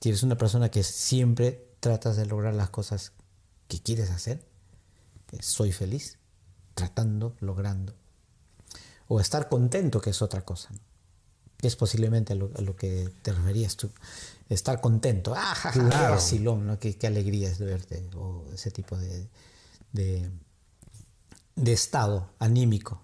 Si 0.00 0.08
eres 0.08 0.24
una 0.24 0.36
persona 0.36 0.70
que 0.70 0.82
siempre 0.82 1.68
tratas 1.78 2.16
de 2.16 2.26
lograr 2.26 2.54
las 2.54 2.70
cosas 2.70 3.12
que 3.68 3.80
quieres 3.80 4.10
hacer, 4.10 4.44
eh, 5.30 5.38
soy 5.40 5.70
feliz, 5.70 6.18
tratando, 6.74 7.36
logrando. 7.38 7.94
O 9.06 9.20
estar 9.20 9.48
contento, 9.48 10.00
que 10.00 10.10
es 10.10 10.20
otra 10.20 10.44
cosa. 10.44 10.70
Que 11.64 11.68
es 11.68 11.76
posiblemente 11.76 12.34
a 12.34 12.36
lo 12.36 12.76
que 12.76 13.08
te 13.22 13.32
referías 13.32 13.74
tú 13.78 13.88
estar 14.50 14.82
contento. 14.82 15.32
¡Ah, 15.34 15.70
claro. 15.72 16.18
qué, 16.78 16.98
qué, 16.98 17.06
alegría 17.06 17.48
es 17.48 17.58
de 17.58 17.64
verte! 17.64 18.04
O 18.16 18.44
ese 18.52 18.70
tipo 18.70 18.98
de, 18.98 19.26
de, 19.94 21.72
estado 21.72 22.28
anímico. 22.38 23.00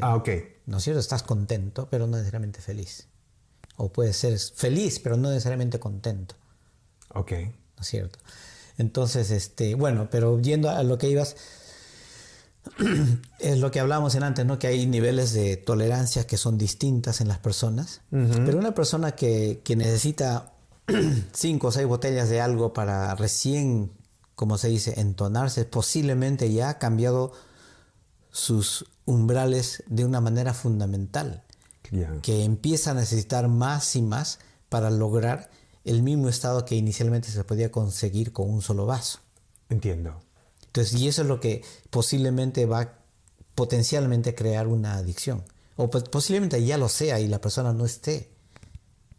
ah, 0.00 0.16
ok. 0.16 0.28
¿No 0.66 0.78
es 0.78 0.82
cierto? 0.82 0.98
Estás 0.98 1.22
contento, 1.22 1.86
pero 1.88 2.08
no 2.08 2.16
necesariamente 2.16 2.60
feliz. 2.60 3.06
O 3.76 3.92
puedes 3.92 4.16
ser 4.16 4.36
feliz, 4.36 4.98
pero 4.98 5.16
no 5.16 5.30
necesariamente 5.30 5.78
contento. 5.78 6.34
Ok. 7.14 7.30
¿No 7.30 7.82
es 7.82 7.86
cierto? 7.86 8.18
Entonces, 8.78 9.30
este, 9.30 9.76
bueno, 9.76 10.08
pero 10.10 10.40
yendo 10.40 10.70
a 10.70 10.82
lo 10.82 10.98
que 10.98 11.08
ibas, 11.08 11.36
es 13.38 13.58
lo 13.58 13.70
que 13.70 13.80
hablamos 13.80 14.14
en 14.14 14.22
antes, 14.22 14.44
¿no? 14.44 14.58
Que 14.58 14.68
hay 14.68 14.86
niveles 14.86 15.32
de 15.32 15.56
tolerancia 15.56 16.26
que 16.26 16.36
son 16.36 16.58
distintas 16.58 17.20
en 17.20 17.28
las 17.28 17.38
personas. 17.38 18.00
Pero 18.10 18.58
una 18.58 18.74
persona 18.74 19.12
que, 19.12 19.60
que 19.64 19.76
necesita 19.76 20.52
cinco 21.32 21.68
o 21.68 21.72
seis 21.72 21.86
botellas 21.86 22.28
de 22.28 22.40
algo 22.40 22.72
para 22.72 23.14
recién, 23.14 23.92
como 24.34 24.58
se 24.58 24.68
dice, 24.68 25.00
entonarse, 25.00 25.64
posiblemente 25.64 26.52
ya 26.52 26.70
ha 26.70 26.78
cambiado 26.78 27.32
sus 28.30 28.84
umbrales 29.06 29.82
de 29.86 30.04
una 30.04 30.20
manera 30.20 30.52
fundamental, 30.52 31.42
que 32.22 32.44
empieza 32.44 32.90
a 32.90 32.94
necesitar 32.94 33.48
más 33.48 33.94
y 33.96 34.02
más 34.02 34.40
para 34.68 34.90
lograr 34.90 35.50
el 35.84 36.02
mismo 36.02 36.28
estado 36.28 36.64
que 36.64 36.74
inicialmente 36.74 37.28
se 37.28 37.44
podía 37.44 37.70
conseguir 37.70 38.32
con 38.32 38.50
un 38.50 38.60
solo 38.60 38.86
vaso. 38.86 39.20
Entiendo. 39.68 40.25
Entonces, 40.76 41.00
y 41.00 41.08
eso 41.08 41.22
es 41.22 41.28
lo 41.28 41.40
que 41.40 41.64
posiblemente 41.88 42.66
va 42.66 42.98
potencialmente 43.54 44.30
a 44.30 44.34
crear 44.34 44.66
una 44.66 44.96
adicción. 44.96 45.42
O 45.76 45.88
posiblemente 45.88 46.62
ya 46.62 46.76
lo 46.76 46.90
sea 46.90 47.18
y 47.18 47.28
la 47.28 47.40
persona 47.40 47.72
no 47.72 47.86
esté 47.86 48.28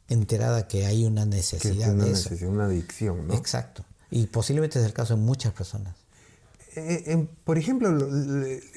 enterada 0.08 0.68
que 0.68 0.86
hay 0.86 1.04
una 1.04 1.26
necesidad 1.26 1.96
una 1.96 2.04
de 2.04 2.12
necesidad, 2.12 2.52
una 2.52 2.66
adicción, 2.66 3.28
¿no? 3.28 3.34
Exacto. 3.34 3.84
Y 4.12 4.28
posiblemente 4.28 4.78
es 4.78 4.86
el 4.86 4.94
caso 4.94 5.16
de 5.16 5.22
muchas 5.22 5.52
personas. 5.52 5.96
Eh, 6.76 7.28
por 7.44 7.58
ejemplo, 7.58 7.90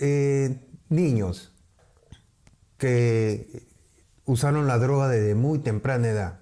eh, 0.00 0.58
niños 0.88 1.52
que 2.78 3.66
usaron 4.24 4.66
la 4.66 4.78
droga 4.78 5.08
desde 5.08 5.34
muy 5.34 5.58
temprana 5.58 6.08
edad. 6.08 6.40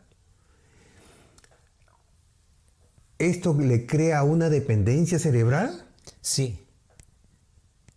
¿Esto 3.19 3.55
le 3.55 3.87
crea 3.87 4.23
una 4.23 4.49
dependencia 4.49 5.19
cerebral? 5.19 5.88
Sí. 6.21 6.65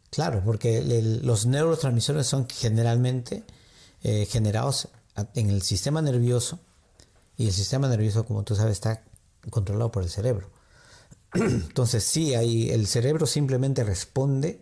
Claro, 0.09 0.41
porque 0.43 0.81
los 1.23 1.45
neurotransmisores 1.45 2.27
son 2.27 2.47
generalmente 2.49 3.43
eh, 4.03 4.25
generados 4.25 4.89
en 5.35 5.49
el 5.49 5.61
sistema 5.61 6.01
nervioso 6.01 6.59
y 7.37 7.47
el 7.47 7.53
sistema 7.53 7.87
nervioso, 7.87 8.25
como 8.25 8.43
tú 8.43 8.55
sabes, 8.55 8.73
está 8.73 9.03
controlado 9.49 9.91
por 9.91 10.03
el 10.03 10.09
cerebro. 10.09 10.49
Entonces 11.33 12.03
sí, 12.03 12.35
ahí 12.35 12.69
el 12.71 12.87
cerebro 12.87 13.25
simplemente 13.25 13.83
responde. 13.83 14.61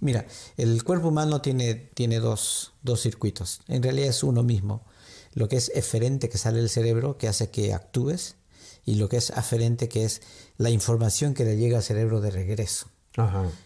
Mira, 0.00 0.26
el 0.56 0.84
cuerpo 0.84 1.08
humano 1.08 1.40
tiene, 1.40 1.74
tiene 1.74 2.20
dos, 2.20 2.72
dos 2.82 3.00
circuitos. 3.00 3.60
En 3.68 3.82
realidad 3.82 4.08
es 4.10 4.22
uno 4.22 4.42
mismo. 4.42 4.84
Lo 5.32 5.48
que 5.48 5.56
es 5.56 5.72
eferente 5.74 6.28
que 6.28 6.38
sale 6.38 6.58
del 6.58 6.68
cerebro, 6.68 7.16
que 7.16 7.26
hace 7.26 7.50
que 7.50 7.72
actúes, 7.72 8.36
y 8.84 8.96
lo 8.96 9.08
que 9.08 9.16
es 9.16 9.30
aferente, 9.30 9.88
que 9.88 10.04
es 10.04 10.22
la 10.56 10.70
información 10.70 11.34
que 11.34 11.44
le 11.44 11.56
llega 11.56 11.78
al 11.78 11.82
cerebro 11.82 12.20
de 12.20 12.30
regreso. 12.30 12.88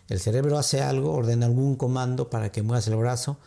El 0.09 0.21
cerebro 0.21 0.59
hace 0.59 0.83
algo, 0.83 1.13
ordena 1.13 1.47
algún 1.47 1.77
comando 1.77 2.29
para 2.29 2.53
que 2.53 2.63
muevas 2.63 2.87
el 2.89 2.97
brazo, 2.97 3.39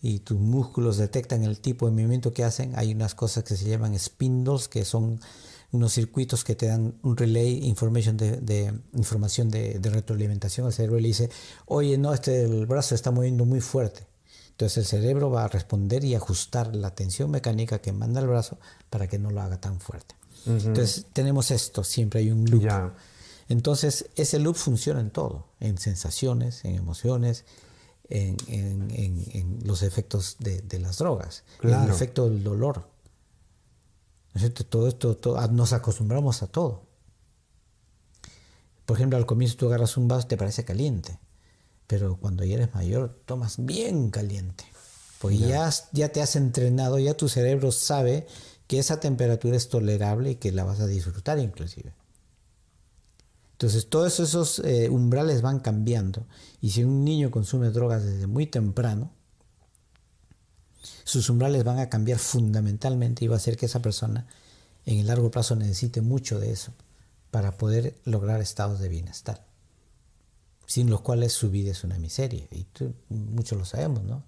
y 0.00 0.20
tus 0.20 0.38
músculos 0.38 0.96
detectan 0.96 1.42
el 1.42 1.60
tipo 1.60 1.86
de 1.86 1.92
movimiento 1.92 2.32
que 2.32 2.44
hacen, 2.44 2.72
hay 2.76 2.92
unas 2.92 3.14
cosas 3.14 3.44
que 3.44 3.56
se 3.56 3.68
llaman 3.68 3.98
spindles, 3.98 4.68
que 4.68 4.84
son 4.84 5.20
unos 5.72 5.92
circuitos 5.92 6.44
que 6.44 6.54
te 6.54 6.66
dan 6.66 6.94
un 7.02 7.16
relay 7.16 7.66
information 7.66 8.16
de, 8.16 8.72
información 8.94 9.50
de, 9.50 9.78
retroalimentación 9.82 10.66
al 10.66 10.72
cerebro 10.72 10.98
y 10.98 11.02
le 11.02 11.08
dice, 11.08 11.30
oye, 11.66 11.98
no, 11.98 12.14
este 12.14 12.44
el 12.44 12.66
brazo 12.66 12.94
está 12.94 13.10
moviendo 13.10 13.44
muy 13.44 13.60
fuerte. 13.60 14.06
Entonces 14.50 14.78
el 14.78 14.86
cerebro 14.86 15.30
va 15.30 15.44
a 15.44 15.48
responder 15.48 16.04
y 16.04 16.14
ajustar 16.14 16.74
la 16.74 16.94
tensión 16.94 17.30
mecánica 17.30 17.80
que 17.80 17.92
manda 17.92 18.20
el 18.20 18.26
brazo 18.26 18.58
para 18.90 19.06
que 19.06 19.18
no 19.18 19.30
lo 19.30 19.40
haga 19.40 19.60
tan 19.60 19.78
fuerte. 19.78 20.17
Entonces 20.46 21.06
tenemos 21.12 21.50
esto, 21.50 21.84
siempre 21.84 22.20
hay 22.20 22.30
un 22.30 22.44
loop. 22.44 22.68
Entonces 23.48 24.10
ese 24.16 24.38
loop 24.38 24.56
funciona 24.56 25.00
en 25.00 25.10
todo, 25.10 25.48
en 25.60 25.78
sensaciones, 25.78 26.64
en 26.64 26.74
emociones, 26.74 27.44
en, 28.08 29.60
los 29.64 29.82
efectos 29.82 30.36
de, 30.38 30.78
las 30.78 30.98
drogas, 30.98 31.44
en 31.62 31.70
el 31.70 31.90
efecto 31.90 32.28
del 32.28 32.42
dolor. 32.42 32.88
Todo 34.68 34.88
esto, 34.88 35.18
ah, 35.36 35.48
nos 35.48 35.72
acostumbramos 35.72 36.42
a 36.42 36.46
todo. 36.46 36.86
Por 38.86 38.96
ejemplo, 38.96 39.18
al 39.18 39.26
comienzo 39.26 39.56
tú 39.56 39.66
agarras 39.66 39.96
un 39.96 40.08
vaso, 40.08 40.26
te 40.28 40.36
parece 40.36 40.64
caliente, 40.64 41.18
pero 41.86 42.16
cuando 42.16 42.44
ya 42.44 42.54
eres 42.54 42.74
mayor, 42.74 43.20
tomas 43.26 43.56
bien 43.58 44.10
caliente. 44.10 44.64
Porque 45.18 45.38
ya, 45.38 45.70
ya 45.92 46.10
te 46.10 46.22
has 46.22 46.36
entrenado, 46.36 46.98
ya 46.98 47.16
tu 47.16 47.28
cerebro 47.28 47.72
sabe 47.72 48.26
que 48.68 48.78
esa 48.78 49.00
temperatura 49.00 49.56
es 49.56 49.68
tolerable 49.68 50.30
y 50.30 50.34
que 50.36 50.52
la 50.52 50.62
vas 50.62 50.78
a 50.78 50.86
disfrutar 50.86 51.40
inclusive. 51.40 51.92
Entonces 53.52 53.88
todos 53.88 54.20
esos 54.20 54.60
eh, 54.60 54.88
umbrales 54.88 55.42
van 55.42 55.58
cambiando 55.58 56.24
y 56.60 56.70
si 56.70 56.84
un 56.84 57.04
niño 57.04 57.32
consume 57.32 57.70
drogas 57.70 58.04
desde 58.04 58.28
muy 58.28 58.46
temprano, 58.46 59.10
sus 61.02 61.28
umbrales 61.28 61.64
van 61.64 61.80
a 61.80 61.88
cambiar 61.88 62.20
fundamentalmente 62.20 63.24
y 63.24 63.28
va 63.28 63.34
a 63.34 63.38
hacer 63.38 63.56
que 63.56 63.66
esa 63.66 63.82
persona 63.82 64.28
en 64.86 64.98
el 64.98 65.08
largo 65.08 65.32
plazo 65.32 65.56
necesite 65.56 66.02
mucho 66.02 66.38
de 66.38 66.52
eso 66.52 66.72
para 67.32 67.56
poder 67.56 67.98
lograr 68.04 68.40
estados 68.40 68.78
de 68.78 68.88
bienestar, 68.88 69.44
sin 70.66 70.88
los 70.88 71.00
cuales 71.00 71.32
su 71.32 71.50
vida 71.50 71.72
es 71.72 71.82
una 71.82 71.98
miseria 71.98 72.46
y 72.52 72.64
muchos 73.08 73.58
lo 73.58 73.64
sabemos, 73.64 74.04
¿no? 74.04 74.22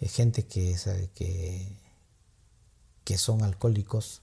eh, 0.00 0.08
gente 0.08 0.44
que, 0.46 0.76
que, 1.14 1.72
que 3.06 3.16
son 3.16 3.42
alcohólicos 3.42 4.20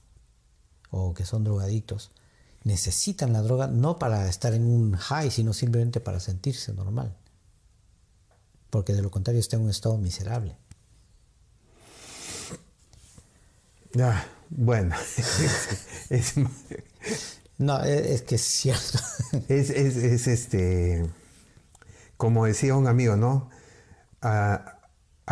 o 0.92 1.16
que 1.16 1.26
son 1.26 1.44
drogadictos 1.44 2.12
necesitan 2.64 3.34
la 3.34 3.42
droga 3.42 3.68
no 3.68 4.00
para 4.00 4.28
estar 4.30 4.54
en 4.54 4.66
un 4.66 4.96
high, 4.96 5.32
sino 5.32 5.54
simplemente 5.54 6.00
para 6.00 6.20
sentirse 6.20 6.74
normal. 6.74 7.16
Porque 8.70 8.94
de 8.94 9.02
lo 9.02 9.12
contrario 9.12 9.40
está 9.40 9.58
en 9.58 9.64
un 9.64 9.70
estado 9.70 9.98
miserable. 9.98 10.56
Ah, 14.00 14.26
bueno, 14.50 14.96
no, 17.60 17.84
es, 17.84 18.22
que 18.24 18.36
es 18.36 18.42
cierto. 18.42 19.00
Es, 19.48 19.70
este, 20.28 21.08
como 22.18 22.46
decía 22.46 22.76
un 22.76 22.88
amigo, 22.88 23.16
¿no? 23.16 23.50
A, 24.22 24.80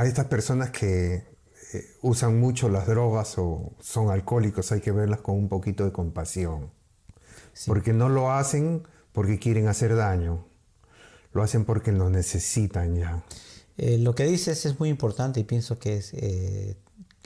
estas 0.03 0.25
personas 0.25 0.69
que 0.69 1.25
eh, 1.73 1.97
usan 2.01 2.39
mucho 2.39 2.69
las 2.69 2.87
drogas 2.87 3.37
o 3.37 3.73
son 3.79 4.09
alcohólicos 4.09 4.71
hay 4.71 4.81
que 4.81 4.91
verlas 4.91 5.21
con 5.21 5.35
un 5.35 5.49
poquito 5.49 5.85
de 5.85 5.91
compasión. 5.91 6.69
Porque 7.65 7.93
no 7.93 8.09
lo 8.09 8.31
hacen 8.31 8.83
porque 9.11 9.37
quieren 9.37 9.67
hacer 9.67 9.95
daño, 9.95 10.45
lo 11.33 11.43
hacen 11.43 11.65
porque 11.65 11.91
lo 11.91 12.09
necesitan 12.09 12.95
ya. 12.95 13.23
Eh, 13.77 13.97
lo 13.97 14.15
que 14.15 14.25
dices 14.25 14.65
es 14.65 14.79
muy 14.79 14.89
importante 14.89 15.39
y 15.39 15.43
pienso 15.43 15.77
que 15.77 15.97
es, 15.97 16.13
eh, 16.13 16.77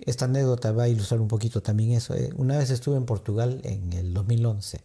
esta 0.06 0.26
anécdota 0.26 0.72
va 0.72 0.84
a 0.84 0.88
ilustrar 0.88 1.22
un 1.22 1.28
poquito 1.28 1.62
también 1.62 1.92
eso. 1.92 2.16
Una 2.36 2.58
vez 2.58 2.70
estuve 2.70 2.98
en 2.98 3.06
Portugal 3.06 3.62
en 3.64 3.94
el 3.94 4.14
2011. 4.14 4.82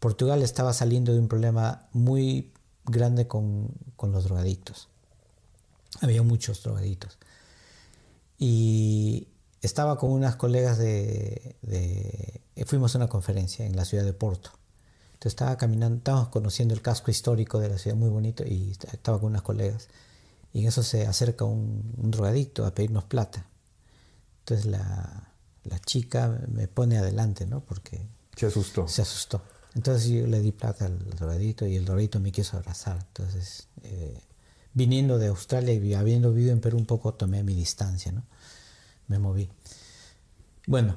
Portugal 0.00 0.42
estaba 0.42 0.72
saliendo 0.72 1.12
de 1.12 1.18
un 1.18 1.28
problema 1.28 1.88
muy 1.92 2.52
grande 2.84 3.26
con, 3.26 3.68
los 4.00 4.24
drogadictos. 4.24 4.88
Había 6.00 6.22
muchos 6.22 6.62
drogadictos. 6.62 7.18
Y 8.38 9.28
estaba 9.60 9.98
con 9.98 10.10
unas 10.10 10.36
colegas 10.36 10.78
de, 10.78 11.56
Fuimos 12.66 12.94
a 12.94 12.98
una 12.98 13.08
conferencia 13.08 13.66
en 13.66 13.76
la 13.76 13.84
ciudad 13.84 14.04
de 14.04 14.12
Porto. 14.12 14.50
Entonces 15.14 15.32
estaba 15.32 15.56
caminando, 15.56 15.98
estábamos 15.98 16.28
conociendo 16.28 16.74
el 16.74 16.82
casco 16.82 17.10
histórico 17.10 17.58
de 17.58 17.68
la 17.68 17.78
ciudad, 17.78 17.96
muy 17.96 18.10
bonito, 18.10 18.44
y 18.44 18.72
estaba 18.92 19.18
con 19.18 19.30
unas 19.30 19.42
colegas. 19.42 19.88
Y 20.52 20.60
en 20.60 20.68
eso 20.68 20.82
se 20.82 21.06
acerca 21.06 21.44
un, 21.44 21.94
un 21.96 22.10
drogadicto 22.10 22.64
a 22.64 22.74
pedirnos 22.74 23.04
plata. 23.04 23.46
Entonces 24.48 24.66
la, 24.66 25.24
chica 25.84 26.40
me 26.48 26.68
pone 26.68 26.96
adelante, 26.96 27.46
¿no? 27.46 27.60
Porque... 27.60 28.08
Se 28.34 28.46
asustó. 28.46 28.88
Se 28.88 29.02
asustó. 29.02 29.42
Entonces 29.74 30.08
yo 30.08 30.26
le 30.26 30.40
di 30.40 30.52
plata 30.52 30.86
al 30.86 30.98
drogadito 31.10 31.66
y 31.66 31.76
el 31.76 31.84
drogadito 31.84 32.18
me 32.18 32.32
quiso 32.32 32.56
abrazar. 32.56 32.98
Entonces, 32.98 33.68
eh, 33.82 34.18
viniendo 34.78 35.18
de 35.18 35.26
Australia 35.26 35.74
y 35.74 35.94
habiendo 35.94 36.32
vivido 36.32 36.52
en 36.52 36.60
Perú 36.60 36.78
un 36.78 36.86
poco, 36.86 37.12
tomé 37.12 37.42
mi 37.42 37.54
distancia, 37.54 38.12
¿no? 38.12 38.22
Me 39.08 39.18
moví. 39.18 39.50
Bueno, 40.68 40.96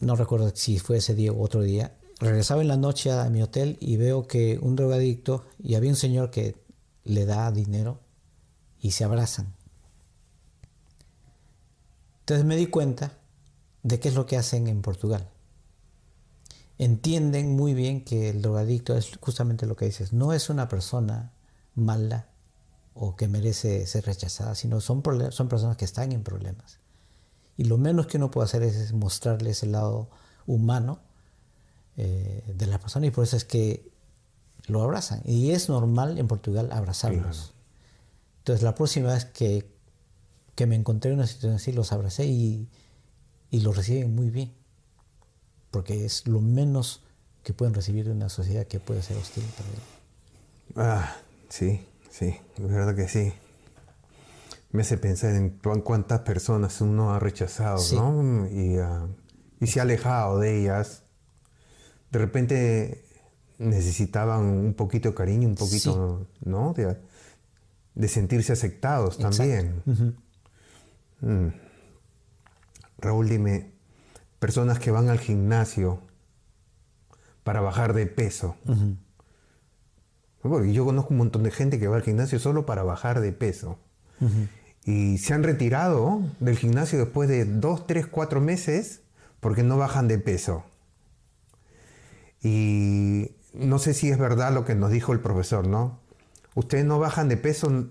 no 0.00 0.16
recuerdo 0.16 0.52
si 0.54 0.78
fue 0.78 0.98
ese 0.98 1.14
día 1.14 1.32
u 1.32 1.42
otro 1.42 1.62
día, 1.62 1.96
regresaba 2.18 2.60
en 2.60 2.68
la 2.68 2.76
noche 2.76 3.10
a 3.10 3.28
mi 3.30 3.42
hotel 3.42 3.78
y 3.80 3.96
veo 3.96 4.26
que 4.26 4.58
un 4.60 4.76
drogadicto 4.76 5.46
y 5.58 5.74
había 5.74 5.88
un 5.88 5.96
señor 5.96 6.30
que 6.30 6.54
le 7.04 7.24
da 7.24 7.50
dinero 7.50 7.98
y 8.78 8.90
se 8.90 9.04
abrazan. 9.04 9.54
Entonces 12.20 12.44
me 12.44 12.56
di 12.56 12.66
cuenta 12.66 13.18
de 13.82 13.98
qué 13.98 14.08
es 14.08 14.14
lo 14.14 14.26
que 14.26 14.36
hacen 14.36 14.68
en 14.68 14.82
Portugal. 14.82 15.30
Entienden 16.76 17.56
muy 17.56 17.72
bien 17.72 18.04
que 18.04 18.28
el 18.28 18.42
drogadicto 18.42 18.94
es 18.96 19.16
justamente 19.18 19.66
lo 19.66 19.76
que 19.76 19.86
dices, 19.86 20.12
no 20.12 20.34
es 20.34 20.50
una 20.50 20.68
persona 20.68 21.32
mala 21.74 22.28
o 22.94 23.16
que 23.16 23.28
merece 23.28 23.86
ser 23.86 24.04
rechazada, 24.04 24.54
sino 24.54 24.80
son, 24.80 25.02
son 25.30 25.48
personas 25.48 25.76
que 25.76 25.84
están 25.84 26.12
en 26.12 26.22
problemas. 26.22 26.78
Y 27.56 27.64
lo 27.64 27.78
menos 27.78 28.06
que 28.06 28.16
uno 28.16 28.30
puede 28.30 28.46
hacer 28.46 28.62
es 28.62 28.92
mostrarles 28.92 29.62
el 29.62 29.72
lado 29.72 30.08
humano 30.46 31.00
eh, 31.96 32.42
de 32.46 32.66
la 32.66 32.78
persona 32.78 33.06
y 33.06 33.10
por 33.10 33.24
eso 33.24 33.36
es 33.36 33.44
que 33.44 33.90
lo 34.66 34.82
abrazan. 34.82 35.22
Y 35.24 35.50
es 35.50 35.68
normal 35.68 36.18
en 36.18 36.28
Portugal 36.28 36.70
abrazarlos. 36.72 37.54
Entonces 38.38 38.62
la 38.62 38.74
próxima 38.74 39.12
vez 39.12 39.24
que 39.26 39.70
que 40.60 40.66
me 40.66 40.76
encontré 40.76 41.10
en 41.10 41.16
una 41.16 41.26
situación 41.26 41.54
así, 41.54 41.72
los 41.72 41.90
abracé 41.90 42.26
y, 42.26 42.68
y 43.50 43.60
los 43.60 43.74
reciben 43.74 44.14
muy 44.14 44.28
bien. 44.28 44.52
Porque 45.70 46.04
es 46.04 46.26
lo 46.26 46.42
menos 46.42 47.00
que 47.42 47.54
pueden 47.54 47.72
recibir 47.72 48.04
de 48.04 48.10
una 48.10 48.28
sociedad 48.28 48.66
que 48.66 48.78
puede 48.78 49.02
ser 49.02 49.16
hostil 49.16 49.42
Ah, 50.76 51.16
sí, 51.50 51.86
sí, 52.10 52.36
es 52.56 52.68
verdad 52.68 52.96
que 52.96 53.08
sí. 53.08 53.32
Me 54.72 54.82
hace 54.82 54.96
pensar 54.96 55.34
en 55.34 55.50
cuántas 55.50 56.20
personas 56.20 56.80
uno 56.80 57.12
ha 57.12 57.18
rechazado, 57.18 57.82
¿no? 57.94 58.46
Y, 58.48 58.78
ah, 58.78 59.08
y, 59.60 59.66
se 59.66 59.80
ha 59.80 59.82
alejado 59.82 60.38
de 60.38 60.60
ellas. 60.60 61.02
De 62.12 62.18
repente 62.20 63.04
necesitaban 63.58 64.44
un 64.44 64.74
poquito 64.74 65.10
de 65.10 65.14
cariño, 65.14 65.48
un 65.48 65.56
poquito, 65.56 66.26
¿no? 66.44 66.72
De, 66.74 68.08
sentirse 68.08 68.52
aceptados 68.52 69.18
también. 69.18 69.82
Mm. 71.20 71.48
Raúl, 72.98 73.28
dime, 73.28 73.72
personas 74.38 74.78
que 74.78 74.90
van 74.90 75.08
al 75.08 75.18
gimnasio 75.18 76.00
para 77.42 77.60
bajar 77.60 77.92
de 77.92 78.06
peso. 78.06 78.56
Porque 80.42 80.72
yo 80.72 80.84
conozco 80.84 81.10
un 81.10 81.18
montón 81.18 81.42
de 81.42 81.50
gente 81.50 81.78
que 81.78 81.88
va 81.88 81.96
al 81.96 82.02
gimnasio 82.02 82.38
solo 82.38 82.66
para 82.66 82.82
bajar 82.82 83.20
de 83.20 83.32
peso. 83.32 83.78
Y 84.84 85.18
se 85.18 85.34
han 85.34 85.42
retirado 85.42 86.22
del 86.40 86.56
gimnasio 86.56 86.98
después 86.98 87.28
de 87.28 87.44
dos, 87.44 87.86
tres, 87.86 88.06
cuatro 88.06 88.40
meses 88.40 89.02
porque 89.40 89.62
no 89.62 89.76
bajan 89.76 90.08
de 90.08 90.18
peso. 90.18 90.64
Y 92.42 93.32
no 93.52 93.78
sé 93.78 93.94
si 93.94 94.10
es 94.10 94.18
verdad 94.18 94.52
lo 94.52 94.64
que 94.64 94.74
nos 94.74 94.90
dijo 94.90 95.12
el 95.12 95.20
profesor, 95.20 95.66
¿no? 95.66 96.00
Ustedes 96.54 96.84
no 96.84 96.98
bajan 96.98 97.28
de 97.28 97.36
peso 97.36 97.86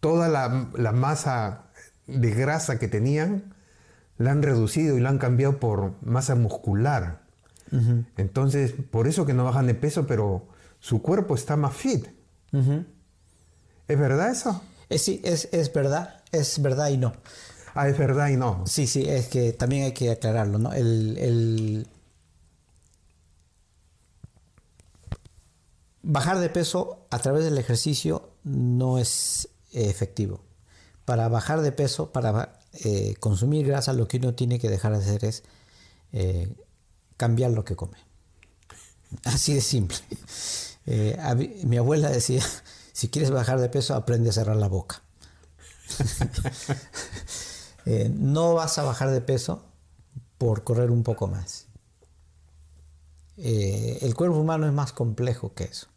toda 0.00 0.28
la, 0.28 0.92
masa 0.92 1.66
de 2.06 2.30
grasa 2.30 2.78
que 2.78 2.88
tenían, 2.88 3.54
la 4.16 4.32
han 4.32 4.42
reducido 4.42 4.96
y 4.96 5.00
la 5.00 5.10
han 5.10 5.18
cambiado 5.18 5.58
por 5.58 5.94
masa 6.02 6.34
muscular. 6.34 7.19
Entonces, 8.16 8.74
por 8.90 9.06
eso 9.06 9.26
que 9.26 9.34
no 9.34 9.44
bajan 9.44 9.66
de 9.66 9.74
peso, 9.74 10.06
pero 10.06 10.46
su 10.80 11.02
cuerpo 11.02 11.34
está 11.34 11.56
más 11.56 11.74
fit. 11.74 12.06
¿Es 12.52 13.98
verdad 13.98 14.30
eso? 14.30 14.60
Eh, 14.88 14.98
sí, 14.98 15.20
es, 15.24 15.72
verdad, 15.72 16.22
es 16.32 16.60
verdad 16.60 16.88
y 16.88 16.96
no. 16.96 17.12
Ah, 17.74 17.88
es 17.88 17.96
verdad 17.96 18.28
y 18.28 18.36
no. 18.36 18.64
Sí, 18.66 18.86
sí, 18.86 19.08
es 19.08 19.28
que 19.28 19.52
también 19.52 19.84
hay 19.84 19.92
que 19.92 20.10
aclararlo, 20.10 20.58
¿no? 20.58 20.72
el 20.72 21.86
bajar 26.02 26.38
de 26.38 26.48
peso 26.48 27.06
a 27.10 27.18
través 27.18 27.44
del 27.44 27.58
ejercicio 27.58 28.30
no 28.44 28.98
es 28.98 29.48
efectivo. 29.72 30.40
Para 31.04 31.28
bajar 31.28 31.60
de 31.60 31.72
peso, 31.72 32.12
para 32.12 32.58
eh, 32.84 33.14
consumir 33.20 33.66
grasa, 33.66 33.92
lo 33.92 34.08
que 34.08 34.18
uno 34.18 34.34
tiene 34.34 34.58
que 34.58 34.68
dejar 34.68 34.92
de 34.92 34.98
hacer 34.98 35.24
es 35.24 35.42
eh, 36.12 36.52
cambiar 37.20 37.50
lo 37.50 37.66
que 37.66 37.76
come. 37.76 37.98
Así 39.24 39.52
de 39.52 39.60
simple. 39.60 39.98
Eh, 40.86 41.18
mi 41.64 41.76
abuela 41.76 42.08
decía, 42.08 42.42
si 42.94 43.10
quieres 43.10 43.30
bajar 43.30 43.60
de 43.60 43.68
peso, 43.68 43.94
aprende 43.94 44.30
a 44.30 44.32
cerrar 44.32 44.56
la 44.56 44.66
boca. 44.66 45.02
no 48.14 48.54
vas 48.54 48.78
a 48.78 48.84
bajar 48.84 49.10
de 49.10 49.20
peso 49.20 49.66
por 50.38 50.64
correr 50.64 50.90
un 50.90 51.02
poco 51.02 51.26
más. 51.28 51.66
el 53.36 54.14
cuerpo 54.14 54.38
humano 54.38 54.66
es 54.66 54.72
más 54.72 54.92
complejo 54.92 55.52
que 55.52 55.64
eso. 55.64 55.88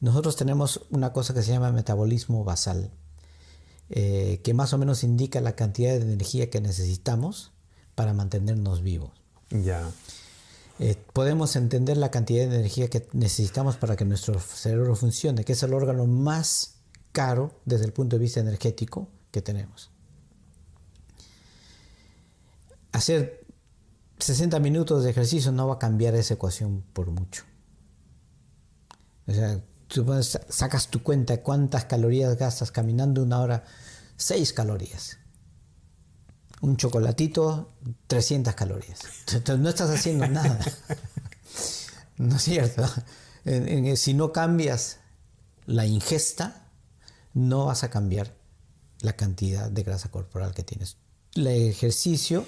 Nosotros 0.00 0.36
tenemos 0.36 0.86
una 0.88 1.12
cosa 1.12 1.34
que 1.34 1.42
se 1.42 1.52
llama 1.52 1.70
metabolismo 1.70 2.42
basal, 2.42 2.90
eh, 3.90 4.40
que 4.42 4.54
más 4.54 4.72
o 4.72 4.78
menos 4.78 5.04
indica 5.04 5.42
la 5.42 5.54
cantidad 5.56 5.92
de 5.92 6.00
energía 6.00 6.48
que 6.48 6.62
necesitamos 6.62 7.52
para 7.94 8.14
mantenernos 8.14 8.82
vivos. 8.82 9.25
Ya. 9.50 9.90
Eh, 10.78 10.96
podemos 11.12 11.56
entender 11.56 11.96
la 11.96 12.10
cantidad 12.10 12.48
de 12.48 12.56
energía 12.56 12.88
que 12.88 13.08
necesitamos 13.12 13.76
para 13.76 13.96
que 13.96 14.04
nuestro 14.04 14.38
cerebro 14.38 14.94
funcione, 14.94 15.44
que 15.44 15.52
es 15.52 15.62
el 15.62 15.72
órgano 15.72 16.06
más 16.06 16.74
caro 17.12 17.60
desde 17.64 17.86
el 17.86 17.92
punto 17.92 18.16
de 18.16 18.20
vista 18.20 18.40
energético 18.40 19.08
que 19.30 19.40
tenemos. 19.40 19.90
Hacer 22.92 23.46
60 24.18 24.58
minutos 24.60 25.04
de 25.04 25.10
ejercicio 25.10 25.52
no 25.52 25.68
va 25.68 25.74
a 25.74 25.78
cambiar 25.78 26.14
esa 26.14 26.34
ecuación 26.34 26.82
por 26.92 27.10
mucho. 27.10 27.44
O 29.26 29.32
sea, 29.32 29.60
tú 29.88 30.06
sacas 30.48 30.88
tu 30.88 31.02
cuenta 31.02 31.42
cuántas 31.42 31.86
calorías 31.86 32.36
gastas 32.36 32.70
caminando 32.70 33.22
una 33.22 33.40
hora, 33.40 33.64
6 34.16 34.52
calorías. 34.52 35.18
Un 36.62 36.76
chocolatito, 36.76 37.72
300 38.06 38.54
calorías. 38.54 39.00
Entonces 39.32 39.58
no 39.58 39.68
estás 39.68 39.90
haciendo 39.90 40.26
nada. 40.28 40.58
¿No 42.16 42.36
es 42.36 42.42
cierto? 42.42 42.84
Si 43.96 44.14
no 44.14 44.32
cambias 44.32 44.98
la 45.66 45.86
ingesta, 45.86 46.68
no 47.34 47.66
vas 47.66 47.84
a 47.84 47.90
cambiar 47.90 48.34
la 49.00 49.14
cantidad 49.14 49.70
de 49.70 49.82
grasa 49.82 50.10
corporal 50.10 50.54
que 50.54 50.62
tienes. 50.62 50.96
El 51.34 51.48
ejercicio 51.48 52.46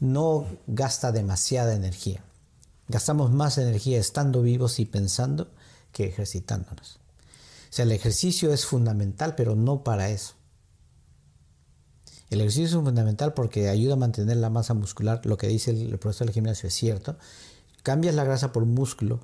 no 0.00 0.46
gasta 0.66 1.12
demasiada 1.12 1.74
energía. 1.74 2.24
Gastamos 2.88 3.30
más 3.30 3.58
energía 3.58 3.98
estando 3.98 4.42
vivos 4.42 4.80
y 4.80 4.84
pensando 4.84 5.52
que 5.92 6.06
ejercitándonos. 6.06 6.96
O 6.96 7.76
sea, 7.76 7.84
el 7.84 7.92
ejercicio 7.92 8.52
es 8.52 8.66
fundamental, 8.66 9.34
pero 9.36 9.54
no 9.54 9.84
para 9.84 10.10
eso. 10.10 10.34
El 12.34 12.40
ejercicio 12.40 12.78
es 12.78 12.84
fundamental 12.84 13.32
porque 13.32 13.68
ayuda 13.68 13.94
a 13.94 13.96
mantener 13.96 14.36
la 14.38 14.50
masa 14.50 14.74
muscular. 14.74 15.24
Lo 15.24 15.38
que 15.38 15.46
dice 15.46 15.70
el 15.70 15.98
profesor 16.00 16.26
del 16.26 16.34
gimnasio 16.34 16.66
es 16.66 16.74
cierto. 16.74 17.16
Cambias 17.84 18.16
la 18.16 18.24
grasa 18.24 18.50
por 18.52 18.64
músculo. 18.64 19.20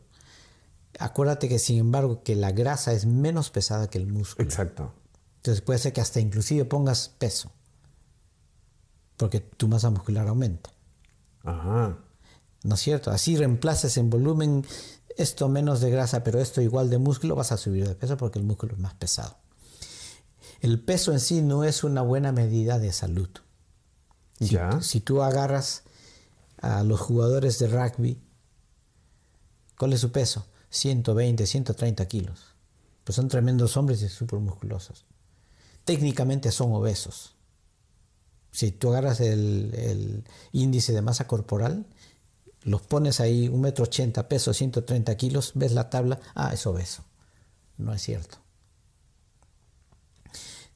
Acuérdate 0.99 1.49
que, 1.49 1.59
sin 1.59 1.79
embargo, 1.79 2.23
que 2.23 2.37
la 2.37 2.53
grasa 2.53 2.93
es 2.93 3.07
menos 3.07 3.51
pesada 3.51 3.91
que 3.91 3.99
el 3.99 4.07
músculo. 4.07 4.49
Exacto. 4.49 4.93
Entonces 5.39 5.61
puede 5.61 5.81
ser 5.81 5.93
que 5.93 6.01
hasta 6.01 6.21
inclusive 6.21 6.65
pongas 6.67 7.09
peso. 7.09 7.51
Porque 9.17 9.41
tu 9.41 9.67
masa 9.67 9.91
muscular 9.91 10.29
aumenta. 10.29 10.71
Ajá. 11.43 11.99
¿No 12.63 12.75
es 12.75 12.81
cierto? 12.81 13.11
Así 13.11 13.37
reemplaces 13.37 13.97
en 13.97 14.09
volumen 14.09 14.65
esto 15.17 15.49
menos 15.49 15.81
de 15.81 15.91
grasa, 15.91 16.23
pero 16.23 16.39
esto 16.39 16.61
igual 16.61 16.91
de 16.91 16.99
músculo, 16.99 17.35
vas 17.35 17.51
a 17.51 17.57
subir 17.57 17.89
de 17.89 17.97
peso 17.97 18.17
porque 18.17 18.39
el 18.39 18.45
músculo 18.45 18.75
es 18.75 18.79
más 18.79 18.95
pesado. 18.95 19.37
El 20.61 20.81
peso 20.81 21.13
en 21.13 21.21
sí 21.21 21.41
no 21.41 21.65
es 21.65 21.85
una 21.85 22.03
buena 22.03 22.33
medida 22.33 22.79
de 22.79 22.93
salud. 22.93 23.31
Si, 24.39 24.49
ya. 24.49 24.81
Si 24.83 25.01
tú 25.01 25.23
agarras 25.23 25.85
a 26.61 26.83
los 26.83 27.01
jugadores 27.01 27.59
de 27.59 27.69
rugby, 27.69 28.19
¿cuál 29.79 29.95
es 29.95 30.01
su 30.01 30.13
peso? 30.13 30.47
120, 30.69 31.47
130 31.47 32.07
kilos. 32.07 32.45
Pues 33.05 33.17
son 33.17 33.29
tremendos 33.29 33.77
hombres 33.77 34.03
y 34.03 34.09
súper 34.09 34.39
musculosos. 34.39 35.05
Técnicamente 35.85 36.53
son 36.53 36.73
obesos. 36.73 37.35
Si 38.53 38.71
tú 38.73 38.91
agarras 38.91 39.21
el, 39.21 39.73
el, 39.75 40.25
índice 40.53 40.93
de 40.93 41.03
masa 41.03 41.27
corporal, 41.27 41.87
los 42.63 42.83
pones 42.83 43.21
ahí, 43.21 43.49
un 43.49 43.63
metro 43.63 43.85
ochenta, 43.85 44.29
peso 44.29 44.53
130 44.53 45.17
kilos, 45.17 45.53
ves 45.55 45.73
la 45.73 45.89
tabla, 45.89 46.21
ah, 46.35 46.53
es 46.53 46.67
obeso. 46.67 47.05
No 47.79 47.95
es 47.95 48.03
cierto. 48.03 48.39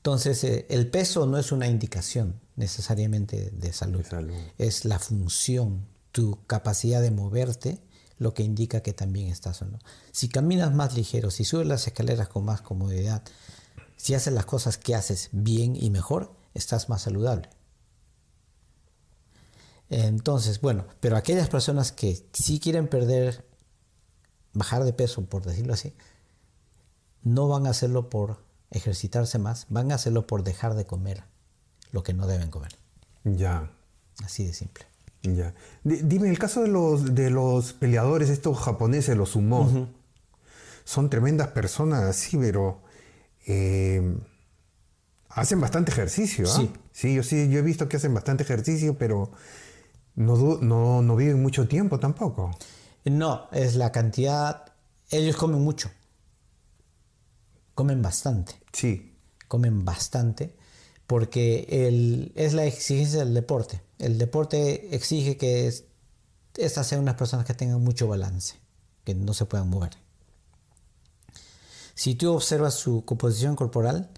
Entonces, 0.04 0.44
eh, 0.44 0.66
el 0.68 0.90
peso 0.90 1.24
no 1.24 1.38
es 1.38 1.50
una 1.50 1.66
indicación 1.66 2.38
necesariamente 2.56 3.50
de 3.52 3.72
salud. 3.72 4.02
De 4.02 4.10
salud. 4.10 4.34
Es 4.58 4.84
la 4.84 4.98
función, 4.98 5.86
tu 6.12 6.44
capacidad 6.46 7.00
de 7.00 7.10
moverte, 7.10 7.82
lo 8.18 8.34
que 8.34 8.42
indica 8.42 8.82
que 8.82 8.92
también 8.92 9.28
estás 9.28 9.62
o 9.62 9.64
no. 9.64 9.78
Si 10.12 10.28
caminas 10.28 10.74
más 10.74 10.94
ligero, 10.94 11.30
si 11.30 11.46
subes 11.46 11.66
las 11.66 11.86
escaleras 11.86 12.28
con 12.28 12.44
más 12.44 12.60
comodidad, 12.60 13.22
si 13.96 14.12
haces 14.12 14.34
las 14.34 14.44
cosas 14.44 14.76
que 14.76 14.94
haces 14.94 15.30
bien 15.32 15.74
y 15.74 15.88
mejor, 15.88 16.36
estás 16.52 16.90
más 16.90 17.00
saludable. 17.00 17.48
Entonces, 19.88 20.60
bueno, 20.60 20.84
pero 21.00 21.16
aquellas 21.16 21.48
personas 21.48 21.92
que 21.92 22.28
sí 22.34 22.60
quieren 22.60 22.88
perder, 22.88 23.48
bajar 24.52 24.84
de 24.84 24.92
peso, 24.92 25.24
por 25.24 25.46
decirlo 25.46 25.72
así, 25.72 25.94
no 27.22 27.48
van 27.48 27.66
a 27.66 27.70
hacerlo 27.70 28.10
por 28.10 28.44
ejercitarse 28.74 29.38
más, 29.38 29.66
van 29.70 29.92
a 29.92 29.94
hacerlo 29.94 30.26
por 30.26 30.42
dejar 30.42 30.74
de 30.74 30.84
comer 30.84 31.24
lo 31.92 32.02
que 32.02 32.12
no 32.12 32.26
deben 32.26 32.50
comer. 32.50 32.72
Ya. 33.24 33.70
Así 34.24 34.44
de 34.46 34.52
simple. 34.52 34.84
Ya. 35.22 35.54
D 35.84 36.02
dime, 36.02 36.28
el 36.28 36.38
caso 36.38 36.62
de 36.62 36.68
los, 36.68 37.14
de 37.14 37.30
los 37.30 37.72
peleadores, 37.72 38.28
estos 38.28 38.58
japoneses, 38.58 39.16
los 39.16 39.30
sumo, 39.30 39.60
uh 39.62 39.70
-huh. 39.70 39.88
son 40.84 41.08
tremendas 41.08 41.48
personas, 41.48 42.14
sí, 42.16 42.36
pero 42.36 42.82
eh, 43.46 44.16
hacen 45.30 45.60
bastante 45.60 45.92
ejercicio. 45.92 46.46
¿ah? 46.48 46.56
Sí. 46.56 46.70
Sí, 46.92 47.14
yo 47.14 47.22
sí, 47.22 47.48
yo 47.48 47.58
he 47.58 47.62
visto 47.62 47.88
que 47.88 47.96
hacen 47.96 48.12
bastante 48.12 48.42
ejercicio, 48.44 48.98
pero 48.98 49.30
no, 50.14 50.58
no, 50.60 51.02
no 51.02 51.16
viven 51.16 51.42
mucho 51.42 51.66
tiempo 51.66 51.98
tampoco. 51.98 52.56
No, 53.04 53.48
es 53.52 53.74
la 53.76 53.92
cantidad. 53.92 54.72
Ellos 55.10 55.36
comen 55.36 55.60
mucho. 55.60 55.90
Comen 57.74 58.02
bastante. 58.02 58.54
Sí. 58.72 59.12
Comen 59.48 59.84
bastante 59.84 60.54
porque 61.06 61.66
el, 61.68 62.32
es 62.34 62.54
la 62.54 62.64
exigencia 62.64 63.20
del 63.20 63.34
deporte. 63.34 63.82
El 63.98 64.18
deporte 64.18 64.94
exige 64.94 65.36
que 65.36 65.66
es, 65.66 65.84
estas 66.56 66.86
sean 66.86 67.02
unas 67.02 67.16
personas 67.16 67.46
que 67.46 67.54
tengan 67.54 67.82
mucho 67.82 68.08
balance, 68.08 68.56
que 69.04 69.14
no 69.14 69.34
se 69.34 69.44
puedan 69.46 69.68
mover. 69.68 69.92
Si 71.94 72.14
tú 72.14 72.32
observas 72.32 72.74
su 72.74 73.04
composición 73.04 73.54
corporal, 73.54 74.10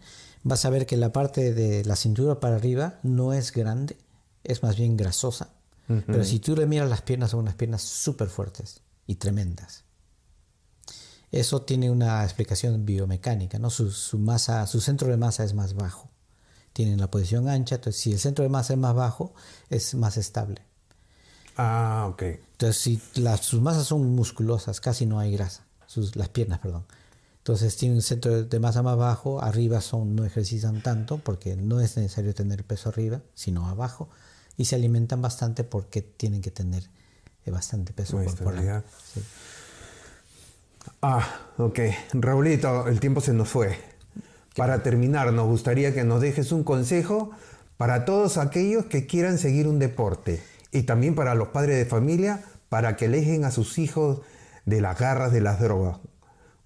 vas 0.43 0.65
a 0.65 0.71
ver 0.71 0.87
que 0.87 0.97
la 0.97 1.13
parte 1.13 1.53
de 1.53 1.85
la 1.85 1.97
cintura 1.97 2.41
para 2.41 2.57
arriba 2.57 2.99
no 3.03 3.33
es 3.33 3.53
grande, 3.53 3.97
es 4.45 4.63
más 4.63 4.77
bien 4.77 4.97
grasosa. 4.97 5.51
Uh 5.89 5.95
-huh. 5.95 6.05
Pero 6.07 6.25
si 6.25 6.39
tú 6.39 6.57
le 6.57 6.67
miras 6.67 6.89
las 6.89 7.03
piernas, 7.03 7.31
son 7.33 7.41
unas 7.41 7.55
piernas 7.55 7.83
súper 7.83 8.29
fuertes 8.29 8.81
y 9.07 9.17
tremendas. 9.17 9.85
Eso 11.33 11.63
tiene 11.63 11.91
una 11.91 12.23
explicación 12.25 12.87
biomecánica, 12.87 13.59
¿no? 13.59 13.71
Su, 13.71 13.91
su, 13.91 14.19
masa, 14.19 14.67
su 14.67 14.81
centro 14.81 15.09
de 15.09 15.17
masa 15.17 15.45
es 15.45 15.55
más 15.55 15.75
bajo. 15.75 16.09
Tienen 16.73 17.01
la 17.01 17.11
posición 17.11 17.49
ancha, 17.49 17.77
entonces 17.77 18.01
si 18.01 18.13
el 18.13 18.19
centro 18.19 18.43
de 18.43 18.49
masa 18.49 18.75
es 18.75 18.79
más 18.79 18.95
bajo, 18.95 19.35
es 19.71 19.95
más 19.95 20.17
estable. 20.17 20.63
Ah, 21.57 22.07
ok. 22.11 22.23
Entonces 22.23 22.77
si 22.77 23.01
las, 23.15 23.41
sus 23.41 23.61
masas 23.61 23.87
son 23.87 24.15
musculosas, 24.15 24.81
casi 24.81 25.07
no 25.07 25.19
hay 25.19 25.33
grasa, 25.33 25.65
sus, 25.87 26.17
las 26.17 26.29
piernas, 26.29 26.59
perdón. 26.61 26.85
Entonces 27.39 27.77
tienen 27.77 27.97
un 27.97 28.03
centro 28.03 28.43
de 28.43 28.61
masa 28.61 28.83
más 28.83 28.97
bajo, 28.97 29.41
arriba 29.41 29.81
son, 29.81 30.17
no 30.17 30.25
ejercitan 30.25 30.83
tanto 30.83 31.19
porque 31.19 31.55
no 31.57 31.81
es 31.81 31.97
necesario 31.97 32.35
tener 32.35 32.65
peso 32.65 32.89
arriba, 32.89 33.23
sino 33.35 33.69
abajo, 33.69 34.09
y 34.57 34.65
se 34.65 34.75
alimentan 34.75 35.23
bastante 35.23 35.63
porque 35.63 36.03
tienen 36.03 36.43
que 36.43 36.51
tener 36.51 36.91
eh, 37.45 37.51
bastante 37.51 37.93
peso 37.93 38.23
corporal. 38.23 38.85
Sí. 39.15 39.21
Ah, 41.03 41.27
ok. 41.59 41.79
Raulito, 42.15 42.89
el 42.89 43.01
tiempo 43.01 43.21
se 43.21 43.33
nos 43.33 43.49
fue. 43.49 43.77
Para 44.57 44.83
terminar, 44.83 45.33
nos 45.33 45.47
gustaría 45.47 45.95
que 45.95 46.05
nos 46.05 46.21
dejes 46.21 46.53
un 46.53 46.65
consejo 46.65 47.31
para 47.77 48.05
todos 48.05 48.39
aquellos 48.39 48.87
que 48.87 49.07
quieran 49.07 49.39
seguir 49.39 49.69
un 49.69 49.79
deporte 49.79 50.43
y 50.73 50.83
también 50.83 51.15
para 51.15 51.35
los 51.35 51.49
padres 51.49 51.77
de 51.77 51.85
familia 51.85 52.43
para 52.69 52.97
que 52.97 53.07
alejen 53.07 53.45
a 53.45 53.51
sus 53.51 53.79
hijos 53.79 54.21
de 54.65 54.81
las 54.81 54.99
garras 54.99 55.33
de 55.33 55.41
las 55.41 55.61
drogas. 55.61 55.99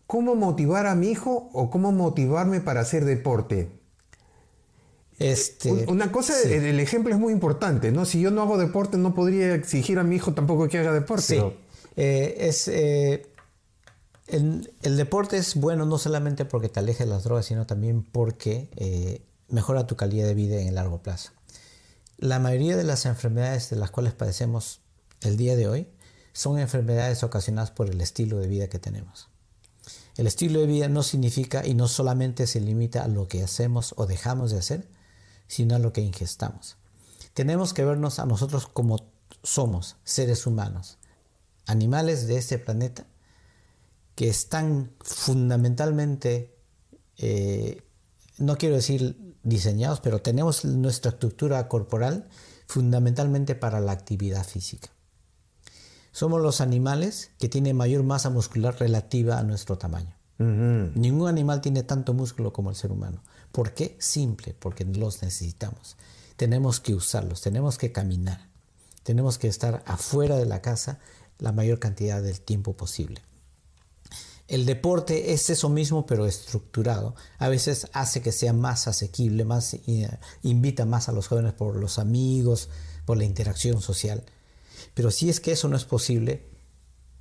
¿Cómo 0.06 0.34
motivar 0.34 0.86
a 0.86 0.94
mi 0.94 1.10
hijo 1.10 1.50
o 1.52 1.70
cómo 1.70 1.92
motivarme 1.92 2.60
para 2.60 2.80
hacer 2.80 3.04
deporte? 3.04 3.68
Este, 5.18 5.70
Una 5.86 6.10
cosa, 6.10 6.32
sí. 6.32 6.50
el 6.50 6.80
ejemplo 6.80 7.12
es 7.12 7.20
muy 7.20 7.32
importante, 7.32 7.92
¿no? 7.92 8.06
Si 8.06 8.20
yo 8.20 8.30
no 8.30 8.40
hago 8.40 8.56
deporte, 8.56 8.96
no 8.96 9.14
podría 9.14 9.54
exigir 9.54 9.98
a 9.98 10.02
mi 10.02 10.16
hijo 10.16 10.32
tampoco 10.32 10.66
que 10.66 10.78
haga 10.78 10.92
deporte. 10.92 11.22
Sí. 11.22 11.42
Eh, 11.96 12.36
es, 12.48 12.68
eh, 12.68 13.26
el, 14.32 14.96
deporte 14.96 15.36
es 15.36 15.54
bueno 15.54 15.86
no 15.86 15.98
solamente 15.98 16.44
porque 16.44 16.68
te 16.68 16.80
aleja 16.80 17.04
de 17.04 17.10
las 17.10 17.24
drogas, 17.24 17.46
sino 17.46 17.66
también 17.66 18.02
porque 18.02 18.70
eh, 18.76 19.22
mejora 19.48 19.86
tu 19.86 19.96
calidad 19.96 20.26
de 20.26 20.34
vida 20.34 20.60
en 20.60 20.68
el 20.68 20.74
largo 20.74 21.02
plazo. 21.02 21.32
La 22.18 22.38
mayoría 22.38 22.76
de 22.76 22.84
las 22.84 23.06
enfermedades 23.06 23.70
de 23.70 23.76
las 23.76 23.90
cuales 23.90 24.12
padecemos 24.12 24.80
el 25.22 25.36
día 25.36 25.56
de 25.56 25.68
hoy 25.68 25.88
son 26.32 26.58
enfermedades 26.58 27.22
ocasionadas 27.22 27.70
por 27.70 27.88
el 27.88 28.00
estilo 28.00 28.38
de 28.38 28.48
vida 28.48 28.68
que 28.68 28.78
tenemos. 28.78 29.28
El 30.16 30.26
estilo 30.26 30.60
de 30.60 30.66
vida 30.66 30.88
no 30.88 31.02
significa 31.02 31.66
y 31.66 31.74
no 31.74 31.88
solamente 31.88 32.46
se 32.46 32.60
limita 32.60 33.04
a 33.04 33.08
lo 33.08 33.26
que 33.26 33.42
hacemos 33.42 33.94
o 33.96 34.06
dejamos 34.06 34.50
de 34.50 34.58
hacer, 34.58 34.88
sino 35.46 35.76
a 35.76 35.78
lo 35.78 35.92
que 35.92 36.02
ingestamos. 36.02 36.76
Tenemos 37.34 37.72
que 37.72 37.84
vernos 37.84 38.18
a 38.18 38.26
nosotros 38.26 38.66
como 38.66 38.98
somos, 39.42 39.96
seres 40.04 40.46
humanos, 40.46 40.98
animales 41.66 42.26
de 42.26 42.36
este 42.36 42.58
planeta 42.58 43.06
que 44.20 44.28
están 44.28 44.92
fundamentalmente, 45.00 46.54
eh, 47.16 47.86
no 48.36 48.58
quiero 48.58 48.74
decir 48.74 49.16
diseñados, 49.42 50.00
pero 50.00 50.20
tenemos 50.20 50.66
nuestra 50.66 51.12
estructura 51.12 51.66
corporal 51.68 52.28
fundamentalmente 52.66 53.54
para 53.54 53.80
la 53.80 53.92
actividad 53.92 54.44
física. 54.44 54.90
Somos 56.12 56.42
los 56.42 56.60
animales 56.60 57.30
que 57.38 57.48
tienen 57.48 57.78
mayor 57.78 58.02
masa 58.02 58.28
muscular 58.28 58.78
relativa 58.78 59.38
a 59.38 59.42
nuestro 59.42 59.78
tamaño. 59.78 60.14
Uh 60.38 60.44
-huh. 60.44 60.94
Ningún 60.96 61.26
animal 61.26 61.62
tiene 61.62 61.82
tanto 61.82 62.12
músculo 62.12 62.52
como 62.52 62.68
el 62.68 62.76
ser 62.76 62.92
humano. 62.92 63.22
¿Por 63.52 63.72
qué? 63.72 63.96
Simple, 64.00 64.52
porque 64.52 64.84
los 64.84 65.22
necesitamos. 65.22 65.96
Tenemos 66.36 66.78
que 66.78 66.94
usarlos, 66.94 67.40
tenemos 67.40 67.78
que 67.78 67.90
caminar, 67.90 68.50
tenemos 69.02 69.38
que 69.38 69.48
estar 69.48 69.82
afuera 69.86 70.36
de 70.36 70.44
la 70.44 70.60
casa 70.60 70.98
la 71.38 71.52
mayor 71.52 71.78
cantidad 71.78 72.22
del 72.22 72.42
tiempo 72.42 72.76
posible. 72.76 73.22
El 74.50 74.66
deporte 74.66 75.32
es 75.32 75.48
eso 75.48 75.68
mismo, 75.68 76.06
pero 76.06 76.26
estructurado. 76.26 77.14
A 77.38 77.48
veces 77.48 77.86
hace 77.92 78.20
que 78.20 78.32
sea 78.32 78.52
más 78.52 78.88
asequible, 78.88 79.44
más, 79.44 79.76
invita 80.42 80.84
más 80.84 81.08
a 81.08 81.12
los 81.12 81.28
jóvenes 81.28 81.52
por 81.52 81.76
los 81.76 82.00
amigos, 82.00 82.68
por 83.04 83.16
la 83.16 83.22
interacción 83.22 83.80
social. 83.80 84.24
Pero 84.92 85.12
si 85.12 85.30
es 85.30 85.38
que 85.38 85.52
eso 85.52 85.68
no 85.68 85.76
es 85.76 85.84
posible, 85.84 86.48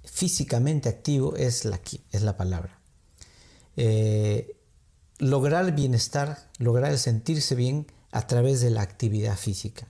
físicamente 0.03 0.89
activo 0.89 1.35
es 1.35 1.65
la, 1.65 1.79
es 2.11 2.23
la 2.23 2.35
palabra. 2.35 2.79
Eh, 3.77 4.57
lograr 5.19 5.75
bienestar, 5.75 6.49
lograr 6.57 6.97
sentirse 6.97 7.53
bien 7.53 7.85
a 8.11 8.25
través 8.25 8.59
de 8.59 8.71
la 8.71 8.81
actividad 8.81 9.37
física, 9.37 9.87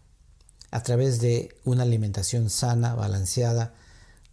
a 0.71 0.83
través 0.83 1.21
de 1.21 1.55
una 1.63 1.83
alimentación 1.83 2.49
sana, 2.49 2.95
balanceada, 2.95 3.75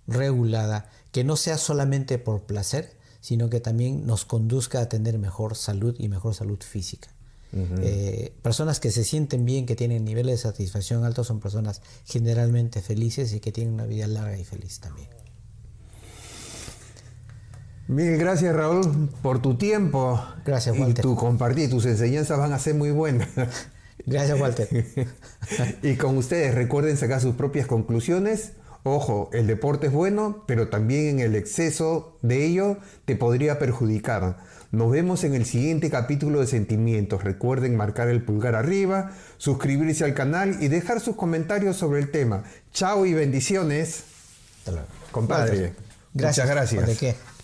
regulada, 0.09 0.91
que 1.13 1.23
no 1.23 1.37
sea 1.37 1.57
solamente 1.57 2.19
por 2.19 2.43
placer, 2.43 2.96
sino 3.27 3.51
que 3.51 3.59
también 3.59 4.07
nos 4.07 4.25
conduzca 4.25 4.79
a 4.79 4.89
tener 4.89 5.19
mejor 5.19 5.57
salud 5.57 5.97
y 5.99 6.09
mejor 6.09 6.37
salud 6.37 6.61
física. 6.63 7.09
Eh, 7.53 8.33
personas 8.41 8.79
que 8.79 8.93
se 8.93 9.03
sienten 9.03 9.45
bien, 9.45 9.67
que 9.67 9.75
tienen 9.75 10.05
niveles 10.05 10.37
de 10.37 10.43
satisfacción 10.43 11.03
altos, 11.03 11.27
son 11.27 11.41
personas 11.41 11.83
generalmente 12.05 12.81
felices 12.83 13.33
y 13.33 13.41
que 13.41 13.51
tienen 13.51 13.75
una 13.75 13.85
vida 13.85 14.07
larga 14.07 14.39
y 14.39 14.45
feliz 14.45 14.79
también. 14.79 15.09
Mil 17.89 18.17
gracias 18.17 18.55
Raúl 18.55 19.11
por 19.23 19.43
tu 19.43 19.57
tiempo. 19.57 20.25
Gracias 20.45 20.79
Walter. 20.79 21.05
Y 21.05 21.09
tu 21.09 21.17
compartir, 21.17 21.69
tus 21.69 21.85
enseñanzas 21.87 22.39
van 22.39 22.53
a 22.53 22.61
ser 22.61 22.77
muy 22.77 22.93
buenas. 22.93 23.29
Gracias 24.07 24.41
Walter. 24.41 24.69
y 25.83 25.97
con 25.97 26.17
ustedes 26.17 26.55
recuerden 26.55 26.97
sacar 26.97 27.21
sus 27.21 27.35
propias 27.35 27.67
conclusiones. 27.67 28.53
Ojo, 28.89 29.31
el 29.33 29.49
deporte 29.49 29.89
es 29.89 29.93
bueno, 29.93 30.45
pero 30.47 30.69
también 30.69 31.09
en 31.09 31.19
el 31.19 31.35
exceso 31.35 32.17
de 32.23 32.45
ello 32.45 32.79
te 33.05 33.17
podría 33.17 33.59
perjudicar. 33.59 34.37
Nos 34.71 34.93
vemos 34.93 35.25
en 35.25 35.35
el 35.35 35.45
siguiente 35.45 35.91
capítulo 35.91 36.39
de 36.39 36.47
Sentimientos. 36.47 37.25
Recuerden 37.25 37.77
marcar 37.77 38.09
el 38.09 38.23
pulgar 38.23 38.55
arriba, 38.55 39.11
suscribirse 39.39 40.05
al 40.05 40.15
canal 40.15 40.63
y 40.63 40.69
dejar 40.69 41.01
sus 41.01 41.17
comentarios 41.17 41.77
sobre 41.77 41.99
el 41.99 42.13
tema. 42.13 42.45
Chao 42.73 43.07
y 43.07 43.13
bendiciones. 43.13 44.05
Compadre. 45.11 45.75
Gracias. 46.15 46.47
Muchas 46.47 46.49
gracias. 46.49 46.87
¿De 46.87 46.95
qué? 46.95 47.36